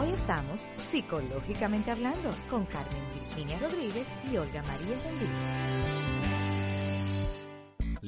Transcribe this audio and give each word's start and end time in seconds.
Hoy 0.00 0.10
estamos 0.10 0.68
psicológicamente 0.76 1.90
hablando 1.90 2.30
con 2.48 2.64
Carmen 2.66 3.02
Virginia 3.12 3.58
Rodríguez 3.58 4.06
y 4.30 4.36
Olga 4.36 4.62
María 4.62 4.96
Rendín. 5.02 6.17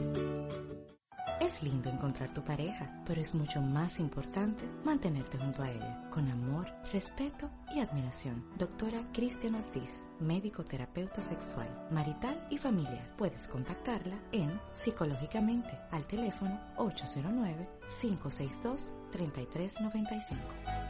Es 1.39 1.63
lindo 1.63 1.89
encontrar 1.89 2.33
tu 2.33 2.43
pareja, 2.43 3.01
pero 3.05 3.19
es 3.19 3.33
mucho 3.33 3.61
más 3.61 3.99
importante 3.99 4.63
mantenerte 4.83 5.37
junto 5.37 5.63
a 5.63 5.71
ella, 5.71 6.09
con 6.11 6.29
amor, 6.29 6.67
respeto 6.93 7.49
y 7.73 7.79
admiración. 7.79 8.45
Doctora 8.57 9.01
Cristian 9.11 9.55
Ortiz, 9.55 10.03
médico 10.19 10.63
terapeuta 10.63 11.19
sexual, 11.19 11.67
marital 11.89 12.45
y 12.49 12.57
familiar. 12.57 13.11
Puedes 13.17 13.47
contactarla 13.47 14.19
en 14.31 14.59
Psicológicamente 14.73 15.71
al 15.91 16.05
teléfono 16.05 16.59
809 16.77 17.67
562 18.01 18.91
3395. 19.11 20.80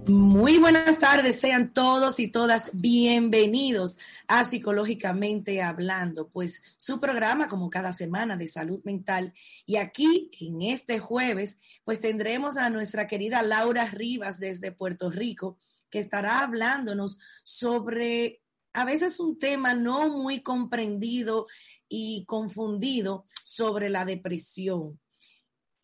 Muy 0.09 0.57
buenas 0.57 0.99
tardes, 0.99 1.39
sean 1.39 1.75
todos 1.75 2.19
y 2.19 2.29
todas 2.29 2.71
bienvenidos 2.73 3.99
a 4.27 4.45
Psicológicamente 4.45 5.61
Hablando, 5.61 6.29
pues 6.29 6.63
su 6.79 6.99
programa 6.99 7.47
como 7.47 7.69
cada 7.69 7.93
semana 7.93 8.39
de 8.39 8.47
salud 8.47 8.81
mental. 8.85 9.35
Y 9.67 9.77
aquí, 9.77 10.31
en 10.41 10.63
este 10.63 10.99
jueves, 10.99 11.59
pues 11.85 12.01
tendremos 12.01 12.57
a 12.57 12.71
nuestra 12.71 13.07
querida 13.07 13.43
Laura 13.43 13.85
Rivas 13.85 14.41
desde 14.41 14.73
Puerto 14.73 15.11
Rico, 15.11 15.59
que 15.91 15.99
estará 15.99 16.41
hablándonos 16.41 17.19
sobre 17.45 18.41
a 18.73 18.87
veces 18.87 19.21
un 19.21 19.39
tema 19.39 19.75
no 19.75 20.09
muy 20.09 20.41
comprendido 20.41 21.49
y 21.87 22.25
confundido 22.25 23.27
sobre 23.45 23.91
la 23.91 24.07
depresión. 24.07 24.99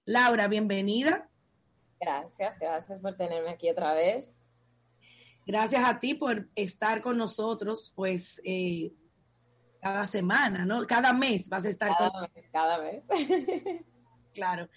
Laura, 0.07 0.49
bienvenida. 0.49 1.29
Gracias, 2.05 2.59
gracias 2.59 3.01
por 3.01 3.17
tenerme 3.17 3.49
aquí 3.49 3.71
otra 3.71 3.95
vez. 3.95 4.43
Gracias 5.47 5.83
a 5.83 5.99
ti 6.01 6.13
por 6.13 6.51
estar 6.55 7.01
con 7.01 7.17
nosotros, 7.17 7.95
pues 7.97 8.43
eh, 8.45 8.93
cada 9.81 10.05
semana, 10.05 10.67
¿no? 10.67 10.87
Cada 10.87 11.15
mes 11.15 11.49
vas 11.49 11.65
a 11.65 11.71
estar 11.71 11.97
cada 11.97 12.11
con... 12.11 12.31
Mes, 12.35 12.49
cada 12.53 12.79
mes. 12.79 13.03
claro. 14.35 14.69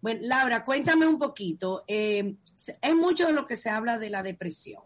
Bueno, 0.00 0.20
Laura, 0.22 0.62
cuéntame 0.62 1.08
un 1.08 1.18
poquito. 1.18 1.82
Eh, 1.88 2.36
es 2.80 2.94
mucho 2.94 3.26
de 3.26 3.32
lo 3.32 3.48
que 3.48 3.56
se 3.56 3.68
habla 3.68 3.98
de 3.98 4.10
la 4.10 4.22
depresión. 4.22 4.84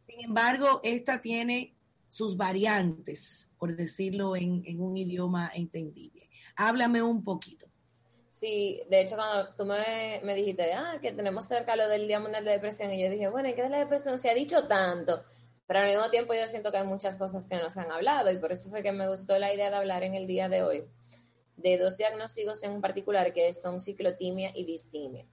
Sin 0.00 0.24
embargo, 0.24 0.80
esta 0.82 1.20
tiene 1.20 1.76
sus 2.08 2.38
variantes, 2.38 3.50
por 3.58 3.76
decirlo 3.76 4.34
en, 4.34 4.62
en 4.64 4.80
un 4.80 4.96
idioma 4.96 5.50
entendible. 5.54 6.30
Háblame 6.56 7.02
un 7.02 7.22
poquito. 7.22 7.71
Sí, 8.32 8.82
de 8.88 9.02
hecho, 9.02 9.16
cuando 9.16 9.54
tú 9.54 9.66
me, 9.66 10.18
me, 10.24 10.34
dijiste, 10.34 10.72
ah, 10.72 10.98
que 11.02 11.12
tenemos 11.12 11.44
cerca 11.44 11.76
lo 11.76 11.86
del 11.86 12.08
Día 12.08 12.18
Mundial 12.18 12.46
de 12.46 12.52
Depresión, 12.52 12.90
y 12.90 13.02
yo 13.02 13.10
dije, 13.10 13.28
bueno, 13.28 13.50
¿y 13.50 13.54
qué 13.54 13.62
de 13.62 13.68
la 13.68 13.78
depresión? 13.78 14.18
Se 14.18 14.30
ha 14.30 14.34
dicho 14.34 14.66
tanto, 14.66 15.22
pero 15.66 15.80
al 15.80 15.88
mismo 15.88 16.08
tiempo 16.08 16.32
yo 16.32 16.46
siento 16.46 16.72
que 16.72 16.78
hay 16.78 16.86
muchas 16.86 17.18
cosas 17.18 17.46
que 17.46 17.56
no 17.56 17.68
se 17.68 17.80
han 17.80 17.92
hablado, 17.92 18.32
y 18.32 18.38
por 18.38 18.50
eso 18.50 18.70
fue 18.70 18.82
que 18.82 18.90
me 18.90 19.06
gustó 19.06 19.38
la 19.38 19.52
idea 19.52 19.68
de 19.68 19.76
hablar 19.76 20.02
en 20.02 20.14
el 20.14 20.26
día 20.26 20.48
de 20.48 20.62
hoy 20.62 20.84
de 21.56 21.76
dos 21.76 21.98
diagnósticos 21.98 22.62
en 22.62 22.80
particular, 22.80 23.34
que 23.34 23.52
son 23.52 23.80
ciclotimia 23.80 24.50
y 24.54 24.64
distimia. 24.64 25.26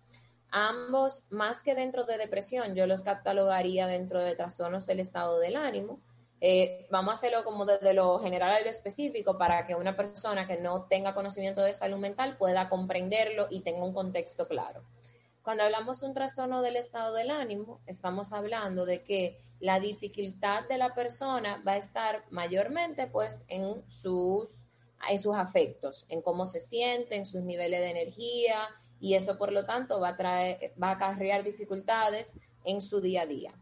Ambos, 0.52 1.24
más 1.30 1.64
que 1.64 1.76
dentro 1.76 2.04
de 2.04 2.18
depresión, 2.18 2.76
yo 2.76 2.86
los 2.86 3.04
catalogaría 3.04 3.88
dentro 3.88 4.20
de 4.20 4.36
trastornos 4.36 4.86
del 4.86 5.00
estado 5.00 5.40
del 5.40 5.56
ánimo, 5.56 6.02
eh, 6.42 6.88
vamos 6.90 7.12
a 7.12 7.14
hacerlo 7.16 7.44
como 7.44 7.66
desde 7.66 7.94
lo 7.94 8.20
general 8.20 8.54
a 8.54 8.62
lo 8.62 8.70
específico 8.70 9.38
para 9.38 9.68
que 9.68 9.76
una 9.76 9.98
persona 9.98 10.48
que 10.48 10.58
no 10.58 10.84
tenga 10.84 11.14
conocimiento 11.14 11.62
de 11.62 11.74
salud 11.74 11.98
mental 11.98 12.38
pueda 12.38 12.70
comprenderlo 12.70 13.48
y 13.50 13.62
tenga 13.62 13.84
un 13.84 13.94
contexto 13.94 14.48
claro. 14.48 14.84
Cuando 15.44 15.64
hablamos 15.64 16.00
de 16.00 16.08
un 16.08 16.14
trastorno 16.14 16.62
del 16.62 16.78
estado 16.78 17.14
del 17.14 17.32
ánimo, 17.32 17.82
estamos 17.88 18.32
hablando 18.32 18.86
de 18.86 19.04
que 19.04 19.42
la 19.60 19.80
dificultad 19.80 20.68
de 20.70 20.78
la 20.78 20.94
persona 20.94 21.62
va 21.68 21.74
a 21.74 21.78
estar 21.78 22.24
mayormente 22.30 23.08
pues 23.08 23.44
en 23.50 23.84
sus, 23.90 24.56
en 25.10 25.20
sus 25.20 25.36
afectos, 25.36 26.06
en 26.08 26.22
cómo 26.22 26.46
se 26.46 26.62
siente, 26.62 27.16
en 27.16 27.26
sus 27.26 27.42
niveles 27.42 27.82
de 27.82 27.92
energía 27.92 28.70
y 29.02 29.16
eso 29.16 29.38
por 29.38 29.52
lo 29.52 29.66
tanto 29.66 30.00
va 30.00 30.10
a 30.10 30.18
traer, 30.18 30.74
va 30.82 30.90
a 30.90 30.92
acarrear 30.92 31.44
dificultades 31.44 32.38
en 32.64 32.82
su 32.82 33.02
día 33.02 33.24
a 33.24 33.26
día 33.26 33.54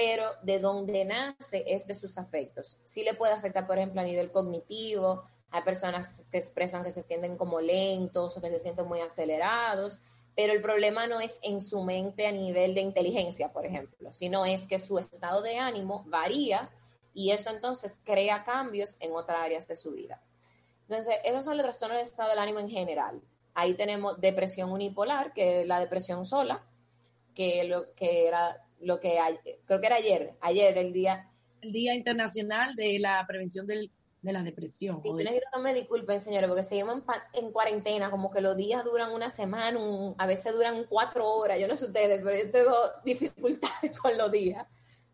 pero 0.00 0.24
de 0.40 0.58
donde 0.60 1.04
nace 1.04 1.62
es 1.66 1.86
de 1.86 1.92
sus 1.92 2.16
afectos. 2.16 2.78
Sí 2.86 3.04
le 3.04 3.12
puede 3.12 3.34
afectar, 3.34 3.66
por 3.66 3.76
ejemplo, 3.76 4.00
a 4.00 4.04
nivel 4.04 4.32
cognitivo, 4.32 5.24
hay 5.50 5.62
personas 5.62 6.26
que 6.30 6.38
expresan 6.38 6.82
que 6.82 6.90
se 6.90 7.02
sienten 7.02 7.36
como 7.36 7.60
lentos 7.60 8.34
o 8.34 8.40
que 8.40 8.48
se 8.48 8.60
sienten 8.60 8.86
muy 8.86 9.00
acelerados, 9.00 10.00
pero 10.34 10.54
el 10.54 10.62
problema 10.62 11.06
no 11.06 11.20
es 11.20 11.38
en 11.42 11.60
su 11.60 11.82
mente 11.82 12.26
a 12.26 12.32
nivel 12.32 12.74
de 12.74 12.80
inteligencia, 12.80 13.52
por 13.52 13.66
ejemplo, 13.66 14.10
sino 14.10 14.46
es 14.46 14.66
que 14.66 14.78
su 14.78 14.98
estado 14.98 15.42
de 15.42 15.58
ánimo 15.58 16.02
varía 16.06 16.70
y 17.12 17.32
eso 17.32 17.50
entonces 17.50 18.00
crea 18.02 18.42
cambios 18.42 18.96
en 19.00 19.12
otras 19.12 19.42
áreas 19.42 19.68
de 19.68 19.76
su 19.76 19.90
vida. 19.90 20.22
Entonces, 20.88 21.14
esos 21.24 21.44
son 21.44 21.58
los 21.58 21.64
trastornos 21.64 21.98
de 21.98 22.04
estado 22.04 22.30
del 22.30 22.38
ánimo 22.38 22.58
en 22.58 22.70
general. 22.70 23.20
Ahí 23.52 23.74
tenemos 23.74 24.18
depresión 24.18 24.72
unipolar, 24.72 25.34
que 25.34 25.60
es 25.60 25.66
la 25.66 25.78
depresión 25.78 26.24
sola, 26.24 26.64
que, 27.34 27.64
lo, 27.64 27.92
que 27.94 28.26
era 28.26 28.64
lo 28.80 29.00
que 29.00 29.18
creo 29.66 29.80
que 29.80 29.86
era 29.86 29.96
ayer, 29.96 30.34
ayer 30.40 30.78
el 30.78 30.92
día. 30.92 31.26
El 31.62 31.72
Día 31.72 31.94
Internacional 31.94 32.74
de 32.74 32.98
la 32.98 33.22
Prevención 33.26 33.66
del, 33.66 33.90
de 34.22 34.32
la 34.32 34.42
Depresión. 34.42 35.00
Y 35.04 35.12
necesito 35.12 35.46
que 35.52 35.60
me 35.60 35.74
disculpen, 35.74 36.20
señores, 36.20 36.48
porque 36.48 36.62
seguimos 36.62 37.02
en, 37.32 37.52
cuarentena, 37.52 38.10
como 38.10 38.30
que 38.30 38.40
los 38.40 38.56
días 38.56 38.84
duran 38.84 39.12
una 39.12 39.30
semana, 39.30 39.78
a 40.18 40.26
veces 40.26 40.52
duran 40.52 40.84
cuatro 40.88 41.28
horas, 41.28 41.58
yo 41.58 41.68
no 41.68 41.76
sé 41.76 41.86
ustedes, 41.86 42.20
pero 42.22 42.38
yo 42.38 42.50
tengo 42.50 42.76
dificultades 43.04 43.98
con 43.98 44.16
los 44.16 44.30
días. 44.30 44.66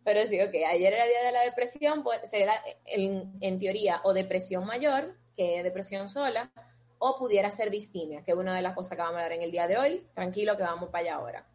Pero 0.05 0.25
sí, 0.27 0.41
ok, 0.41 0.55
ayer 0.71 0.93
era 0.93 1.05
el 1.05 1.11
Día 1.11 1.25
de 1.25 1.33
la 1.33 1.43
Depresión, 1.43 2.05
pues 2.05 2.21
será 2.31 2.55
en, 2.85 3.33
en 3.41 3.59
teoría 3.59 4.01
o 4.05 4.13
depresión 4.13 4.65
mayor, 4.65 5.17
que 5.37 5.59
es 5.59 5.65
depresión 5.65 6.09
sola, 6.09 6.53
o 6.99 7.19
pudiera 7.19 7.51
ser 7.51 7.71
distimia, 7.71 8.23
que 8.23 8.31
es 8.31 8.37
una 8.37 8.55
de 8.55 8.63
las 8.63 8.75
cosas 8.75 8.97
que 8.97 9.03
vamos 9.03 9.19
a 9.19 9.25
ver 9.25 9.33
en 9.33 9.43
el 9.43 9.51
día 9.51 9.67
de 9.67 9.79
hoy. 9.79 10.07
Tranquilo 10.15 10.57
que 10.57 10.63
vamos 10.63 10.91
para 10.91 11.03
allá 11.03 11.15
ahora. 11.17 11.47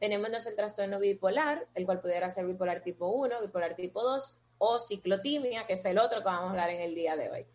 Tenemos 0.00 0.46
el 0.46 0.56
trastorno 0.56 0.98
bipolar, 0.98 1.68
el 1.74 1.84
cual 1.84 2.00
pudiera 2.00 2.28
ser 2.30 2.46
bipolar 2.46 2.82
tipo 2.82 3.06
1, 3.06 3.42
bipolar 3.42 3.76
tipo 3.76 4.02
2 4.02 4.36
o 4.58 4.78
ciclotimia, 4.78 5.66
que 5.66 5.74
es 5.74 5.84
el 5.84 5.98
otro 5.98 6.20
que 6.20 6.24
vamos 6.24 6.48
a 6.48 6.50
hablar 6.50 6.70
en 6.70 6.80
el 6.80 6.94
día 6.94 7.16
de 7.16 7.30
hoy. 7.30 7.46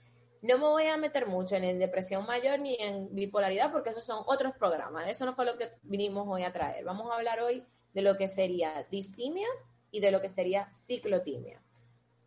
No 0.41 0.59
me 0.59 0.65
voy 0.65 0.85
a 0.85 0.95
meter 0.95 1.25
mucho 1.25 1.55
en 1.55 1.79
depresión 1.79 2.25
mayor 2.27 2.59
ni 2.59 2.75
en 2.79 3.13
bipolaridad 3.15 3.71
porque 3.71 3.89
esos 3.89 4.03
son 4.03 4.23
otros 4.27 4.53
programas. 4.55 5.09
Eso 5.09 5.25
no 5.25 5.33
fue 5.33 5.43
lo 5.43 5.57
que 5.57 5.71
vinimos 5.81 6.27
hoy 6.29 6.43
a 6.43 6.53
traer. 6.53 6.85
Vamos 6.85 7.11
a 7.11 7.15
hablar 7.15 7.39
hoy 7.39 7.65
de 7.93 8.01
lo 8.03 8.15
que 8.15 8.27
sería 8.27 8.85
distimia 8.91 9.47
y 9.89 10.01
de 10.01 10.11
lo 10.11 10.21
que 10.21 10.29
sería 10.29 10.71
ciclotimia. 10.71 11.63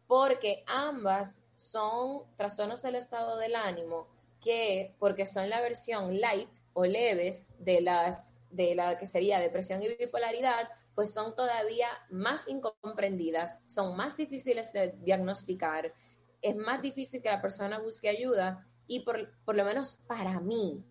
Porque 0.08 0.64
ambas 0.66 1.42
son 1.56 2.24
trastornos 2.36 2.82
del 2.82 2.96
estado 2.96 3.36
del 3.36 3.54
ánimo 3.54 4.08
que, 4.40 4.96
porque 4.98 5.26
son 5.26 5.48
la 5.48 5.60
versión 5.60 6.20
light 6.20 6.50
o 6.72 6.84
leves 6.86 7.50
de 7.58 7.82
las 7.82 8.37
de 8.50 8.74
la 8.74 8.98
que 8.98 9.06
sería 9.06 9.38
depresión 9.38 9.82
y 9.82 9.94
bipolaridad, 9.96 10.68
pues 10.94 11.12
son 11.12 11.34
todavía 11.36 11.88
más 12.10 12.48
incomprendidas, 12.48 13.60
son 13.66 13.96
más 13.96 14.16
difíciles 14.16 14.72
de 14.72 14.94
diagnosticar, 14.98 15.94
es 16.42 16.56
más 16.56 16.82
difícil 16.82 17.22
que 17.22 17.30
la 17.30 17.40
persona 17.40 17.78
busque 17.78 18.08
ayuda 18.08 18.66
y 18.86 19.00
por, 19.00 19.18
lo 19.18 19.64
menos 19.64 19.96
para 20.06 20.40
mí, 20.40 20.84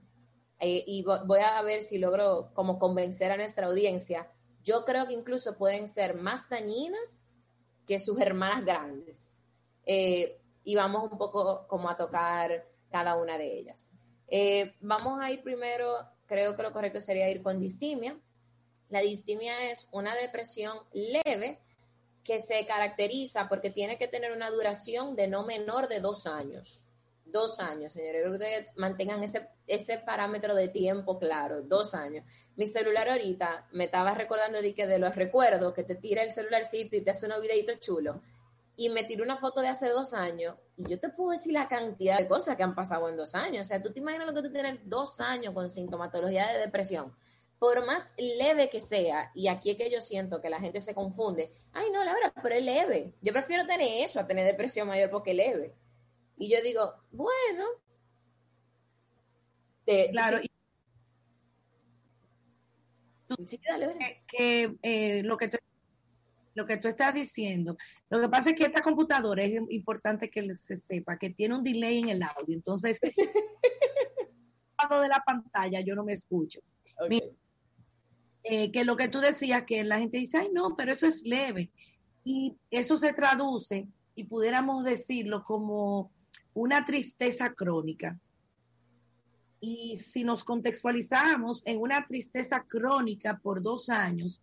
eh, 0.59 0.83
y 0.85 1.03
voy 1.03 1.39
a 1.39 1.61
ver 1.61 1.81
si 1.81 1.97
logro 1.97 2.51
como 2.53 2.79
convencer 2.79 3.31
a 3.31 3.37
nuestra 3.37 3.67
audiencia, 3.67 4.31
yo 4.63 4.85
creo 4.85 5.07
que 5.07 5.13
incluso 5.13 5.57
pueden 5.57 5.87
ser 5.87 6.15
más 6.15 6.49
dañinas 6.49 7.23
que 7.85 7.99
sus 7.99 8.19
hermanas 8.19 8.65
grandes. 8.65 9.37
Eh, 9.85 10.41
y 10.63 10.75
vamos 10.75 11.09
un 11.09 11.17
poco 11.17 11.65
como 11.67 11.89
a 11.89 11.95
tocar 11.95 12.67
cada 12.91 13.15
una 13.15 13.37
de 13.37 13.57
ellas. 13.57 13.93
Eh, 14.27 14.75
vamos 14.81 15.19
a 15.21 15.31
ir 15.31 15.41
primero 15.41 16.05
creo 16.27 16.55
que 16.55 16.63
lo 16.63 16.73
correcto 16.73 17.01
sería 17.01 17.29
ir 17.29 17.41
con 17.41 17.59
distimia. 17.59 18.17
La 18.89 19.01
distimia 19.01 19.71
es 19.71 19.87
una 19.91 20.15
depresión 20.15 20.77
leve 20.93 21.59
que 22.23 22.39
se 22.39 22.65
caracteriza 22.65 23.47
porque 23.47 23.69
tiene 23.69 23.97
que 23.97 24.07
tener 24.07 24.31
una 24.31 24.49
duración 24.49 25.15
de 25.15 25.27
no 25.27 25.45
menor 25.45 25.87
de 25.87 25.99
dos 25.99 26.27
años. 26.27 26.83
Dos 27.25 27.59
años, 27.59 27.93
señores. 27.93 28.21
Creo 28.21 28.31
que 28.31 28.37
ustedes 28.37 28.67
mantengan 28.75 29.23
ese, 29.23 29.47
ese 29.65 29.97
parámetro 29.97 30.55
de 30.55 30.69
tiempo 30.69 31.19
claro, 31.19 31.61
dos 31.61 31.93
años. 31.93 32.25
Mi 32.55 32.67
celular 32.67 33.09
ahorita 33.09 33.67
me 33.71 33.85
estaba 33.85 34.13
recordando 34.13 34.61
de 34.61 34.73
que 34.73 34.87
de 34.87 34.99
los 34.99 35.15
recuerdos 35.15 35.73
que 35.73 35.83
te 35.83 35.95
tira 35.95 36.23
el 36.23 36.31
celularcito 36.31 36.95
y 36.95 37.01
te 37.01 37.11
hace 37.11 37.25
unos 37.25 37.41
videitos 37.41 37.79
chulos 37.79 38.17
y 38.79 38.89
me 38.89 39.03
tiró 39.03 39.23
una 39.23 39.37
foto 39.37 39.59
de 39.59 39.67
hace 39.67 39.89
dos 39.89 40.13
años 40.13 40.55
y 40.77 40.87
yo 40.87 40.99
te 40.99 41.09
puedo 41.09 41.31
decir 41.31 41.51
la 41.51 41.67
cantidad 41.67 42.19
de 42.19 42.27
cosas 42.27 42.55
que 42.55 42.61
han 42.61 42.75
pasado 42.75 43.09
en 43.09 43.17
dos 43.17 43.33
años. 43.33 43.65
O 43.65 43.67
sea, 43.67 43.81
tú 43.81 43.91
te 43.91 43.99
imaginas 43.99 44.27
lo 44.27 44.35
que 44.35 44.43
tú 44.43 44.53
tienes 44.53 44.79
dos 44.83 45.19
años 45.19 45.53
con 45.55 45.71
sintomatología 45.71 46.47
de 46.53 46.59
depresión. 46.59 47.11
Por 47.57 47.83
más 47.87 48.13
leve 48.17 48.69
que 48.69 48.79
sea, 48.79 49.31
y 49.33 49.47
aquí 49.47 49.71
es 49.71 49.77
que 49.77 49.89
yo 49.89 49.99
siento 49.99 50.39
que 50.39 50.51
la 50.51 50.59
gente 50.59 50.79
se 50.79 50.93
confunde, 50.93 51.51
ay 51.73 51.89
no, 51.89 52.03
Laura, 52.03 52.31
pero 52.43 52.53
es 52.53 52.63
leve. 52.63 53.15
Yo 53.23 53.33
prefiero 53.33 53.65
tener 53.65 54.03
eso 54.05 54.19
a 54.19 54.27
tener 54.27 54.45
depresión 54.45 54.87
mayor 54.87 55.09
porque 55.09 55.31
es 55.31 55.37
leve. 55.37 55.73
Y 56.37 56.47
yo 56.47 56.61
digo, 56.61 56.93
bueno. 57.11 57.65
claro. 60.11 60.39
Sí, 63.43 63.59
dale, 63.67 64.23
que, 64.27 64.77
eh, 64.83 65.23
lo 65.23 65.35
que 65.35 65.49
lo 66.57 66.65
que 66.65 66.77
tú 66.77 66.87
estás 66.87 67.13
diciendo. 67.13 67.77
Lo 68.09 68.19
que 68.19 68.29
pasa 68.29 68.49
es 68.49 68.55
que 68.55 68.65
esta 68.65 68.81
computadora 68.81 69.43
es 69.43 69.61
importante 69.69 70.27
que 70.27 70.55
se 70.55 70.75
sepa 70.75 71.15
que 71.17 71.29
tiene 71.29 71.55
un 71.55 71.63
delay 71.63 71.99
en 71.99 72.09
el 72.09 72.23
audio. 72.23 72.55
Entonces, 72.55 72.99
de 73.01 75.07
la 75.07 75.23
pantalla 75.23 75.81
yo 75.81 75.93
no 75.93 76.03
me 76.03 76.13
escucho. 76.13 76.59
Eh, 78.43 78.71
que 78.71 78.85
lo 78.85 78.97
que 78.97 79.07
tú 79.07 79.19
decías, 79.19 79.65
que 79.65 79.83
la 79.83 79.99
gente 79.99 80.17
dice, 80.17 80.39
ay, 80.39 80.49
no, 80.51 80.75
pero 80.75 80.93
eso 80.93 81.05
es 81.05 81.27
leve. 81.27 81.69
Y 82.23 82.57
eso 82.71 82.97
se 82.97 83.13
traduce, 83.13 83.87
y 84.15 84.23
pudiéramos 84.23 84.83
decirlo 84.83 85.43
como 85.43 86.11
una 86.55 86.85
tristeza 86.85 87.53
crónica. 87.53 88.19
Y 89.59 89.97
si 89.97 90.23
nos 90.23 90.43
contextualizamos 90.43 91.61
en 91.67 91.79
una 91.79 92.07
tristeza 92.07 92.65
crónica 92.67 93.37
por 93.37 93.61
dos 93.61 93.89
años, 93.89 94.41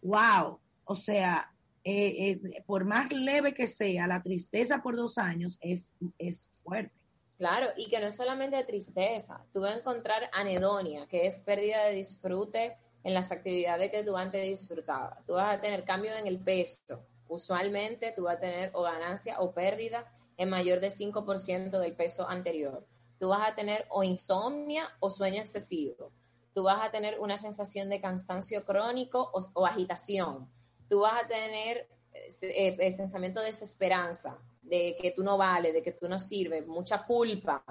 wow, 0.00 0.58
o 0.84 0.94
sea, 0.94 1.52
eh, 1.82 2.32
eh, 2.32 2.62
por 2.66 2.84
más 2.84 3.10
leve 3.10 3.54
que 3.54 3.66
sea, 3.66 4.06
la 4.06 4.22
tristeza 4.22 4.82
por 4.82 4.96
dos 4.96 5.16
años 5.16 5.58
es, 5.60 5.94
es 6.18 6.50
fuerte. 6.62 6.94
Claro, 7.38 7.68
y 7.74 7.88
que 7.88 7.98
no 8.00 8.06
es 8.08 8.16
solamente 8.16 8.62
tristeza, 8.64 9.42
tú 9.54 9.60
vas 9.60 9.74
a 9.74 9.78
encontrar 9.78 10.28
anedonia, 10.34 11.06
que 11.06 11.26
es 11.26 11.40
pérdida 11.40 11.84
de 11.84 11.94
disfrute 11.94 12.76
en 13.02 13.14
las 13.14 13.32
actividades 13.32 13.90
que 13.90 14.04
tú 14.04 14.14
antes 14.14 14.46
disfrutabas. 14.46 15.24
Tú 15.26 15.34
vas 15.34 15.56
a 15.56 15.60
tener 15.60 15.84
cambio 15.84 16.12
en 16.14 16.26
el 16.26 16.38
peso. 16.38 17.02
Usualmente 17.28 18.12
tú 18.14 18.24
vas 18.24 18.36
a 18.36 18.40
tener 18.40 18.70
o 18.74 18.82
ganancia 18.82 19.40
o 19.40 19.52
pérdida 19.52 20.12
en 20.36 20.50
mayor 20.50 20.80
de 20.80 20.90
5% 20.90 21.78
del 21.78 21.94
peso 21.94 22.28
anterior. 22.28 22.86
Tú 23.18 23.28
vas 23.28 23.50
a 23.50 23.54
tener 23.54 23.86
o 23.88 24.02
insomnia 24.02 24.90
o 25.00 25.08
sueño 25.08 25.40
excesivo. 25.40 26.12
Tú 26.52 26.64
vas 26.64 26.86
a 26.86 26.90
tener 26.90 27.20
una 27.20 27.38
sensación 27.38 27.88
de 27.88 28.02
cansancio 28.02 28.66
crónico 28.66 29.30
o 29.54 29.66
agitación 29.66 30.50
tú 30.90 31.00
vas 31.00 31.24
a 31.24 31.26
tener 31.26 31.88
eh, 32.12 32.28
eh, 32.42 32.76
el 32.78 32.96
pensamiento 32.96 33.40
de 33.40 33.46
desesperanza, 33.46 34.36
de 34.60 34.96
que 35.00 35.12
tú 35.12 35.22
no 35.22 35.38
vales, 35.38 35.72
de 35.72 35.82
que 35.82 35.92
tú 35.92 36.08
no 36.08 36.18
sirves, 36.18 36.66
mucha 36.66 37.06
culpa, 37.06 37.64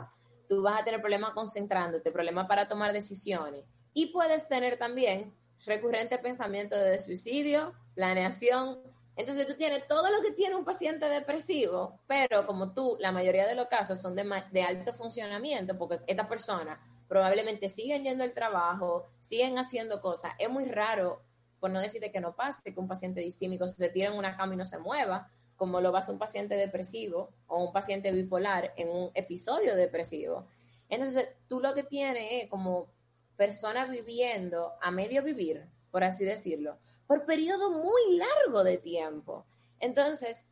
tú 0.48 0.64
vas 0.64 0.82
a 0.82 0.86
tener 0.86 1.02
problemas 1.02 1.34
concentrándote, 1.34 2.12
problemas 2.12 2.48
para 2.48 2.68
tomar 2.68 2.94
decisiones. 2.94 3.66
Y 3.94 4.08
puedes 4.08 4.48
tener 4.48 4.80
también 4.80 5.34
recurrente 5.66 6.18
pensamiento 6.18 6.76
de 6.76 6.98
suicidio, 6.98 7.74
planeación. 7.94 8.80
Entonces 9.16 9.46
tú 9.46 9.56
tienes 9.56 9.86
todo 9.88 10.10
lo 10.10 10.22
que 10.22 10.32
tiene 10.32 10.56
un 10.56 10.64
paciente 10.64 11.08
depresivo, 11.10 12.00
pero 12.08 12.46
como 12.46 12.74
tú, 12.74 12.96
la 13.00 13.12
mayoría 13.12 13.46
de 13.46 13.56
los 13.56 13.68
casos 13.68 14.02
son 14.02 14.16
de, 14.16 14.26
de 14.52 14.64
alto 14.64 14.94
funcionamiento, 14.94 15.78
porque 15.78 16.00
esta 16.08 16.28
persona 16.30 16.80
probablemente 17.10 17.68
siguen 17.68 18.04
yendo 18.04 18.24
al 18.24 18.34
trabajo, 18.34 19.10
siguen 19.20 19.58
haciendo 19.58 20.00
cosas. 20.00 20.32
Es 20.40 20.50
muy 20.50 20.66
raro, 20.66 21.22
por 21.60 21.70
no 21.70 21.80
decirte 21.80 22.12
que 22.12 22.20
no 22.20 22.36
pase, 22.36 22.74
que 22.74 22.80
un 22.80 22.88
paciente 22.88 23.22
disquímico 23.22 23.68
se 23.68 23.89
tire 23.89 24.08
en 24.08 24.13
una 24.13 24.36
cama 24.36 24.54
y 24.54 24.58
no 24.58 24.66
se 24.66 24.78
mueva, 24.78 25.30
como 25.56 25.82
lo 25.82 25.92
va 25.92 26.00
a 26.00 26.01
hacer 26.01 26.13
un 26.13 26.20
paciente 26.20 26.56
depresivo 26.56 27.30
o 27.48 27.63
un 27.63 27.74
paciente 27.74 28.12
bipolar 28.12 28.74
en 28.78 28.89
un 28.89 29.12
episodio 29.13 29.75
depresivo. 29.75 30.48
Entonces, 30.88 31.28
tú 31.48 31.60
lo 31.60 31.74
que 31.74 31.84
tienes 31.84 32.44
es 32.44 32.50
como 32.50 32.88
persona 33.36 33.86
viviendo 33.86 34.74
a 34.82 34.89
medio 34.92 35.22
vivir, 35.22 35.66
por 35.92 36.04
así 36.04 36.25
decirlo, 36.25 36.78
por 37.08 37.25
periodo 37.25 37.72
muy 37.72 38.18
largo 38.18 38.63
de 38.63 38.78
tiempo. 38.78 39.46
Entonces, 39.80 40.48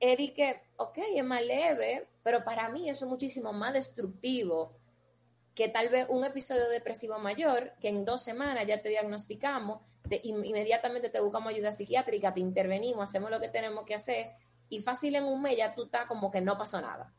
Eddie 0.00 0.34
que, 0.34 0.60
ok, 0.76 0.98
es 1.14 1.24
más 1.24 1.42
leve, 1.42 2.06
pero 2.22 2.44
para 2.44 2.68
mí 2.68 2.88
eso 2.88 3.04
es 3.04 3.10
muchísimo 3.10 3.52
más 3.52 3.72
destructivo 3.72 4.72
que 5.54 5.68
tal 5.68 5.88
vez 5.88 6.06
un 6.10 6.22
episodio 6.24 6.68
depresivo 6.68 7.18
mayor, 7.18 7.72
que 7.80 7.88
en 7.88 8.04
dos 8.04 8.22
semanas 8.22 8.66
ya 8.66 8.82
te 8.82 8.90
diagnosticamos, 8.90 9.80
inmediatamente 10.22 11.08
te 11.08 11.20
buscamos 11.20 11.52
ayuda 11.52 11.72
psiquiátrica, 11.72 12.34
te 12.34 12.40
intervenimos, 12.40 13.04
hacemos 13.04 13.30
lo 13.30 13.40
que 13.40 13.48
tenemos 13.48 13.84
que 13.84 13.94
hacer, 13.94 14.32
y 14.68 14.80
fácil 14.80 15.16
en 15.16 15.24
un 15.24 15.42
mes 15.42 15.56
ya 15.56 15.74
tú 15.74 15.84
estás 15.84 16.06
como 16.06 16.30
que 16.30 16.40
no 16.40 16.58
pasó 16.58 16.80
nada. 16.80 17.12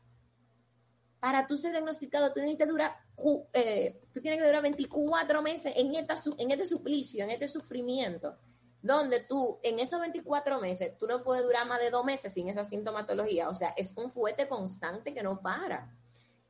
Para 1.19 1.47
tú 1.47 1.57
ser 1.57 1.71
diagnosticado, 1.71 2.33
tú 2.33 2.41
que 2.57 2.65
durar, 2.65 2.95
eh, 3.53 4.01
tú 4.13 4.21
tienes 4.21 4.39
que 4.39 4.45
durar 4.45 4.61
24 4.61 5.41
meses 5.41 5.73
en, 5.75 5.95
esta, 5.95 6.15
en 6.37 6.51
este 6.51 6.65
suplicio, 6.65 7.23
en 7.23 7.31
este 7.31 7.47
sufrimiento, 7.47 8.37
donde 8.81 9.21
tú, 9.21 9.59
en 9.63 9.79
esos 9.79 9.99
24 9.99 10.61
meses, 10.61 10.97
tú 10.97 11.07
no 11.07 11.23
puedes 11.23 11.43
durar 11.43 11.67
más 11.67 11.81
de 11.81 11.89
dos 11.89 12.05
meses 12.05 12.33
sin 12.33 12.47
esa 12.49 12.63
sintomatología. 12.63 13.49
O 13.49 13.55
sea, 13.55 13.69
es 13.75 13.97
un 13.97 14.11
fuete 14.11 14.47
constante 14.47 15.13
que 15.13 15.23
no 15.23 15.41
para. 15.41 15.91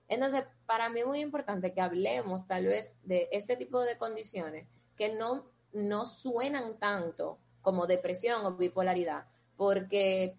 Entonces, 0.10 0.44
para 0.66 0.90
mí 0.90 1.02
es 1.02 1.08
muy 1.08 1.20
importante 1.22 1.74
que 1.74 1.82
hablemos 1.82 2.48
tal 2.48 2.66
vez 2.66 2.98
de 3.04 3.28
este 3.32 3.56
tipo 3.56 3.82
de 3.82 3.98
condiciones 3.98 4.68
que 4.96 5.16
no, 5.16 5.50
no 5.78 6.06
suenan 6.06 6.78
tanto 6.78 7.38
como 7.62 7.88
depresión 7.88 8.46
o 8.46 8.56
bipolaridad, 8.56 9.26
porque 9.56 10.38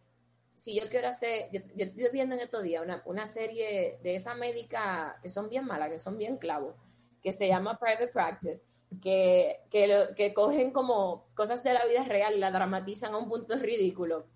si 0.54 0.74
yo 0.74 0.88
quiero 0.88 1.08
hacer, 1.08 1.48
yo, 1.52 1.60
estoy 1.76 2.08
viendo 2.12 2.34
en 2.34 2.40
estos 2.40 2.62
días 2.62 2.84
una, 3.04 3.26
serie 3.26 3.98
de 4.02 4.16
esa 4.16 4.34
médica 4.34 5.18
que 5.22 5.28
son 5.28 5.48
bien 5.48 5.64
malas, 5.64 5.88
que 5.88 5.98
son 5.98 6.18
bien 6.18 6.36
clavos, 6.36 6.74
que 7.22 7.32
se 7.32 7.46
llama 7.46 7.78
Private 7.78 8.08
Practice, 8.08 8.64
que, 9.00 9.60
que, 9.70 10.08
que 10.16 10.34
cogen 10.34 10.72
como 10.72 11.26
cosas 11.34 11.62
de 11.62 11.74
la 11.74 11.86
vida 11.86 12.02
real 12.04 12.34
y 12.34 12.38
la 12.38 12.50
dramatizan 12.50 13.14
a 13.14 13.18
un 13.18 13.28
punto 13.28 13.56
ridículo. 13.56 14.26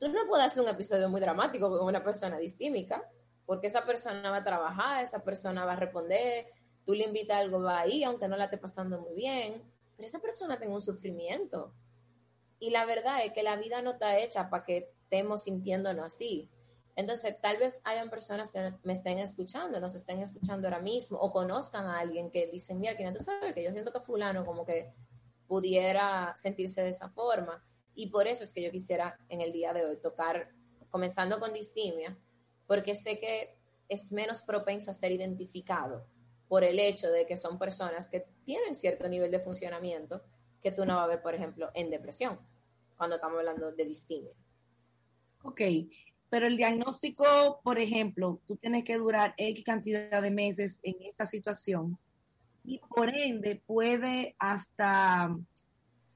Tú 0.00 0.08
no 0.08 0.26
puedes 0.26 0.46
hacer 0.46 0.62
un 0.62 0.68
episodio 0.68 1.08
muy 1.08 1.20
dramático 1.20 1.70
con 1.70 1.86
una 1.86 2.02
persona 2.02 2.38
distímica, 2.38 3.08
porque 3.46 3.68
esa 3.68 3.84
persona 3.84 4.30
va 4.30 4.38
a 4.38 4.44
trabajar, 4.44 5.04
esa 5.04 5.22
persona 5.22 5.64
va 5.64 5.74
a 5.74 5.76
responder, 5.76 6.46
tú 6.84 6.94
le 6.94 7.04
invitas 7.04 7.38
algo, 7.38 7.62
va 7.62 7.80
ahí, 7.80 8.02
aunque 8.02 8.26
no 8.26 8.36
la 8.36 8.44
esté 8.44 8.58
pasando 8.58 9.00
muy 9.00 9.14
bien, 9.14 9.62
pero 9.96 10.06
esa 10.06 10.20
persona 10.20 10.58
tiene 10.58 10.74
un 10.74 10.82
sufrimiento. 10.82 11.72
Y 12.58 12.70
la 12.70 12.84
verdad 12.84 13.24
es 13.24 13.32
que 13.32 13.42
la 13.42 13.56
vida 13.56 13.82
no 13.82 13.92
está 13.92 14.18
hecha 14.18 14.50
para 14.50 14.64
que 14.64 14.90
estemos 15.02 15.44
sintiéndonos 15.44 16.06
así. 16.06 16.48
Entonces, 16.96 17.36
tal 17.40 17.56
vez 17.56 17.80
hayan 17.84 18.08
personas 18.08 18.52
que 18.52 18.72
me 18.84 18.92
estén 18.92 19.18
escuchando, 19.18 19.80
nos 19.80 19.94
estén 19.96 20.22
escuchando 20.22 20.68
ahora 20.68 20.80
mismo, 20.80 21.18
o 21.18 21.32
conozcan 21.32 21.86
a 21.86 21.98
alguien 21.98 22.30
que 22.30 22.46
dicen, 22.46 22.78
mira, 22.78 22.94
tú 23.12 23.22
sabes 23.22 23.52
que 23.52 23.64
yo 23.64 23.72
siento 23.72 23.92
que 23.92 24.00
fulano 24.00 24.46
como 24.46 24.64
que 24.64 24.92
pudiera 25.48 26.34
sentirse 26.36 26.82
de 26.82 26.90
esa 26.90 27.08
forma. 27.10 27.64
Y 27.94 28.08
por 28.08 28.26
eso 28.26 28.44
es 28.44 28.52
que 28.52 28.62
yo 28.62 28.70
quisiera 28.70 29.18
en 29.28 29.40
el 29.40 29.52
día 29.52 29.72
de 29.72 29.84
hoy 29.84 29.96
tocar, 29.96 30.50
comenzando 30.88 31.40
con 31.40 31.52
distimia, 31.52 32.16
porque 32.66 32.94
sé 32.94 33.18
que 33.18 33.56
es 33.88 34.12
menos 34.12 34.42
propenso 34.42 34.90
a 34.90 34.94
ser 34.94 35.12
identificado 35.12 36.06
por 36.48 36.64
el 36.64 36.78
hecho 36.78 37.10
de 37.10 37.26
que 37.26 37.36
son 37.36 37.58
personas 37.58 38.08
que 38.08 38.26
tienen 38.44 38.74
cierto 38.74 39.08
nivel 39.08 39.30
de 39.30 39.40
funcionamiento 39.40 40.22
que 40.62 40.72
tú 40.72 40.86
no 40.86 40.96
vas 40.96 41.04
a 41.04 41.08
ver, 41.08 41.22
por 41.22 41.34
ejemplo, 41.34 41.70
en 41.74 41.90
depresión, 41.90 42.38
cuando 42.96 43.16
estamos 43.16 43.38
hablando 43.38 43.72
de 43.72 43.84
distimia. 43.84 44.32
Ok, 45.42 45.60
pero 46.30 46.46
el 46.46 46.56
diagnóstico, 46.56 47.60
por 47.62 47.78
ejemplo, 47.78 48.40
tú 48.46 48.56
tienes 48.56 48.84
que 48.84 48.96
durar 48.96 49.34
X 49.36 49.64
cantidad 49.64 50.22
de 50.22 50.30
meses 50.30 50.80
en 50.82 50.96
esa 51.02 51.26
situación 51.26 51.98
y 52.64 52.78
por 52.78 53.14
ende 53.14 53.62
puede 53.66 54.34
hasta 54.38 55.36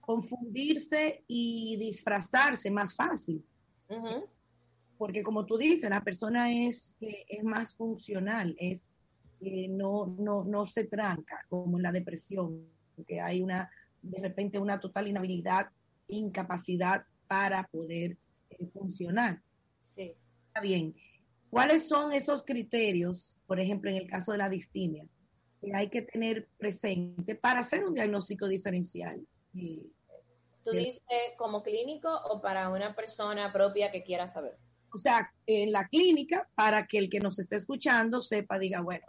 confundirse 0.01 1.23
y 1.27 1.77
disfrazarse 1.77 2.71
más 2.71 2.95
fácil. 2.95 3.45
Porque 4.97 5.23
como 5.23 5.45
tú 5.47 5.59
dices, 5.59 5.89
la 5.91 6.03
persona 6.03 6.51
es, 6.51 6.97
es 7.01 7.45
más 7.45 7.77
funcional, 7.77 8.57
es 8.59 8.98
no, 9.41 10.07
no, 10.19 10.45
no 10.45 10.67
se 10.67 10.85
tranca 10.85 11.45
como 11.49 11.77
en 11.79 11.83
la 11.83 11.93
depresión, 11.93 12.69
porque 12.97 13.21
hay 13.21 13.41
una, 13.43 13.71
de 14.03 14.21
repente 14.21 14.59
una 14.59 14.81
total 14.81 15.09
inhabilidad, 15.09 15.69
incapacidad 16.09 17.05
para 17.27 17.67
poder 17.69 18.17
funcionar. 18.73 19.43
Sí. 19.81 20.15
Está 20.49 20.61
bien. 20.61 20.95
¿Cuáles 21.51 21.89
son 21.89 22.13
esos 22.13 22.43
criterios, 22.43 23.39
por 23.47 23.59
ejemplo, 23.59 23.91
en 23.91 23.97
el 23.97 24.07
caso 24.09 24.33
de 24.33 24.39
la 24.39 24.49
distimia, 24.49 25.07
que 25.61 25.75
hay 25.75 25.89
que 25.89 26.03
tener 26.03 26.49
presente 26.59 27.35
para 27.35 27.61
hacer 27.61 27.85
un 27.85 27.95
diagnóstico 27.95 28.47
diferencial? 28.47 29.27
¿Tú 29.53 30.71
dices 30.71 31.01
como 31.39 31.63
clínico 31.63 32.11
o 32.13 32.41
para 32.43 32.69
una 32.69 32.95
persona 32.95 33.53
propia 33.53 33.91
que 33.91 34.03
quiera 34.03 34.29
saber? 34.29 34.57
O 34.93 34.99
sea, 34.99 35.33
en 35.47 35.73
la 35.73 35.89
clínica, 35.89 36.49
para 36.55 36.87
que 36.87 36.99
el 36.99 37.09
que 37.09 37.21
nos 37.21 37.39
esté 37.39 37.57
escuchando 37.57 38.21
sepa, 38.21 38.59
diga, 38.59 38.81
bueno. 38.81 39.05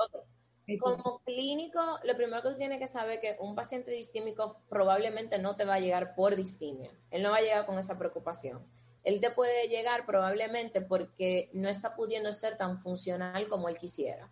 Como 0.80 1.20
clínico, 1.26 1.80
lo 2.04 2.16
primero 2.16 2.44
que 2.44 2.50
tú 2.50 2.58
tienes 2.58 2.80
que 2.80 2.88
saber 2.88 3.16
es 3.16 3.22
que 3.22 3.38
un 3.40 3.56
paciente 3.56 3.90
distímico 3.90 4.62
probablemente 4.70 5.40
no 5.40 5.56
te 5.56 5.66
va 5.66 5.76
a 5.76 5.80
llegar 5.80 6.14
por 6.14 6.36
distimia. 6.36 6.92
Él 7.10 7.24
no 7.24 7.32
va 7.32 7.38
a 7.38 7.42
llegar 7.42 7.66
con 7.66 7.80
esa 7.80 7.98
preocupación 7.98 8.64
él 9.04 9.22
te 9.22 9.32
puede 9.32 9.68
llegar 9.68 10.06
probablemente 10.06 10.82
porque 10.82 11.50
no 11.54 11.70
está 11.70 11.96
pudiendo 11.96 12.34
ser 12.34 12.58
tan 12.58 12.80
funcional 12.80 13.48
como 13.48 13.70
él 13.70 13.78
quisiera. 13.78 14.32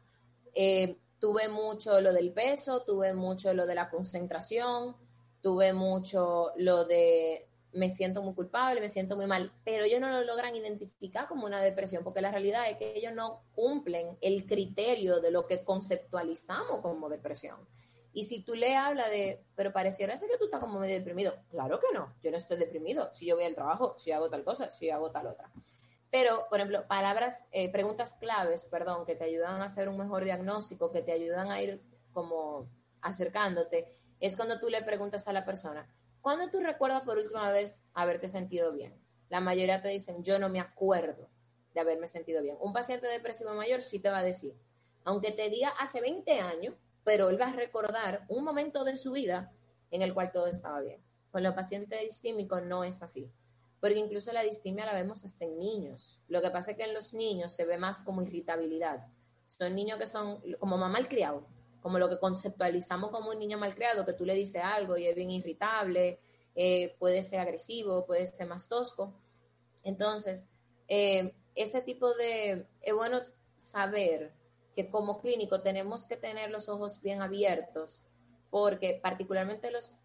Eh, 0.54 0.98
tuve 1.20 1.50
mucho 1.50 2.02
lo 2.02 2.14
del 2.14 2.32
peso, 2.32 2.84
tuve 2.84 3.14
mucho 3.14 3.54
lo 3.54 3.66
de 3.66 3.76
la 3.76 3.90
concentración, 3.90 4.96
tuve 5.42 5.74
mucho 5.74 6.52
lo 6.58 6.86
de 6.86 7.47
me 7.74 7.90
siento 7.90 8.24
muy 8.24 8.34
culpable, 8.34 8.82
me 8.82 8.90
siento 8.90 9.16
muy 9.16 9.28
mal, 9.28 9.52
pero 9.64 9.84
ellos 9.84 10.00
no 10.00 10.10
lo 10.10 10.24
logran 10.24 10.56
identificar 10.56 11.28
como 11.28 11.46
una 11.46 11.62
depresión, 11.62 12.04
porque 12.04 12.22
la 12.22 12.32
realidad 12.32 12.70
es 12.70 12.78
que 12.78 12.98
ellos 12.98 13.14
no 13.14 13.44
cumplen 13.54 14.18
el 14.22 14.46
criterio 14.46 15.20
de 15.20 15.32
lo 15.32 15.48
que 15.48 15.64
conceptualizamos 15.64 16.82
como 16.82 17.10
depresión. 17.10 17.58
Y 18.14 18.24
si 18.24 18.42
tú 18.42 18.56
le 18.56 18.76
hablas 18.76 19.12
de, 19.12 19.44
pero 19.56 19.72
pareciera 19.72 20.18
ser 20.18 20.30
que 20.30 20.38
tú 20.38 20.46
estás 20.46 20.60
como 20.60 20.80
medio 20.80 20.96
deprimido. 20.96 21.34
Claro 21.52 21.80
que 21.80 21.94
no, 21.94 22.16
yo 22.24 22.32
no 22.32 22.38
estoy 22.38 22.58
deprimido. 22.58 23.14
Si 23.14 23.28
yo 23.28 23.36
voy 23.36 23.46
al 23.46 23.54
trabajo, 23.54 23.96
si 24.00 24.12
hago 24.12 24.28
tal 24.28 24.44
cosa, 24.44 24.72
si 24.72 24.90
hago 24.90 25.12
tal 25.12 25.28
otra. 25.28 25.52
Pero, 26.10 26.48
por 26.50 26.60
ejemplo, 26.60 26.88
palabras, 26.88 27.46
eh, 27.52 27.72
preguntas 27.72 28.16
claves, 28.16 28.66
perdón, 28.66 29.06
que 29.06 29.16
te 29.16 29.26
ayudan 29.26 29.62
a 29.62 29.66
hacer 29.66 29.88
un 29.88 29.98
mejor 29.98 30.24
diagnóstico, 30.24 30.92
que 30.92 31.04
te 31.04 31.12
ayudan 31.12 31.52
a 31.52 31.62
ir 31.62 31.84
como 32.12 32.68
acercándote, 33.02 33.94
es 34.20 34.36
cuando 34.36 34.60
tú 34.60 34.70
le 34.70 34.82
preguntas 34.82 35.28
a 35.28 35.34
la 35.34 35.46
persona, 35.46 35.88
¿cuándo 36.22 36.50
tú 36.50 36.60
recuerdas 36.60 37.04
por 37.04 37.18
última 37.18 37.52
vez 37.52 37.84
haberte 37.94 38.28
sentido 38.28 38.74
bien? 38.74 38.94
La 39.30 39.40
mayoría 39.40 39.82
te 39.82 39.90
dicen, 39.90 40.24
yo 40.24 40.40
no 40.40 40.50
me 40.50 40.60
acuerdo 40.60 41.30
de 41.74 41.82
haberme 41.82 42.08
sentido 42.08 42.42
bien. 42.42 42.58
Un 42.60 42.74
paciente 42.74 43.08
depresivo 43.08 43.54
mayor 43.54 43.82
sí 43.82 44.00
te 44.00 44.10
va 44.10 44.20
a 44.20 44.24
decir, 44.24 44.56
aunque 45.04 45.32
te 45.32 45.50
diga 45.50 45.70
hace 45.80 46.02
20 46.02 46.40
años, 46.40 46.76
pero 47.04 47.30
él 47.30 47.40
va 47.40 47.48
a 47.48 47.54
recordar 47.54 48.26
un 48.28 48.44
momento 48.44 48.84
de 48.84 48.98
su 48.98 49.12
vida 49.12 49.52
en 49.92 50.02
el 50.02 50.14
cual 50.14 50.32
todo 50.32 50.48
estaba 50.48 50.82
bien. 50.82 51.02
Con 51.32 51.44
los 51.44 51.54
pacientes 51.54 52.02
distímicos 52.02 52.64
no 52.64 52.84
es 52.84 53.02
así, 53.04 53.32
porque 53.80 54.00
incluso 54.00 54.34
la 54.34 54.44
distimia 54.44 54.86
la 54.86 54.94
vemos 54.94 55.24
hasta 55.24 55.46
en 55.46 55.58
niños. 55.60 56.20
Lo 56.28 56.42
que 56.42 56.50
pasa 56.50 56.72
es 56.72 56.78
que 56.78 56.84
en 56.84 56.94
los 56.94 57.14
niños 57.14 57.54
se 57.54 57.66
ve 57.66 57.78
más 57.78 58.04
como 58.04 58.22
irritabilidad. 58.22 59.06
Son 59.46 59.74
niños 59.76 59.98
que 59.98 60.08
son 60.08 60.42
como 60.60 60.78
mal 60.78 61.08
criado, 61.08 61.48
como 61.88 62.00
lo 62.00 62.10
que 62.10 62.20
conceptualizamos 62.20 63.12
como 63.12 63.30
un 63.30 63.40
niño 63.40 63.58
malcriado, 63.58 64.06
que 64.06 64.12
tú 64.12 64.26
le 64.26 64.36
dices 64.36 64.62
algo 64.62 64.98
y 64.98 65.08
es 65.08 65.16
bien 65.16 65.32
irritable, 65.32 66.20
eh, 66.54 66.98
puede 67.00 67.24
ser 67.24 67.40
agresivo, 67.40 68.06
puede 68.06 68.28
ser 68.28 68.46
más 68.46 68.68
tosco. 68.68 69.14
Entonces, 69.86 70.50
eh, 70.90 71.34
ese 71.56 71.82
tipo 71.82 72.14
de, 72.16 72.68
es 72.82 72.94
bueno 72.94 73.22
saber 73.56 74.34
que 74.76 74.90
como 74.90 75.22
clínico 75.22 75.62
tenemos 75.62 76.06
que 76.08 76.18
tener 76.18 76.50
los 76.50 76.68
ojos 76.68 77.02
bien 77.02 77.22
abiertos 77.22 78.04
porque 78.50 79.00
particularmente 79.02 79.72
los 79.72 79.96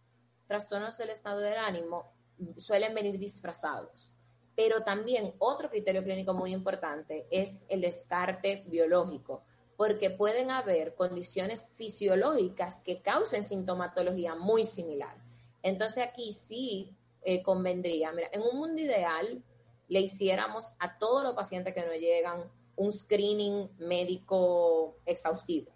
trastornos 0.46 0.96
del 0.98 1.10
estado 1.10 1.40
del 1.40 1.58
ánimo 1.58 2.12
suelen 2.58 2.94
venir 2.94 3.18
disfrazados. 3.18 4.12
Pero 4.54 4.84
también 4.84 5.34
otro 5.40 5.68
criterio 5.68 6.04
clínico 6.04 6.32
muy 6.32 6.52
importante 6.52 7.26
es 7.28 7.64
el 7.68 7.80
descarte 7.80 8.62
biológico, 8.68 9.42
porque 9.82 10.10
pueden 10.10 10.52
haber 10.52 10.94
condiciones 10.94 11.72
fisiológicas 11.74 12.80
que 12.82 13.02
causen 13.02 13.42
sintomatología 13.42 14.36
muy 14.36 14.64
similar. 14.64 15.16
Entonces 15.60 16.04
aquí 16.04 16.32
sí 16.32 16.94
eh, 17.22 17.42
convendría, 17.42 18.12
mira, 18.12 18.28
en 18.30 18.42
un 18.42 18.58
mundo 18.58 18.80
ideal 18.80 19.42
le 19.88 19.98
hiciéramos 19.98 20.72
a 20.78 21.00
todos 21.00 21.24
los 21.24 21.34
pacientes 21.34 21.74
que 21.74 21.84
nos 21.84 21.96
llegan 21.96 22.48
un 22.76 22.92
screening 22.92 23.70
médico 23.78 24.98
exhaustivo 25.04 25.72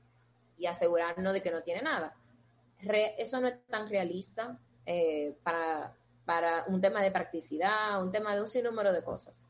y 0.57 0.67
asegurarnos 0.67 1.33
de 1.33 1.43
que 1.43 1.51
no 1.51 1.65
tiene 1.65 1.83
nada. 1.83 2.17
eso 3.19 3.41
no 3.41 3.49
es 3.49 3.61
tan 3.67 3.89
realista 3.89 4.57
eh, 4.87 5.35
para, 5.43 5.97
para 6.25 6.65
un 6.69 6.81
tema 6.81 7.03
de 7.03 7.11
practicidad, 7.11 8.01
un 8.01 8.13
tema 8.13 8.37
de 8.37 8.43
un 8.43 8.47
sinnúmero 8.47 8.93
de 8.93 9.03
cosas. 9.03 9.49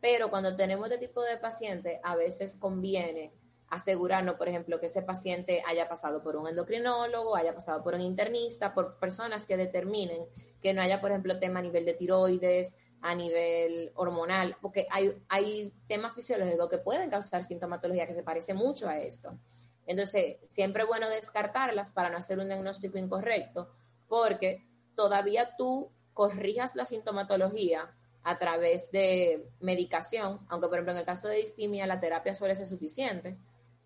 Pero 0.00 0.30
cuando 0.30 0.56
tenemos 0.56 0.90
este 0.90 1.08
tipo 1.08 1.20
de 1.20 1.36
pacientes, 1.36 2.00
a 2.02 2.16
veces 2.16 2.56
conviene 2.56 3.34
asegurarnos, 3.70 4.36
por 4.36 4.48
ejemplo, 4.48 4.80
que 4.80 4.86
ese 4.86 5.02
paciente 5.02 5.62
haya 5.66 5.88
pasado 5.88 6.22
por 6.22 6.36
un 6.36 6.48
endocrinólogo, 6.48 7.36
haya 7.36 7.54
pasado 7.54 7.82
por 7.82 7.94
un 7.94 8.00
internista, 8.00 8.72
por 8.72 8.98
personas 8.98 9.46
que 9.46 9.56
determinen 9.56 10.24
que 10.62 10.74
no 10.74 10.82
haya, 10.82 11.00
por 11.00 11.10
ejemplo, 11.10 11.38
tema 11.38 11.60
a 11.60 11.62
nivel 11.62 11.84
de 11.84 11.94
tiroides, 11.94 12.76
a 13.00 13.14
nivel 13.14 13.92
hormonal, 13.94 14.56
porque 14.60 14.86
hay, 14.90 15.22
hay 15.28 15.72
temas 15.86 16.14
fisiológicos 16.14 16.68
que 16.68 16.78
pueden 16.78 17.10
causar 17.10 17.44
sintomatología 17.44 18.06
que 18.06 18.14
se 18.14 18.22
parece 18.22 18.54
mucho 18.54 18.88
a 18.88 18.98
esto. 18.98 19.38
Entonces, 19.86 20.36
siempre 20.48 20.82
es 20.82 20.88
bueno 20.88 21.08
descartarlas 21.08 21.92
para 21.92 22.10
no 22.10 22.18
hacer 22.18 22.38
un 22.38 22.48
diagnóstico 22.48 22.98
incorrecto, 22.98 23.70
porque 24.08 24.66
todavía 24.96 25.56
tú 25.56 25.92
corrijas 26.12 26.74
la 26.74 26.84
sintomatología 26.84 27.94
a 28.24 28.38
través 28.38 28.90
de 28.90 29.48
medicación, 29.60 30.40
aunque 30.48 30.66
por 30.66 30.78
ejemplo 30.78 30.92
en 30.92 30.98
el 30.98 31.04
caso 31.04 31.28
de 31.28 31.36
distimia 31.36 31.86
la 31.86 32.00
terapia 32.00 32.34
suele 32.34 32.56
ser 32.56 32.66
suficiente, 32.66 33.38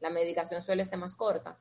la 0.03 0.11
medicación 0.11 0.61
suele 0.61 0.85
ser 0.85 0.99
más 0.99 1.17
corta, 1.17 1.57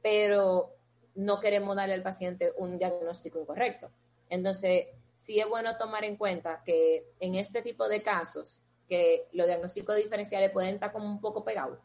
pero 0.00 0.74
no 1.14 1.40
queremos 1.40 1.76
darle 1.76 1.94
al 1.94 2.02
paciente 2.02 2.52
un 2.56 2.78
diagnóstico 2.78 3.40
incorrecto. 3.40 3.90
Entonces, 4.30 4.86
sí 5.16 5.40
es 5.40 5.48
bueno 5.48 5.76
tomar 5.76 6.04
en 6.04 6.16
cuenta 6.16 6.62
que 6.64 7.04
en 7.20 7.34
este 7.34 7.60
tipo 7.60 7.88
de 7.88 8.02
casos, 8.02 8.62
que 8.88 9.26
los 9.32 9.46
diagnósticos 9.46 9.96
diferenciales 9.96 10.52
pueden 10.52 10.74
estar 10.74 10.92
como 10.92 11.06
un 11.06 11.20
poco 11.20 11.44
pegados, 11.44 11.78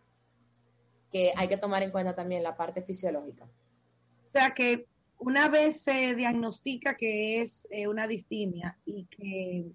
que 1.11 1.33
hay 1.35 1.47
que 1.47 1.57
tomar 1.57 1.83
en 1.83 1.91
cuenta 1.91 2.15
también 2.15 2.43
la 2.43 2.55
parte 2.55 2.81
fisiológica. 2.81 3.45
O 3.45 4.29
sea 4.29 4.51
que 4.51 4.87
una 5.17 5.49
vez 5.49 5.81
se 5.81 6.15
diagnostica 6.15 6.95
que 6.95 7.41
es 7.41 7.67
eh, 7.71 7.87
una 7.87 8.07
distimia 8.07 8.77
y 8.85 9.05
que, 9.05 9.65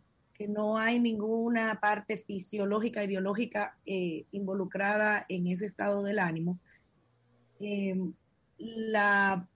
no 0.49 0.79
hay 0.79 0.99
ninguna 1.01 1.79
parte 1.81 2.17
fisiológica 2.17 3.03
y 3.03 3.07
biológica 3.07 3.77
eh, 3.87 4.27
involucrada 4.33 5.25
en 5.29 5.47
ese 5.47 5.67
estado 5.67 6.03
del 6.03 6.19
ánimo, 6.19 6.59
eh, 7.61 7.97
la 8.59 9.49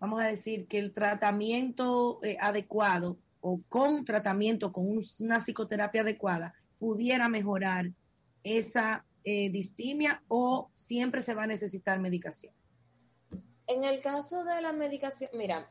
vamos 0.00 0.20
a 0.20 0.26
decir, 0.26 0.66
que 0.66 0.78
el 0.78 0.92
tratamiento 0.92 2.20
eh, 2.22 2.36
adecuado 2.40 3.18
o 3.40 3.60
con 3.68 4.04
tratamiento, 4.04 4.72
con 4.72 4.86
una 5.20 5.40
psicoterapia 5.40 6.02
adecuada, 6.02 6.54
pudiera 6.78 7.28
mejorar 7.28 7.90
esa 8.42 9.04
eh, 9.24 9.50
distimia 9.50 10.22
o 10.28 10.70
siempre 10.74 11.22
se 11.22 11.34
va 11.34 11.44
a 11.44 11.46
necesitar 11.46 12.00
medicación? 12.00 12.52
En 13.66 13.84
el 13.84 14.00
caso 14.00 14.44
de 14.44 14.62
la 14.62 14.72
medicación, 14.72 15.30
mira, 15.34 15.70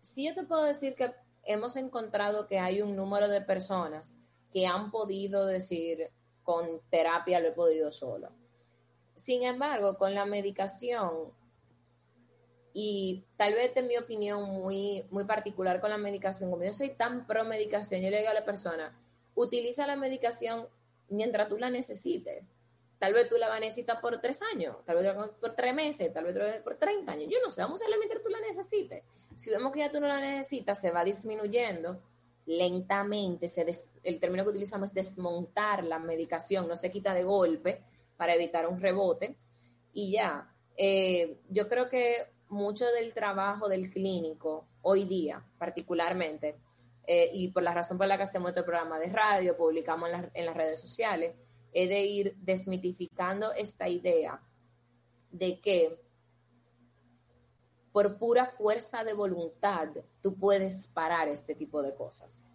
sí 0.00 0.26
yo 0.26 0.34
te 0.34 0.44
puedo 0.44 0.64
decir 0.64 0.94
que 0.94 1.12
hemos 1.44 1.76
encontrado 1.76 2.46
que 2.46 2.58
hay 2.58 2.82
un 2.82 2.96
número 2.96 3.28
de 3.28 3.40
personas 3.40 4.14
que 4.52 4.66
han 4.66 4.90
podido 4.90 5.46
decir 5.46 6.10
con 6.42 6.80
terapia 6.90 7.40
lo 7.40 7.48
he 7.48 7.52
podido 7.52 7.92
solo. 7.92 8.30
Sin 9.14 9.44
embargo, 9.44 9.98
con 9.98 10.14
la 10.14 10.24
medicación 10.24 11.32
y 12.72 13.24
tal 13.36 13.54
vez 13.54 13.76
en 13.76 13.88
mi 13.88 13.96
opinión 13.96 14.44
muy, 14.44 15.04
muy 15.10 15.24
particular 15.24 15.80
con 15.80 15.90
la 15.90 15.98
medicación, 15.98 16.50
como 16.50 16.64
yo 16.64 16.72
soy 16.72 16.90
tan 16.90 17.26
pro 17.26 17.44
medicación, 17.44 18.00
yo 18.00 18.10
le 18.10 18.18
digo 18.18 18.30
a 18.30 18.34
la 18.34 18.44
persona, 18.44 18.96
utiliza 19.34 19.86
la 19.86 19.96
medicación 19.96 20.68
mientras 21.08 21.48
tú 21.48 21.58
la 21.58 21.70
necesites. 21.70 22.44
Tal 22.98 23.14
vez 23.14 23.28
tú 23.28 23.36
la 23.38 23.48
vas 23.48 23.56
a 23.56 23.60
necesitar 23.60 24.00
por 24.00 24.20
tres 24.20 24.40
años, 24.54 24.76
tal 24.84 24.96
vez 24.96 25.14
por 25.40 25.54
tres 25.54 25.74
meses, 25.74 26.12
tal 26.12 26.24
vez 26.24 26.60
por 26.62 26.76
30 26.76 27.10
años. 27.10 27.28
Yo 27.30 27.38
no 27.42 27.50
sé, 27.50 27.62
vamos 27.62 27.80
a 27.80 27.84
usarla 27.84 27.96
mientras 27.96 28.22
tú 28.22 28.28
la 28.28 28.40
necesites. 28.40 29.02
Si 29.36 29.50
vemos 29.50 29.72
que 29.72 29.80
ya 29.80 29.90
tú 29.90 30.00
no 30.00 30.08
la 30.08 30.20
necesitas, 30.20 30.80
se 30.80 30.90
va 30.90 31.04
disminuyendo 31.04 32.02
lentamente. 32.46 33.48
Se 33.48 33.66
el 34.02 34.20
término 34.20 34.44
que 34.44 34.50
utilizamos 34.50 34.88
es 34.88 34.94
desmontar 34.94 35.84
la 35.84 35.98
medicación, 35.98 36.68
no 36.68 36.76
se 36.76 36.90
quita 36.90 37.14
de 37.14 37.24
golpe 37.24 37.82
para 38.16 38.34
evitar 38.34 38.66
un 38.68 38.80
rebote. 38.80 39.36
Y 39.92 40.12
ya, 40.12 40.52
eh, 40.76 41.38
yo 41.48 41.68
creo 41.68 41.88
que 41.88 42.26
mucho 42.48 42.86
del 42.86 43.14
trabajo 43.14 43.68
del 43.68 43.90
clínico 43.90 44.66
hoy 44.82 45.04
día, 45.04 45.44
particularmente, 45.58 46.56
eh, 47.06 47.30
y 47.32 47.48
por 47.48 47.62
la 47.62 47.74
razón 47.74 47.98
por 47.98 48.06
la 48.06 48.16
que 48.16 48.24
hacemos 48.24 48.50
este 48.50 48.62
programa 48.62 48.98
de 48.98 49.08
radio, 49.08 49.56
publicamos 49.56 50.10
en, 50.34 50.46
las 50.46 50.56
redes 50.56 50.80
sociales, 50.80 51.34
es 51.72 51.88
de 51.88 52.00
ir 52.02 52.36
desmitificando 52.38 53.52
esta 53.52 53.88
idea 53.88 54.40
de 55.30 55.60
que 55.60 56.00
por 57.92 58.18
pura 58.18 58.46
fuerza 58.46 59.04
de 59.04 59.14
voluntad 59.14 59.88
tú 60.20 60.36
puedes 60.36 60.86
parar 60.88 61.28
este 61.28 61.54
tipo 61.54 61.82
de 61.82 61.94
cosas. 61.94 62.46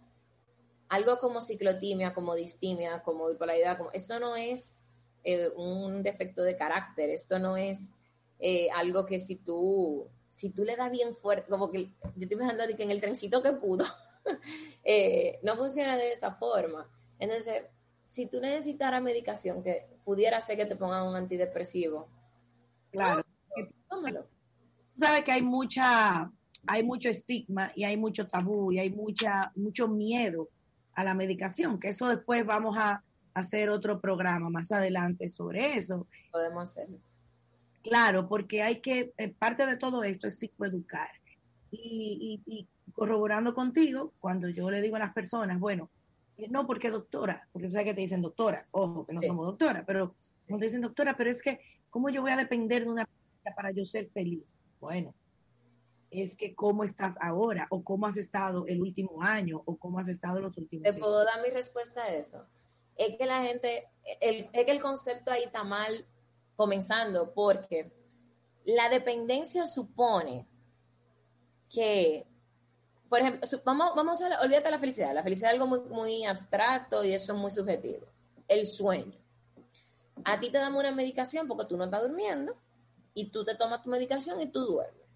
Algo 0.88 1.18
como 1.18 1.42
ciclotimia, 1.42 2.14
como 2.14 2.34
distimia, 2.34 3.02
como 3.02 3.28
bipolaridad, 3.28 3.76
como, 3.76 3.90
esto 3.92 4.18
no 4.20 4.36
es 4.36 4.88
eh, 5.24 5.48
un 5.56 6.02
defecto 6.02 6.42
de 6.42 6.56
carácter, 6.56 7.10
esto 7.10 7.38
no 7.38 7.56
es 7.56 7.90
eh, 8.38 8.68
algo 8.74 9.04
que 9.04 9.18
si 9.18 9.36
tú, 9.36 10.06
si 10.30 10.50
tú 10.50 10.64
le 10.64 10.76
das 10.76 10.90
bien 10.90 11.16
fuerte, 11.16 11.50
como 11.50 11.70
que 11.70 11.86
yo 11.86 12.22
estoy 12.22 12.38
pensando 12.38 12.64
que 12.76 12.82
en 12.82 12.90
el 12.90 13.00
trencito 13.00 13.42
que 13.42 13.52
pudo, 13.52 13.84
eh, 14.84 15.38
no 15.42 15.56
funciona 15.56 15.96
de 15.96 16.12
esa 16.12 16.32
forma. 16.32 16.88
Entonces, 17.18 17.64
si 18.06 18.26
tú 18.26 18.40
necesitaras 18.40 19.02
medicación 19.02 19.62
que 19.62 19.88
pudiera 20.04 20.40
ser 20.40 20.56
que 20.56 20.66
te 20.66 20.76
pongan 20.76 21.08
un 21.08 21.16
antidepresivo, 21.16 22.08
claro, 22.90 23.24
tómalo. 23.88 24.35
Sabes 24.98 25.24
que 25.24 25.32
hay 25.32 25.42
mucha, 25.42 26.30
hay 26.66 26.82
mucho 26.84 27.08
estigma 27.08 27.70
y 27.74 27.84
hay 27.84 27.96
mucho 27.96 28.26
tabú 28.26 28.72
y 28.72 28.78
hay 28.78 28.90
mucha, 28.90 29.52
mucho 29.54 29.88
miedo 29.88 30.48
a 30.94 31.04
la 31.04 31.14
medicación, 31.14 31.78
que 31.78 31.88
eso 31.88 32.08
después 32.08 32.44
vamos 32.46 32.76
a 32.78 33.02
hacer 33.34 33.68
otro 33.68 34.00
programa 34.00 34.48
más 34.48 34.72
adelante 34.72 35.28
sobre 35.28 35.76
eso. 35.76 36.06
Podemos 36.32 36.70
hacerlo. 36.70 36.98
Claro, 37.82 38.28
porque 38.28 38.62
hay 38.62 38.80
que, 38.80 39.12
eh, 39.18 39.28
parte 39.28 39.66
de 39.66 39.76
todo 39.76 40.02
esto 40.02 40.26
es 40.26 40.38
psicoeducar. 40.38 41.08
Y, 41.70 42.66
corroborando 42.94 43.54
contigo, 43.54 44.14
cuando 44.18 44.48
yo 44.48 44.70
le 44.70 44.80
digo 44.80 44.96
a 44.96 45.00
las 45.00 45.12
personas, 45.12 45.60
bueno, 45.60 45.90
eh, 46.38 46.48
no 46.48 46.66
porque 46.66 46.90
doctora, 46.90 47.46
porque 47.52 47.70
sabes 47.70 47.88
que 47.88 47.94
te 47.94 48.00
dicen 48.00 48.22
doctora, 48.22 48.66
ojo, 48.70 49.04
que 49.04 49.12
no 49.12 49.20
somos 49.22 49.44
doctora, 49.44 49.84
pero 49.86 50.14
como 50.46 50.58
te 50.58 50.64
dicen 50.64 50.80
doctora, 50.80 51.14
pero 51.16 51.30
es 51.30 51.42
que, 51.42 51.60
¿cómo 51.90 52.08
yo 52.08 52.22
voy 52.22 52.30
a 52.30 52.36
depender 52.38 52.84
de 52.84 52.90
una 52.90 53.08
para 53.54 53.70
yo 53.70 53.84
ser 53.84 54.06
feliz? 54.06 54.64
Bueno, 54.80 55.14
es 56.10 56.36
que 56.36 56.54
cómo 56.54 56.84
estás 56.84 57.16
ahora, 57.20 57.66
o 57.70 57.82
cómo 57.82 58.06
has 58.06 58.16
estado 58.16 58.66
el 58.66 58.80
último 58.80 59.22
año, 59.22 59.62
o 59.64 59.76
cómo 59.76 59.98
has 59.98 60.08
estado 60.08 60.40
los 60.40 60.56
últimos 60.56 60.94
Te 60.94 61.00
puedo 61.00 61.24
dar 61.24 61.42
mi 61.42 61.50
respuesta 61.50 62.02
a 62.02 62.14
eso. 62.14 62.46
Es 62.96 63.16
que 63.16 63.26
la 63.26 63.42
gente, 63.42 63.90
el, 64.20 64.48
es 64.52 64.64
que 64.64 64.72
el 64.72 64.80
concepto 64.80 65.30
ahí 65.30 65.42
está 65.42 65.64
mal 65.64 66.06
comenzando 66.56 67.34
porque 67.34 67.92
la 68.64 68.88
dependencia 68.88 69.66
supone 69.66 70.46
que, 71.68 72.26
por 73.08 73.20
ejemplo, 73.20 73.48
vamos, 73.64 73.92
vamos 73.94 74.22
a, 74.22 74.40
olvídate 74.40 74.70
la 74.70 74.78
felicidad. 74.78 75.14
La 75.14 75.22
felicidad 75.22 75.50
es 75.50 75.60
algo 75.60 75.66
muy, 75.66 75.80
muy 75.90 76.24
abstracto 76.24 77.04
y 77.04 77.12
eso 77.12 77.32
es 77.32 77.38
muy 77.38 77.50
subjetivo. 77.50 78.06
El 78.48 78.66
sueño. 78.66 79.18
A 80.24 80.40
ti 80.40 80.50
te 80.50 80.58
damos 80.58 80.80
una 80.80 80.92
medicación 80.92 81.46
porque 81.46 81.66
tú 81.66 81.76
no 81.76 81.84
estás 81.84 82.02
durmiendo 82.02 82.56
y 83.16 83.30
tú 83.30 83.46
te 83.46 83.54
tomas 83.54 83.82
tu 83.82 83.88
medicación 83.88 84.42
y 84.42 84.46
tú 84.46 84.60
duermes. 84.60 85.06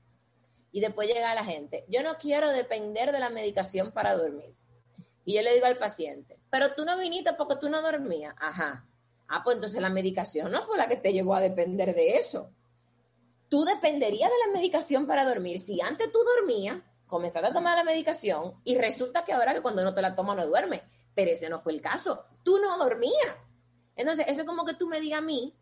Y 0.72 0.80
después 0.80 1.06
llega 1.06 1.34
la 1.34 1.44
gente, 1.44 1.84
yo 1.86 2.02
no 2.02 2.16
quiero 2.16 2.48
depender 2.48 3.12
de 3.12 3.20
la 3.20 3.28
medicación 3.28 3.92
para 3.92 4.16
dormir. 4.16 4.56
Y 5.26 5.34
yo 5.34 5.42
le 5.42 5.52
digo 5.52 5.66
al 5.66 5.76
paciente, 5.76 6.40
pero 6.48 6.72
tú 6.72 6.86
no 6.86 6.96
viniste 6.96 7.34
porque 7.34 7.56
tú 7.56 7.68
no 7.68 7.82
dormías. 7.82 8.34
Ajá. 8.38 8.88
Ah, 9.28 9.42
pues 9.44 9.56
entonces 9.56 9.82
la 9.82 9.90
medicación 9.90 10.50
no 10.50 10.62
fue 10.62 10.78
la 10.78 10.88
que 10.88 10.96
te 10.96 11.12
llevó 11.12 11.34
a 11.34 11.40
depender 11.40 11.94
de 11.94 12.16
eso. 12.16 12.50
Tú 13.50 13.64
dependerías 13.64 14.30
de 14.30 14.46
la 14.46 14.52
medicación 14.58 15.06
para 15.06 15.26
dormir. 15.26 15.60
Si 15.60 15.78
antes 15.82 16.10
tú 16.10 16.20
dormías, 16.36 16.78
comenzaste 17.06 17.48
a 17.48 17.52
tomar 17.52 17.76
la 17.76 17.84
medicación 17.84 18.54
y 18.64 18.78
resulta 18.78 19.26
que 19.26 19.34
ahora 19.34 19.52
que 19.52 19.60
cuando 19.60 19.84
no 19.84 19.92
te 19.92 20.00
la 20.00 20.16
tomas 20.16 20.38
no 20.38 20.46
duermes. 20.46 20.80
Pero 21.14 21.32
ese 21.32 21.50
no 21.50 21.58
fue 21.58 21.74
el 21.74 21.82
caso. 21.82 22.24
Tú 22.42 22.58
no 22.62 22.78
dormías. 22.78 23.36
Entonces, 23.94 24.24
eso 24.26 24.40
es 24.40 24.46
como 24.46 24.64
que 24.64 24.72
tú 24.72 24.88
me 24.88 25.00
digas 25.00 25.18
a 25.18 25.22
mí, 25.22 25.54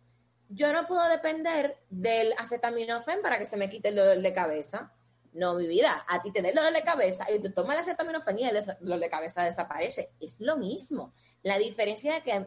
yo 0.48 0.72
no 0.72 0.86
puedo 0.86 1.06
depender 1.08 1.78
del 1.90 2.32
acetaminofén 2.38 3.20
para 3.22 3.38
que 3.38 3.46
se 3.46 3.56
me 3.56 3.68
quite 3.68 3.88
el 3.88 3.96
dolor 3.96 4.20
de 4.20 4.32
cabeza. 4.32 4.92
No, 5.34 5.54
mi 5.54 5.66
vida, 5.66 6.04
a 6.08 6.22
ti 6.22 6.32
te 6.32 6.40
da 6.40 6.48
el 6.48 6.54
dolor 6.54 6.72
de 6.72 6.82
cabeza 6.82 7.30
y 7.30 7.38
te 7.38 7.50
tomas 7.50 7.76
la 7.76 7.82
acetaminofén 7.82 8.38
y 8.38 8.44
el 8.44 8.58
dolor 8.80 8.98
de 8.98 9.10
cabeza 9.10 9.44
desaparece. 9.44 10.12
Es 10.20 10.40
lo 10.40 10.56
mismo. 10.56 11.12
La 11.42 11.58
diferencia 11.58 12.16
es 12.16 12.22
que 12.22 12.46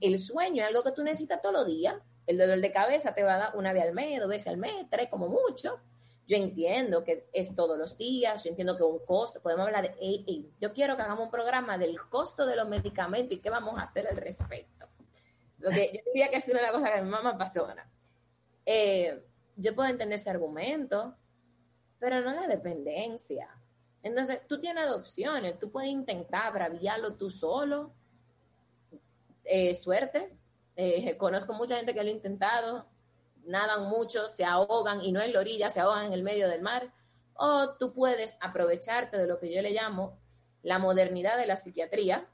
el 0.00 0.18
sueño 0.18 0.62
es 0.62 0.68
algo 0.68 0.82
que 0.82 0.92
tú 0.92 1.02
necesitas 1.02 1.40
todos 1.40 1.54
los 1.54 1.66
días. 1.66 1.94
El 2.26 2.38
dolor 2.38 2.60
de 2.60 2.70
cabeza 2.70 3.14
te 3.14 3.22
va 3.22 3.34
a 3.34 3.38
dar 3.38 3.56
una 3.56 3.72
vez 3.72 3.84
al 3.84 3.94
mes, 3.94 4.20
dos 4.20 4.28
veces 4.28 4.48
al 4.48 4.58
mes, 4.58 4.86
tres 4.90 5.08
como 5.08 5.28
mucho. 5.28 5.80
Yo 6.26 6.36
entiendo 6.36 7.02
que 7.02 7.28
es 7.32 7.56
todos 7.56 7.76
los 7.76 7.96
días, 7.96 8.44
yo 8.44 8.50
entiendo 8.50 8.76
que 8.76 8.84
un 8.84 9.04
costo, 9.04 9.40
podemos 9.40 9.66
hablar 9.66 9.82
de, 9.82 10.44
yo 10.60 10.72
quiero 10.72 10.94
que 10.94 11.02
hagamos 11.02 11.24
un 11.24 11.30
programa 11.30 11.76
del 11.76 12.00
costo 12.08 12.46
de 12.46 12.54
los 12.54 12.68
medicamentos 12.68 13.36
y 13.36 13.40
qué 13.40 13.50
vamos 13.50 13.78
a 13.78 13.82
hacer 13.82 14.06
al 14.06 14.16
respecto. 14.16 14.89
Porque 15.62 15.92
yo 15.94 16.00
diría 16.12 16.30
que 16.30 16.36
es 16.36 16.48
una 16.48 16.58
de 16.58 16.62
las 16.62 16.72
cosas 16.72 16.90
que 16.90 16.98
a 16.98 17.02
mi 17.02 17.10
mamá 17.10 17.30
apasiona. 17.30 17.90
Eh, 18.64 19.22
yo 19.56 19.74
puedo 19.74 19.88
entender 19.88 20.18
ese 20.18 20.30
argumento, 20.30 21.16
pero 21.98 22.20
no 22.20 22.32
la 22.32 22.46
dependencia. 22.46 23.48
Entonces, 24.02 24.46
tú 24.48 24.58
tienes 24.60 24.90
opciones, 24.90 25.58
tú 25.58 25.70
puedes 25.70 25.90
intentar 25.90 26.52
braviarlo 26.52 27.16
tú 27.16 27.30
solo, 27.30 27.92
eh, 29.44 29.74
suerte. 29.74 30.34
Eh, 30.76 31.16
conozco 31.18 31.52
mucha 31.52 31.76
gente 31.76 31.92
que 31.92 32.02
lo 32.02 32.08
ha 32.08 32.12
intentado, 32.12 32.86
nadan 33.44 33.84
mucho, 33.88 34.28
se 34.28 34.44
ahogan 34.44 35.02
y 35.02 35.12
no 35.12 35.20
en 35.20 35.32
la 35.34 35.40
orilla, 35.40 35.68
se 35.68 35.80
ahogan 35.80 36.06
en 36.06 36.12
el 36.14 36.22
medio 36.22 36.48
del 36.48 36.62
mar. 36.62 36.92
O 37.34 37.74
tú 37.74 37.92
puedes 37.92 38.38
aprovecharte 38.40 39.18
de 39.18 39.26
lo 39.26 39.38
que 39.38 39.52
yo 39.52 39.60
le 39.60 39.72
llamo 39.72 40.18
la 40.62 40.78
modernidad 40.78 41.36
de 41.36 41.46
la 41.46 41.56
psiquiatría 41.56 42.28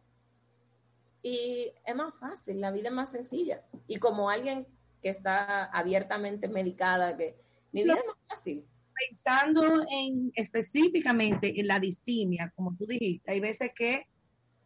y 1.27 1.73
es 1.85 1.97
más 1.97 2.15
fácil, 2.21 2.61
la 2.61 2.71
vida 2.71 2.89
es 2.89 2.95
más 2.95 3.11
sencilla. 3.11 3.61
Y 3.89 3.97
como 3.97 4.31
alguien 4.31 4.65
que 5.03 5.09
está 5.09 5.65
abiertamente 5.65 6.47
medicada, 6.47 7.17
que 7.17 7.35
mi 7.73 7.83
vida 7.83 7.95
es 7.95 8.07
más 8.07 8.17
fácil. 8.29 8.65
Pensando 9.09 9.85
en 9.91 10.31
específicamente 10.37 11.59
en 11.61 11.67
la 11.67 11.81
distimia, 11.81 12.53
como 12.55 12.77
tú 12.77 12.87
dijiste, 12.87 13.33
hay 13.33 13.41
veces 13.41 13.73
que, 13.75 14.07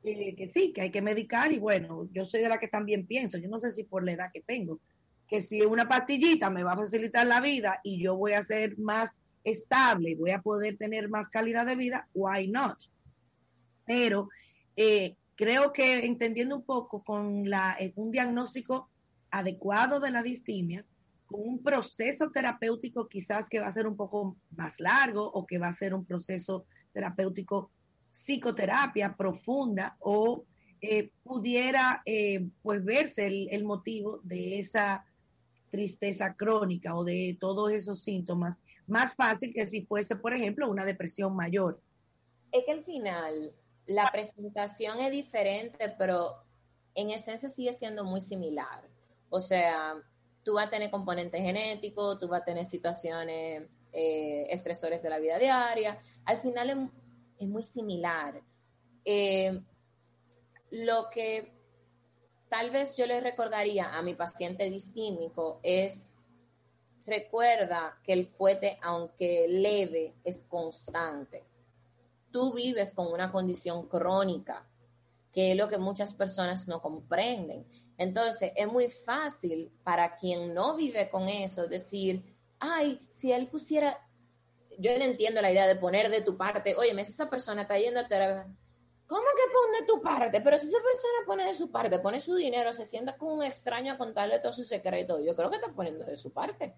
eh, 0.05 0.35
que 0.37 0.51
sí, 0.51 0.75
que 0.75 0.83
hay 0.83 0.91
que 0.91 1.01
medicar 1.01 1.51
y 1.51 1.59
bueno, 1.59 2.11
yo 2.13 2.27
soy 2.27 2.43
de 2.43 2.51
la 2.51 2.59
que 2.59 2.69
también 2.69 3.07
pienso, 3.07 3.39
yo 3.39 3.49
no 3.49 3.59
sé 3.59 3.71
si 3.71 3.85
por 3.85 4.05
la 4.05 4.13
edad 4.13 4.31
que 4.31 4.43
tengo, 4.43 4.81
que 5.29 5.41
si 5.41 5.63
una 5.63 5.89
pastillita 5.89 6.51
me 6.51 6.63
va 6.63 6.75
a 6.75 6.77
facilitar 6.77 7.27
la 7.27 7.41
vida 7.41 7.81
y 7.83 8.03
yo 8.03 8.17
voy 8.17 8.33
a 8.33 8.43
ser 8.43 8.79
más 8.79 9.19
estable, 9.45 10.15
voy 10.15 10.33
a 10.33 10.43
poder 10.43 10.77
tener 10.77 11.09
más 11.09 11.31
calidad 11.31 11.65
de 11.65 11.77
vida, 11.77 12.07
why 12.13 12.49
not? 12.49 12.79
Pero 13.87 14.29
eh, 14.77 15.17
creo 15.41 15.73
que 15.73 16.05
entendiendo 16.05 16.55
un 16.55 16.65
poco 16.65 17.03
con 17.03 17.49
la, 17.49 17.75
eh, 17.81 17.95
un 17.97 18.11
diagnóstico 18.11 18.91
adecuado 19.31 19.99
de 19.99 20.11
la 20.11 20.23
distimia, 20.23 20.85
con 21.25 21.41
un 21.41 21.63
proceso 21.63 22.31
terapéutico 22.31 23.09
quizás 23.09 23.49
que 23.49 23.59
va 23.59 23.67
a 23.67 23.73
ser 23.73 23.87
un 23.87 23.97
poco 23.97 24.37
más 24.51 24.81
largo 24.81 25.25
o 25.25 25.47
que 25.47 25.57
va 25.57 25.69
a 25.69 25.73
ser 25.73 25.95
un 25.95 26.05
proceso 26.05 26.67
terapéutico 26.93 27.71
psicoterapia 28.13 29.17
profunda 29.17 29.97
o 30.01 30.45
eh, 30.83 31.11
pudiera 31.23 32.03
eh, 32.05 32.47
pues 32.61 32.85
verse 32.85 33.27
el, 33.27 33.65
motivo 33.65 34.21
de 34.23 34.59
esa 34.59 35.07
tristeza 35.71 36.35
crónica 36.35 36.95
o 36.95 37.03
de 37.03 37.39
todos 37.41 37.73
esos 37.73 38.03
síntomas 38.03 38.61
más 38.87 39.15
fácil 39.15 39.55
que 39.55 39.67
si 39.67 39.87
fuese, 39.87 40.17
por 40.17 40.35
ejemplo, 40.35 40.71
una 40.71 40.85
depresión 40.85 41.35
mayor. 41.35 41.81
Es 42.53 42.65
que 42.67 42.73
al 42.73 42.85
final 42.85 43.55
la 43.91 44.09
presentación 44.13 45.01
es 45.01 45.11
diferente, 45.11 45.93
pero 45.99 46.37
en 46.95 47.11
esencia 47.11 47.49
sigue 47.49 47.73
siendo 47.73 48.05
muy 48.05 48.21
similar. 48.21 48.89
O 49.31 49.41
sea, 49.41 50.01
tú 50.45 50.55
vas 50.55 50.69
a 50.69 50.71
tener 50.71 50.91
componentes 50.91 51.43
genéticos, 51.43 52.21
tú 52.21 52.29
vas 52.29 52.43
a 52.43 52.45
tener 52.45 52.65
situaciones 52.65 53.69
eh, 53.93 54.47
estresores 54.51 55.03
de 55.03 55.11
la 55.11 55.19
vida 55.19 55.39
diaria. 55.39 55.99
Al 56.25 56.39
final 56.39 56.91
es, 57.41 57.49
muy 57.49 57.65
similar. 57.65 58.41
Eh, 59.05 59.61
lo 60.71 61.11
que 61.11 61.53
tal 62.49 62.71
vez 62.71 62.97
yo 62.97 63.07
le 63.07 63.21
recordaría 63.21 63.97
a 63.97 64.03
mi 64.03 64.15
paciente 64.15 64.71
distímico 64.71 65.59
es, 65.65 66.15
recuerda 67.07 67.99
que 68.05 68.13
el 68.13 68.25
fuete, 68.25 68.79
aunque 68.83 69.49
leve, 69.49 70.15
es 70.23 70.45
constante. 70.45 71.50
Tú 72.31 72.55
vives 72.55 72.95
con 72.95 73.13
una 73.13 73.33
condición 73.33 73.89
crónica, 73.89 74.67
que 75.33 75.53
es 75.53 75.57
lo 75.57 75.69
que 75.69 75.79
muchas 75.79 76.15
personas 76.15 76.69
no 76.69 76.81
comprenden. 76.81 77.67
Entonces, 77.99 78.53
es 78.57 78.67
muy 78.67 78.89
fácil 78.89 79.71
para 79.85 80.17
quien 80.17 80.55
no 80.55 80.77
vive 80.77 81.11
con 81.11 81.29
eso 81.29 81.67
decir, 81.67 82.25
ay, 82.59 83.07
si 83.11 83.33
él 83.33 83.49
pusiera, 83.49 83.99
yo 84.79 84.97
no 84.97 85.05
entiendo 85.05 85.43
la 85.43 85.53
idea 85.53 85.67
de 85.67 85.77
poner 85.77 86.11
de 86.11 86.23
tu 86.23 86.37
parte, 86.37 86.75
oye, 86.77 86.93
si 87.05 87.13
esa 87.13 87.29
persona 87.29 87.63
está 87.63 87.77
yendo 87.79 88.01
a 88.01 88.09
terapia, 88.09 88.47
¿cómo 89.07 89.23
que 89.23 89.53
pone 89.53 89.81
de 89.81 89.87
tu 89.87 90.01
parte? 90.01 90.41
Pero 90.41 90.57
si 90.57 90.67
esa 90.67 90.79
persona 90.79 91.27
pone 91.27 91.45
de 91.45 91.55
su 91.55 91.71
parte, 91.71 91.99
pone 91.99 92.21
su 92.21 92.37
dinero, 92.37 92.73
se 92.73 92.85
sienta 92.85 93.17
con 93.17 93.33
un 93.33 93.43
extraño 93.43 93.93
a 93.93 93.99
contarle 93.99 94.39
todo 94.39 94.53
su 94.53 94.65
secreto, 94.65 95.21
yo 95.21 95.35
creo 95.35 95.51
que 95.51 95.57
está 95.57 95.73
poniendo 95.73 96.05
de 96.05 96.17
su 96.17 96.33
parte. 96.33 96.75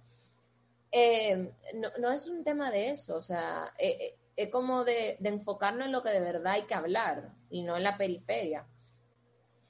Eh, 0.91 1.53
no, 2.01 2.11
es 2.11 2.27
un 2.27 2.43
tema 2.43 2.71
de 2.71 2.91
eso, 2.91 3.17
o 3.17 3.21
sea, 3.21 3.73
eh, 3.79 3.97
eh, 4.01 4.19
es 4.37 4.51
como 4.51 4.85
de, 4.85 5.17
de 5.21 5.29
enfocarnos 5.29 5.87
en 5.87 5.93
lo 5.93 6.03
que 6.03 6.11
de 6.11 6.21
verdad 6.21 6.55
hay 6.55 6.65
que 6.65 6.75
hablar 6.75 7.33
y 7.51 7.63
no 7.63 7.77
en 7.77 7.83
la 7.83 7.97
periferia. 7.97 8.67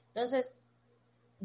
Entonces, 0.07 0.57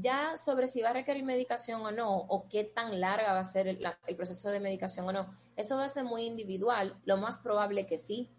ya 0.01 0.37
sobre 0.37 0.69
si 0.69 0.81
va 0.81 0.91
a 0.91 0.93
requerir 0.93 1.25
medicación 1.25 1.81
o 1.83 1.91
no, 1.91 2.17
o 2.17 2.49
qué 2.49 2.65
tan 2.65 3.01
larga 3.01 3.33
va 3.33 3.41
a 3.41 3.45
ser 3.45 3.67
el, 3.67 4.17
proceso 4.17 4.51
de 4.51 4.61
medicación 4.61 5.09
o 5.09 5.13
no, 5.13 5.35
eso 5.57 5.77
va 5.77 5.85
a 5.85 5.89
ser 5.89 6.05
muy 6.05 6.25
individual. 6.25 6.97
Lo 7.05 7.17
más 7.17 7.39
probable 7.39 7.87
que 7.87 7.99
sí, 7.99 8.31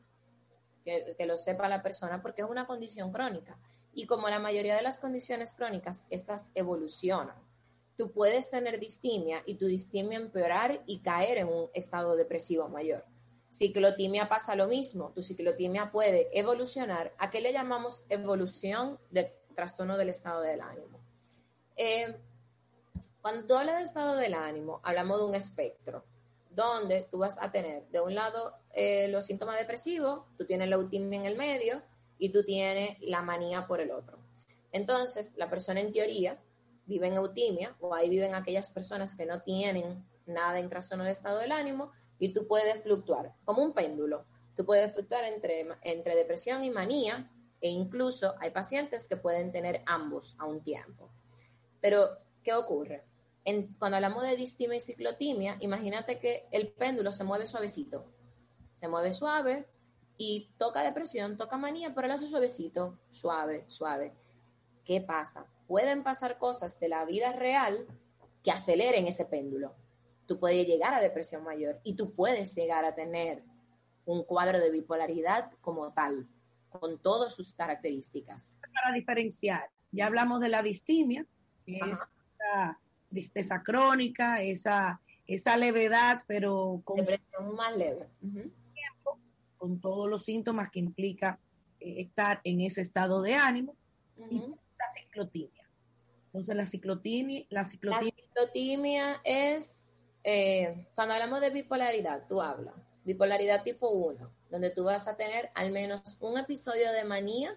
que, 0.86 1.26
lo 1.26 1.38
sepa 1.38 1.68
la 1.68 1.84
persona, 1.84 2.22
porque 2.22 2.44
es 2.44 2.50
una 2.50 2.66
condición 2.66 3.12
crónica. 3.12 3.58
Y 3.94 4.06
como 4.06 4.30
la 4.30 4.40
mayoría 4.40 4.76
de 4.76 4.82
las 4.82 5.00
condiciones 5.00 5.54
crónicas, 5.54 6.08
estas 6.10 6.50
evolucionan. 6.56 7.36
Tú 7.98 8.12
puedes 8.12 8.50
tener 8.50 8.80
distimia 8.80 9.44
y 9.46 9.56
tu 9.56 9.66
distimia 9.66 10.18
empeorar 10.18 10.82
y 10.86 11.00
caer 11.00 11.40
en 11.40 11.50
un 11.50 11.70
estado 11.74 12.16
depresivo 12.16 12.70
mayor. 12.70 13.04
Ciclotimia 13.52 14.30
pasa 14.30 14.56
lo 14.56 14.68
mismo. 14.68 15.12
Tu 15.14 15.22
ciclotimia 15.22 15.92
puede 15.92 16.30
evolucionar. 16.38 17.14
¿A 17.18 17.30
qué 17.30 17.42
le 17.42 17.52
llamamos 17.52 18.06
evolución 18.10 19.00
de 19.10 19.34
trastorno 19.56 19.98
del 19.98 20.10
estado 20.10 20.42
del 20.42 20.62
ánimo? 20.62 21.00
Eh, 21.76 22.16
cuando 23.22 23.48
tú 23.48 23.56
hablas 23.56 23.78
de 23.78 23.84
estado 23.84 24.16
del 24.16 24.34
ánimo, 24.34 24.80
hablamos 24.84 25.20
de 25.20 25.26
un 25.26 25.36
espectro, 25.36 26.06
donde 26.52 27.08
tú 27.12 27.20
vas 27.20 27.42
a 27.42 27.52
tener 27.52 27.88
de 27.90 28.02
un 28.02 28.16
lado 28.16 28.56
eh, 28.74 29.08
los 29.10 29.26
síntomas 29.26 29.58
depresivos, 29.58 30.26
tú 30.38 30.46
tienes 30.46 30.70
la 30.70 30.76
eutimia 30.76 31.20
en 31.20 31.26
el 31.26 31.38
medio 31.38 31.82
y 32.18 32.30
tú 32.30 32.44
tienes 32.44 32.98
la 33.02 33.22
manía 33.22 33.66
por 33.68 33.82
el 33.82 33.92
otro. 33.92 34.20
Entonces, 34.72 35.36
la 35.38 35.50
persona 35.50 35.80
en 35.80 35.92
teoría 35.92 36.40
vive 36.86 37.08
en 37.08 37.16
eutimia 37.16 37.76
o 37.80 37.94
ahí 37.94 38.10
viven 38.10 38.36
aquellas 38.36 38.70
personas 38.70 39.16
que 39.16 39.26
no 39.26 39.42
tienen 39.42 40.06
nada 40.26 40.60
en 40.60 40.70
trastorno 40.70 41.04
del 41.04 41.14
estado 41.14 41.40
del 41.40 41.52
ánimo 41.52 41.92
y 42.20 42.34
tú 42.34 42.48
puedes 42.48 42.84
fluctuar 42.84 43.34
como 43.46 43.64
un 43.64 43.74
péndulo. 43.74 44.26
Tú 44.56 44.66
puedes 44.66 44.94
fluctuar 44.94 45.24
entre, 45.24 45.68
entre 45.84 46.16
depresión 46.16 46.64
y 46.64 46.70
manía 46.70 47.32
e 47.62 47.70
incluso 47.70 48.36
hay 48.40 48.52
pacientes 48.52 49.08
que 49.08 49.18
pueden 49.18 49.52
tener 49.52 49.82
ambos 49.86 50.36
a 50.38 50.46
un 50.46 50.62
tiempo. 50.62 51.10
Pero, 51.82 52.08
¿qué 52.44 52.54
ocurre? 52.54 53.04
cuando 53.80 53.96
hablamos 53.96 54.24
de 54.24 54.36
distimia 54.36 54.78
y 54.78 54.80
ciclotimia, 54.80 55.58
imagínate 55.62 56.20
que 56.20 56.46
el 56.52 56.68
péndulo 56.68 57.12
se 57.12 57.24
mueve 57.24 57.48
suavecito. 57.48 58.06
Se 58.76 58.88
mueve 58.88 59.12
suave 59.12 59.66
y 60.18 60.52
toca 60.60 60.84
depresión, 60.84 61.36
toca 61.36 61.58
manía, 61.58 61.96
pero 61.96 62.06
él 62.06 62.12
hace 62.12 62.28
suavecito, 62.28 63.00
suave, 63.10 63.66
suave. 63.68 64.14
¿Qué 64.84 65.02
pasa? 65.02 65.48
Pueden 65.68 66.04
pasar 66.04 66.38
cosas 66.38 66.80
de 66.80 66.90
la 66.90 67.06
vida 67.06 67.32
real 67.34 67.88
que 68.44 68.52
aceleren 68.52 69.08
ese 69.08 69.26
péndulo. 69.26 69.74
Tú 70.30 70.40
puedes 70.40 70.68
llegar 70.68 70.94
a 70.94 71.02
depresión 71.02 71.44
mayor 71.44 71.82
y 71.84 71.96
tú 71.96 72.14
puedes 72.14 72.54
llegar 72.54 72.86
a 72.86 72.94
tener 72.94 73.42
un 74.06 74.24
cuadro 74.24 74.60
de 74.60 74.70
bipolaridad 74.70 75.52
como 75.60 75.92
tal, 75.92 76.28
con 76.70 77.00
todas 77.00 77.34
sus 77.34 77.52
características. 77.56 78.56
Para 78.62 78.94
diferenciar, 78.94 79.72
ya 79.92 80.06
hablamos 80.06 80.40
de 80.40 80.50
la 80.50 80.62
distimia, 80.62 81.26
esa 81.66 82.80
tristeza 83.10 83.64
crónica, 83.64 84.44
esa, 84.44 85.02
esa 85.26 85.58
levedad, 85.58 86.22
pero 86.28 86.80
con 86.84 87.00
más 87.56 87.76
leve. 87.76 88.08
con 89.58 89.82
todos 89.82 90.08
los 90.08 90.24
síntomas 90.26 90.70
que 90.70 90.78
implica 90.78 91.40
eh, 91.80 92.02
estar 92.02 92.40
en 92.44 92.62
ese 92.62 92.82
estado 92.82 93.24
de 93.24 93.34
ánimo, 93.34 93.76
y 94.30 94.38
la 94.38 94.88
ciclotimia. 94.96 95.68
Entonces 96.28 96.56
la 96.56 96.66
ciclotimia, 96.68 97.46
la 97.50 97.66
ciclotimia, 97.66 99.22
es, 99.24 99.89
eh, 100.24 100.88
cuando 100.96 101.14
hablamos 101.14 101.42
de 101.42 101.50
bipolaridad, 101.50 102.26
tú 102.28 102.42
hablas, 102.42 102.76
bipolaridad 103.04 103.64
tipo 103.64 103.90
1, 103.90 104.32
donde 104.50 104.70
tú 104.72 104.84
vas 104.84 105.08
a 105.08 105.16
tener 105.16 105.50
al 105.56 105.72
menos 105.72 106.18
un 106.20 106.38
episodio 106.38 106.92
de 106.92 107.04
manía 107.04 107.56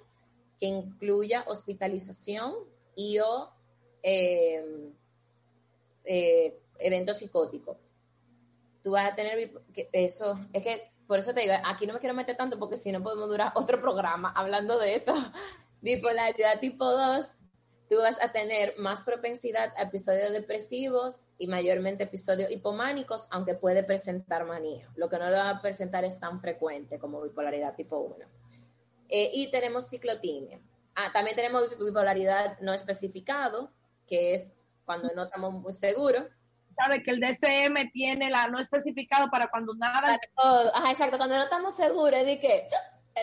que 0.59 0.66
incluya 0.66 1.44
hospitalización 1.48 2.55
y 2.94 3.18
o 3.18 3.51
eh, 4.03 4.92
eh, 6.05 6.59
evento 6.79 7.14
psicótico. 7.14 7.79
Tú 8.83 8.92
vas 8.92 9.12
a 9.12 9.14
tener 9.14 9.53
eso, 9.92 10.38
es 10.53 10.62
que 10.62 10.92
por 11.07 11.18
eso 11.18 11.35
te 11.35 11.42
digo, 11.42 11.55
aquí 11.64 11.87
no 11.87 11.94
me 11.94 12.01
quiero 12.01 12.14
meter 12.14 12.37
tanto 12.37 12.59
porque 12.59 12.77
si 12.77 12.90
no 12.90 13.03
podemos 13.03 13.29
durar 13.29 13.53
otro 13.55 13.81
programa 13.81 14.33
hablando 14.35 14.79
de 14.79 14.94
eso. 14.94 15.14
Bipolaridad 15.83 16.61
tipo 16.61 16.85
2, 16.85 17.27
tú 17.92 17.98
vas 17.98 18.18
a 18.22 18.33
tener 18.33 18.74
más 18.78 19.05
propensidad 19.05 19.70
a 19.76 19.83
episodios 19.83 20.33
depresivos 20.33 21.26
y 21.37 21.46
mayormente 21.46 22.05
episodios 22.05 22.50
hipománicos, 22.50 23.28
aunque 23.31 23.52
puede 23.52 23.85
presentar 23.85 24.46
manía. 24.46 24.88
Lo 24.96 25.11
que 25.11 25.18
no 25.18 25.28
lo 25.28 25.37
va 25.37 25.50
a 25.50 25.61
presentar 25.61 26.02
es 26.02 26.18
tan 26.18 26.40
frecuente 26.40 26.98
como 26.98 27.20
bipolaridad 27.20 27.74
tipo 27.74 27.98
1. 27.98 28.24
Eh, 29.11 29.31
y 29.35 29.50
tenemos 29.50 29.90
ciclotimia. 29.90 30.59
Ah, 30.94 31.12
también 31.12 31.37
tenemos 31.37 31.68
bipolaridad 31.78 32.59
no 32.61 32.72
especificado, 32.72 33.70
que 34.07 34.33
es 34.33 34.55
cuando 34.87 35.11
no 35.14 35.24
estamos 35.24 35.52
muy 35.52 35.74
seguros. 35.74 36.24
Sabe 36.74 37.02
que 37.02 37.11
el 37.11 37.20
DCM 37.20 37.90
tiene 37.90 38.31
la 38.31 38.48
no 38.48 38.59
especificado 38.59 39.28
para 39.31 39.50
cuando 39.50 39.74
nada. 39.74 40.18
Ajá, 40.72 40.90
exacto, 40.90 41.18
cuando 41.18 41.37
no 41.37 41.42
estamos 41.42 41.76
seguros 41.76 42.24
de 42.24 42.40
que 42.40 42.68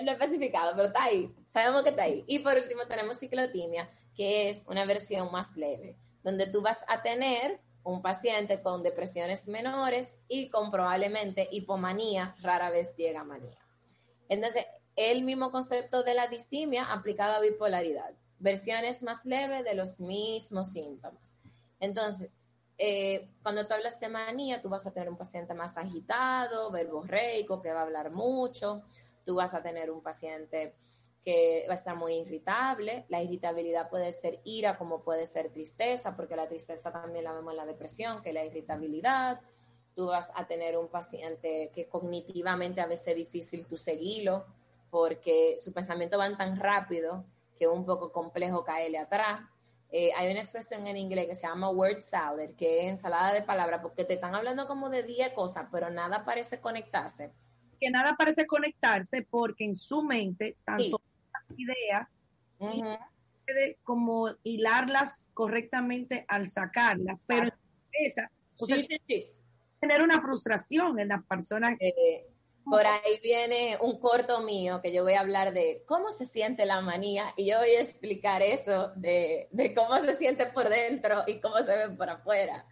no 0.04 0.12
especificado, 0.12 0.74
pero 0.76 0.90
está 0.90 1.06
ahí, 1.06 1.34
sabemos 1.52 1.82
que 1.82 1.90
está 1.90 2.04
ahí. 2.04 2.24
Y 2.28 2.38
por 2.38 2.56
último 2.56 2.86
tenemos 2.88 3.18
ciclotimia, 3.18 3.90
que 4.20 4.50
es 4.50 4.66
una 4.68 4.84
versión 4.84 5.32
más 5.32 5.56
leve, 5.56 5.96
donde 6.24 6.46
tú 6.48 6.62
vas 6.62 6.84
a 6.90 7.02
tener 7.02 7.62
un 7.86 8.02
paciente 8.02 8.62
con 8.62 8.84
depresiones 8.84 9.48
menores 9.48 10.18
y 10.28 10.50
con 10.50 10.72
probablemente 10.72 11.48
hipomanía, 11.54 12.36
rara 12.42 12.70
vez 12.70 12.94
llega 12.98 13.22
a 13.22 13.24
manía. 13.24 13.58
Entonces, 14.28 14.66
el 14.98 15.24
mismo 15.24 15.52
concepto 15.52 16.04
de 16.04 16.16
la 16.16 16.28
distimia 16.28 16.92
aplicado 16.92 17.36
a 17.36 17.40
bipolaridad, 17.40 18.12
versiones 18.40 19.02
más 19.04 19.24
leves 19.24 19.64
de 19.64 19.74
los 19.74 20.02
mismos 20.02 20.74
síntomas. 20.74 21.38
Entonces, 21.80 22.44
eh, 22.78 23.30
cuando 23.42 23.66
tú 23.68 23.74
hablas 23.74 24.02
de 24.02 24.10
manía, 24.10 24.62
tú 24.62 24.68
vas 24.68 24.86
a 24.86 24.92
tener 24.92 25.08
un 25.08 25.16
paciente 25.16 25.54
más 25.54 25.78
agitado, 25.78 26.72
verborreico, 26.72 27.62
que 27.62 27.72
va 27.72 27.80
a 27.80 27.84
hablar 27.84 28.12
mucho, 28.12 28.84
tú 29.26 29.36
vas 29.36 29.54
a 29.54 29.64
tener 29.64 29.90
un 29.90 30.02
paciente 30.02 30.76
que 31.24 31.66
va 31.68 31.74
a 31.74 31.78
estar 31.78 31.96
muy 31.96 32.14
irritable. 32.14 33.06
La 33.10 33.22
irritabilidad 33.22 33.90
puede 33.90 34.12
ser 34.14 34.40
ira 34.44 34.78
como 34.78 35.02
puede 35.02 35.26
ser 35.26 35.50
tristeza, 35.50 36.16
porque 36.16 36.36
la 36.36 36.48
tristeza 36.48 36.92
también 36.92 37.26
la 37.26 37.34
vemos 37.34 37.52
en 37.52 37.58
la 37.58 37.66
depresión, 37.66 38.22
que 38.22 38.34
la 38.34 38.46
irritabilidad. 38.46 39.42
Tú 39.96 40.08
vas 40.08 40.32
a 40.36 40.48
tener 40.48 40.78
un 40.78 40.88
paciente 40.88 41.72
que 41.74 41.88
cognitivamente 41.88 42.80
a 42.80 42.88
veces 42.88 43.10
es 43.10 43.16
difícil 43.16 43.68
tu 43.68 43.78
seguirlo, 43.78 44.46
porque 44.90 45.56
su 45.58 45.74
pensamiento 45.74 46.18
van 46.18 46.38
tan 46.38 46.58
rápido 46.58 47.26
que 47.58 47.66
es 47.66 47.72
un 47.72 47.86
poco 47.86 48.12
complejo 48.12 48.64
caerle 48.64 48.98
atrás. 48.98 49.42
Eh, 49.92 50.12
hay 50.16 50.32
una 50.32 50.42
expresión 50.42 50.86
en 50.88 50.98
inglés 50.98 51.28
que 51.28 51.36
se 51.36 51.48
llama 51.48 51.70
word 51.70 52.04
salad, 52.04 52.52
que 52.56 52.82
es 52.82 52.92
ensalada 52.92 53.34
de 53.34 53.42
palabras, 53.42 53.82
porque 53.82 54.06
te 54.06 54.14
están 54.14 54.36
hablando 54.36 54.68
como 54.68 54.90
de 54.90 55.04
10 55.04 55.34
cosas, 55.34 55.68
pero 55.72 55.90
nada 55.90 56.24
parece 56.24 56.62
conectarse. 56.62 57.32
Que 57.80 57.90
nada 57.90 58.16
parece 58.18 58.46
conectarse 58.46 59.24
porque 59.30 59.66
en 59.66 59.76
su 59.76 60.04
mente, 60.04 60.58
tanto 60.64 61.02
ideas, 61.58 62.08
puede 62.58 63.80
como 63.84 64.30
hilarlas 64.44 65.30
correctamente 65.34 66.26
al 66.28 66.48
sacarlas, 66.48 67.18
pero 67.26 67.50
esa, 67.92 68.30
tener 69.80 70.02
una 70.02 70.22
frustración 70.22 71.00
en 71.00 71.10
las 71.10 71.24
personas. 71.26 71.76
Eh, 71.80 72.26
por 72.66 72.86
ahí 72.86 73.20
viene 73.24 73.78
un 73.82 74.00
corto 74.00 74.42
mío 74.42 74.80
que 74.82 74.94
yo 74.94 75.04
voy 75.04 75.14
a 75.14 75.22
hablar 75.22 75.54
de 75.54 75.84
cómo 75.88 76.12
se 76.12 76.26
siente 76.28 76.66
la 76.66 76.82
manía 76.82 77.34
y 77.36 77.50
yo 77.50 77.58
voy 77.58 77.70
a 77.70 77.82
explicar 77.82 78.44
eso 78.44 78.92
de, 78.96 79.48
de 79.52 79.74
cómo 79.74 79.98
se 80.00 80.16
siente 80.16 80.46
por 80.48 80.70
dentro 80.70 81.24
y 81.26 81.40
cómo 81.40 81.58
se 81.64 81.76
ve 81.76 81.90
por 81.96 82.10
afuera. 82.10 82.68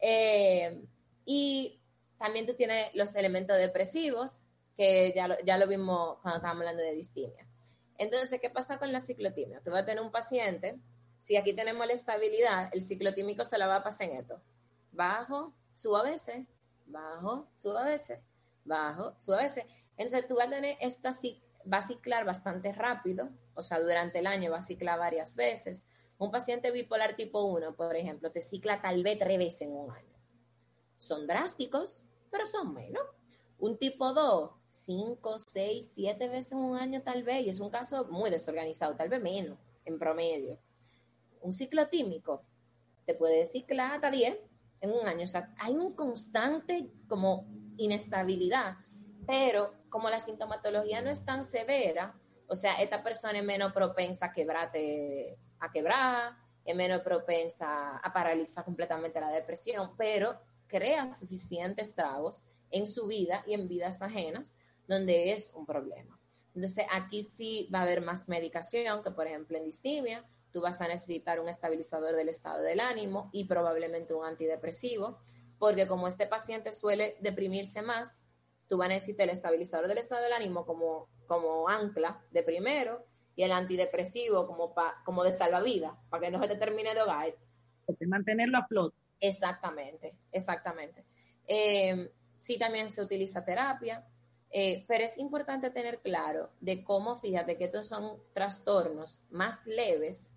Eh, 0.00 0.82
y 1.24 1.80
también 2.18 2.46
tú 2.46 2.54
tienes 2.54 2.94
los 2.94 3.14
elementos 3.14 3.56
depresivos, 3.56 4.44
que 4.76 5.12
ya 5.14 5.28
lo, 5.28 5.36
ya 5.44 5.56
lo 5.56 5.66
vimos 5.66 6.18
cuando 6.20 6.38
estábamos 6.38 6.62
hablando 6.62 6.82
de 6.82 6.92
distimia. 6.92 7.47
Entonces, 7.98 8.40
¿qué 8.40 8.48
pasa 8.48 8.78
con 8.78 8.92
la 8.92 9.00
ciclotimia? 9.00 9.60
Tú 9.60 9.72
vas 9.72 9.82
a 9.82 9.86
tener 9.86 10.02
un 10.02 10.12
paciente, 10.12 10.78
si 11.20 11.36
aquí 11.36 11.52
tenemos 11.52 11.86
la 11.86 11.92
estabilidad, 11.92 12.70
el 12.72 12.82
ciclotímico 12.82 13.44
se 13.44 13.58
la 13.58 13.66
va 13.66 13.76
a 13.76 13.82
pasar 13.82 14.08
en 14.08 14.18
esto. 14.18 14.40
Bajo, 14.92 15.52
sube 15.74 15.98
a 15.98 16.02
veces, 16.02 16.46
bajo, 16.86 17.48
sube 17.58 17.78
a 17.78 17.84
veces, 17.84 18.20
bajo, 18.64 19.16
sube 19.18 19.36
a 19.36 19.42
veces. 19.42 19.64
Entonces, 19.96 20.28
tú 20.28 20.36
vas 20.36 20.46
a 20.46 20.50
tener 20.50 20.78
esta, 20.80 21.10
va 21.70 21.78
a 21.78 21.82
ciclar 21.82 22.24
bastante 22.24 22.72
rápido, 22.72 23.30
o 23.54 23.62
sea, 23.62 23.80
durante 23.80 24.20
el 24.20 24.28
año 24.28 24.52
va 24.52 24.58
a 24.58 24.62
ciclar 24.62 24.98
varias 24.98 25.34
veces. 25.34 25.84
Un 26.18 26.30
paciente 26.30 26.70
bipolar 26.70 27.16
tipo 27.16 27.44
1, 27.44 27.74
por 27.74 27.96
ejemplo, 27.96 28.30
te 28.30 28.40
cicla 28.40 28.80
tal 28.80 29.02
vez 29.02 29.18
tres 29.18 29.38
veces 29.38 29.62
en 29.62 29.72
un 29.72 29.90
año. 29.90 30.16
Son 30.98 31.26
drásticos, 31.26 32.04
pero 32.30 32.46
son 32.46 32.72
menos. 32.72 33.02
Un 33.58 33.76
tipo 33.76 34.12
2 34.12 34.50
cinco, 34.70 35.38
seis, 35.38 35.92
siete 35.94 36.28
veces 36.28 36.52
en 36.52 36.58
un 36.58 36.76
año 36.76 37.02
tal 37.02 37.22
vez, 37.22 37.46
y 37.46 37.50
es 37.50 37.60
un 37.60 37.70
caso 37.70 38.06
muy 38.06 38.30
desorganizado, 38.30 38.96
tal 38.96 39.08
vez 39.08 39.20
menos 39.20 39.58
en 39.84 39.98
promedio. 39.98 40.58
Un 41.40 41.52
ciclo 41.52 41.88
tímico 41.88 42.42
te 43.06 43.14
puede 43.14 43.46
ciclar 43.46 43.94
hasta 43.94 44.10
10 44.10 44.38
en 44.80 44.92
un 44.92 45.06
año, 45.06 45.24
o 45.24 45.26
sea, 45.26 45.52
hay 45.58 45.74
un 45.74 45.94
constante 45.94 46.90
como 47.08 47.46
inestabilidad, 47.76 48.76
pero 49.26 49.74
como 49.88 50.10
la 50.10 50.20
sintomatología 50.20 51.00
no 51.00 51.10
es 51.10 51.24
tan 51.24 51.44
severa, 51.44 52.14
o 52.46 52.54
sea, 52.54 52.74
esta 52.80 53.02
persona 53.02 53.38
es 53.38 53.44
menos 53.44 53.72
propensa 53.72 54.26
a 54.26 54.32
quebrarte, 54.32 55.38
a 55.60 55.70
quebrar, 55.70 56.36
es 56.64 56.76
menos 56.76 57.00
propensa 57.00 57.96
a 57.96 58.12
paralizar 58.12 58.64
completamente 58.64 59.20
la 59.20 59.30
depresión, 59.30 59.92
pero 59.96 60.38
crea 60.66 61.10
suficientes 61.12 61.88
estragos 61.88 62.44
en 62.70 62.86
su 62.86 63.06
vida 63.06 63.44
y 63.46 63.54
en 63.54 63.68
vidas 63.68 64.02
ajenas 64.02 64.56
donde 64.86 65.32
es 65.32 65.52
un 65.54 65.66
problema. 65.66 66.18
Entonces, 66.54 66.86
aquí 66.90 67.22
sí 67.22 67.68
va 67.72 67.80
a 67.80 67.82
haber 67.82 68.00
más 68.00 68.28
medicación, 68.28 69.02
que 69.02 69.10
por 69.10 69.26
ejemplo 69.26 69.56
en 69.56 69.64
distimia, 69.64 70.24
tú 70.50 70.60
vas 70.60 70.80
a 70.80 70.88
necesitar 70.88 71.40
un 71.40 71.48
estabilizador 71.48 72.16
del 72.16 72.28
estado 72.28 72.62
del 72.62 72.80
ánimo 72.80 73.30
y 73.32 73.44
probablemente 73.44 74.14
un 74.14 74.24
antidepresivo, 74.24 75.18
porque 75.58 75.86
como 75.86 76.08
este 76.08 76.26
paciente 76.26 76.72
suele 76.72 77.16
deprimirse 77.20 77.82
más, 77.82 78.24
tú 78.68 78.78
vas 78.78 78.86
a 78.86 78.94
necesitar 78.94 79.24
el 79.24 79.34
estabilizador 79.34 79.88
del 79.88 79.98
estado 79.98 80.22
del 80.22 80.32
ánimo 80.32 80.64
como, 80.64 81.08
como 81.26 81.68
ancla 81.68 82.22
de 82.30 82.42
primero 82.42 83.04
y 83.36 83.44
el 83.44 83.52
antidepresivo 83.52 84.46
como, 84.46 84.74
como 85.04 85.22
de 85.22 85.32
salvavidas, 85.32 85.92
para 86.08 86.24
que 86.24 86.30
no 86.30 86.42
se 86.42 86.48
te 86.48 86.56
termine 86.56 86.94
de 86.94 87.00
ahogar. 87.00 87.34
Mantenerlo 88.06 88.58
a 88.58 88.66
flote. 88.66 88.96
Exactamente, 89.20 90.16
exactamente. 90.32 91.04
Eh, 91.46 92.12
sí 92.38 92.58
también 92.58 92.90
se 92.90 93.02
utiliza 93.02 93.44
terapia, 93.44 94.06
eh, 94.50 94.84
pero 94.88 95.04
es 95.04 95.18
importante 95.18 95.70
tener 95.70 96.00
claro 96.00 96.50
de 96.60 96.82
cómo, 96.82 97.16
fíjate 97.16 97.58
que 97.58 97.64
estos 97.64 97.86
son 97.88 98.18
trastornos 98.32 99.20
más 99.30 99.58
leves, 99.66 100.30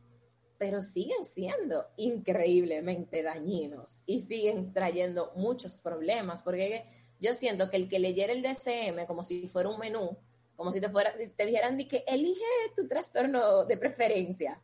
pero 0.58 0.82
siguen 0.82 1.26
siendo 1.26 1.88
increíblemente 1.98 3.24
dañinos 3.24 4.04
y 4.06 4.20
siguen 4.20 4.74
trayendo 4.74 5.32
muchos 5.36 5.80
problemas, 5.80 6.44
porque 6.44 6.86
yo 7.20 7.34
siento 7.34 7.70
que 7.70 7.78
el 7.78 7.90
que 7.90 8.00
leyera 8.00 8.34
el 8.34 8.44
DCM 8.44 9.06
como 9.08 9.24
si 9.24 9.48
fuera 9.48 9.70
un 9.70 9.80
menú, 9.80 10.18
como 10.56 10.72
si 10.72 10.82
te, 10.82 10.90
fuera, 10.90 11.14
te 11.36 11.46
dijeran 11.46 11.78
de 11.78 11.88
que 11.88 12.04
elige 12.06 12.44
tu 12.76 12.88
trastorno 12.88 13.66
de 13.66 13.78
preferencia. 13.78 14.62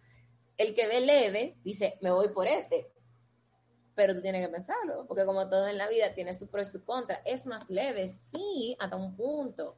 El 0.57 0.75
que 0.75 0.87
ve 0.87 1.01
leve 1.01 1.57
dice, 1.63 1.97
me 2.01 2.11
voy 2.11 2.29
por 2.29 2.47
este, 2.47 2.91
pero 3.97 4.13
tú 4.13 4.21
tienes 4.21 4.45
que 4.45 4.51
pensarlo, 4.53 5.07
porque 5.07 5.25
como 5.25 5.49
todo 5.49 5.67
en 5.67 5.75
la 5.79 5.89
vida 5.89 6.13
tiene 6.13 6.35
su 6.35 6.47
pro 6.47 6.61
y 6.61 6.67
su 6.67 6.85
contra, 6.85 7.15
es 7.25 7.47
más 7.47 7.67
leve, 7.67 8.07
sí, 8.07 8.77
hasta 8.79 8.95
un 8.95 9.15
punto, 9.15 9.75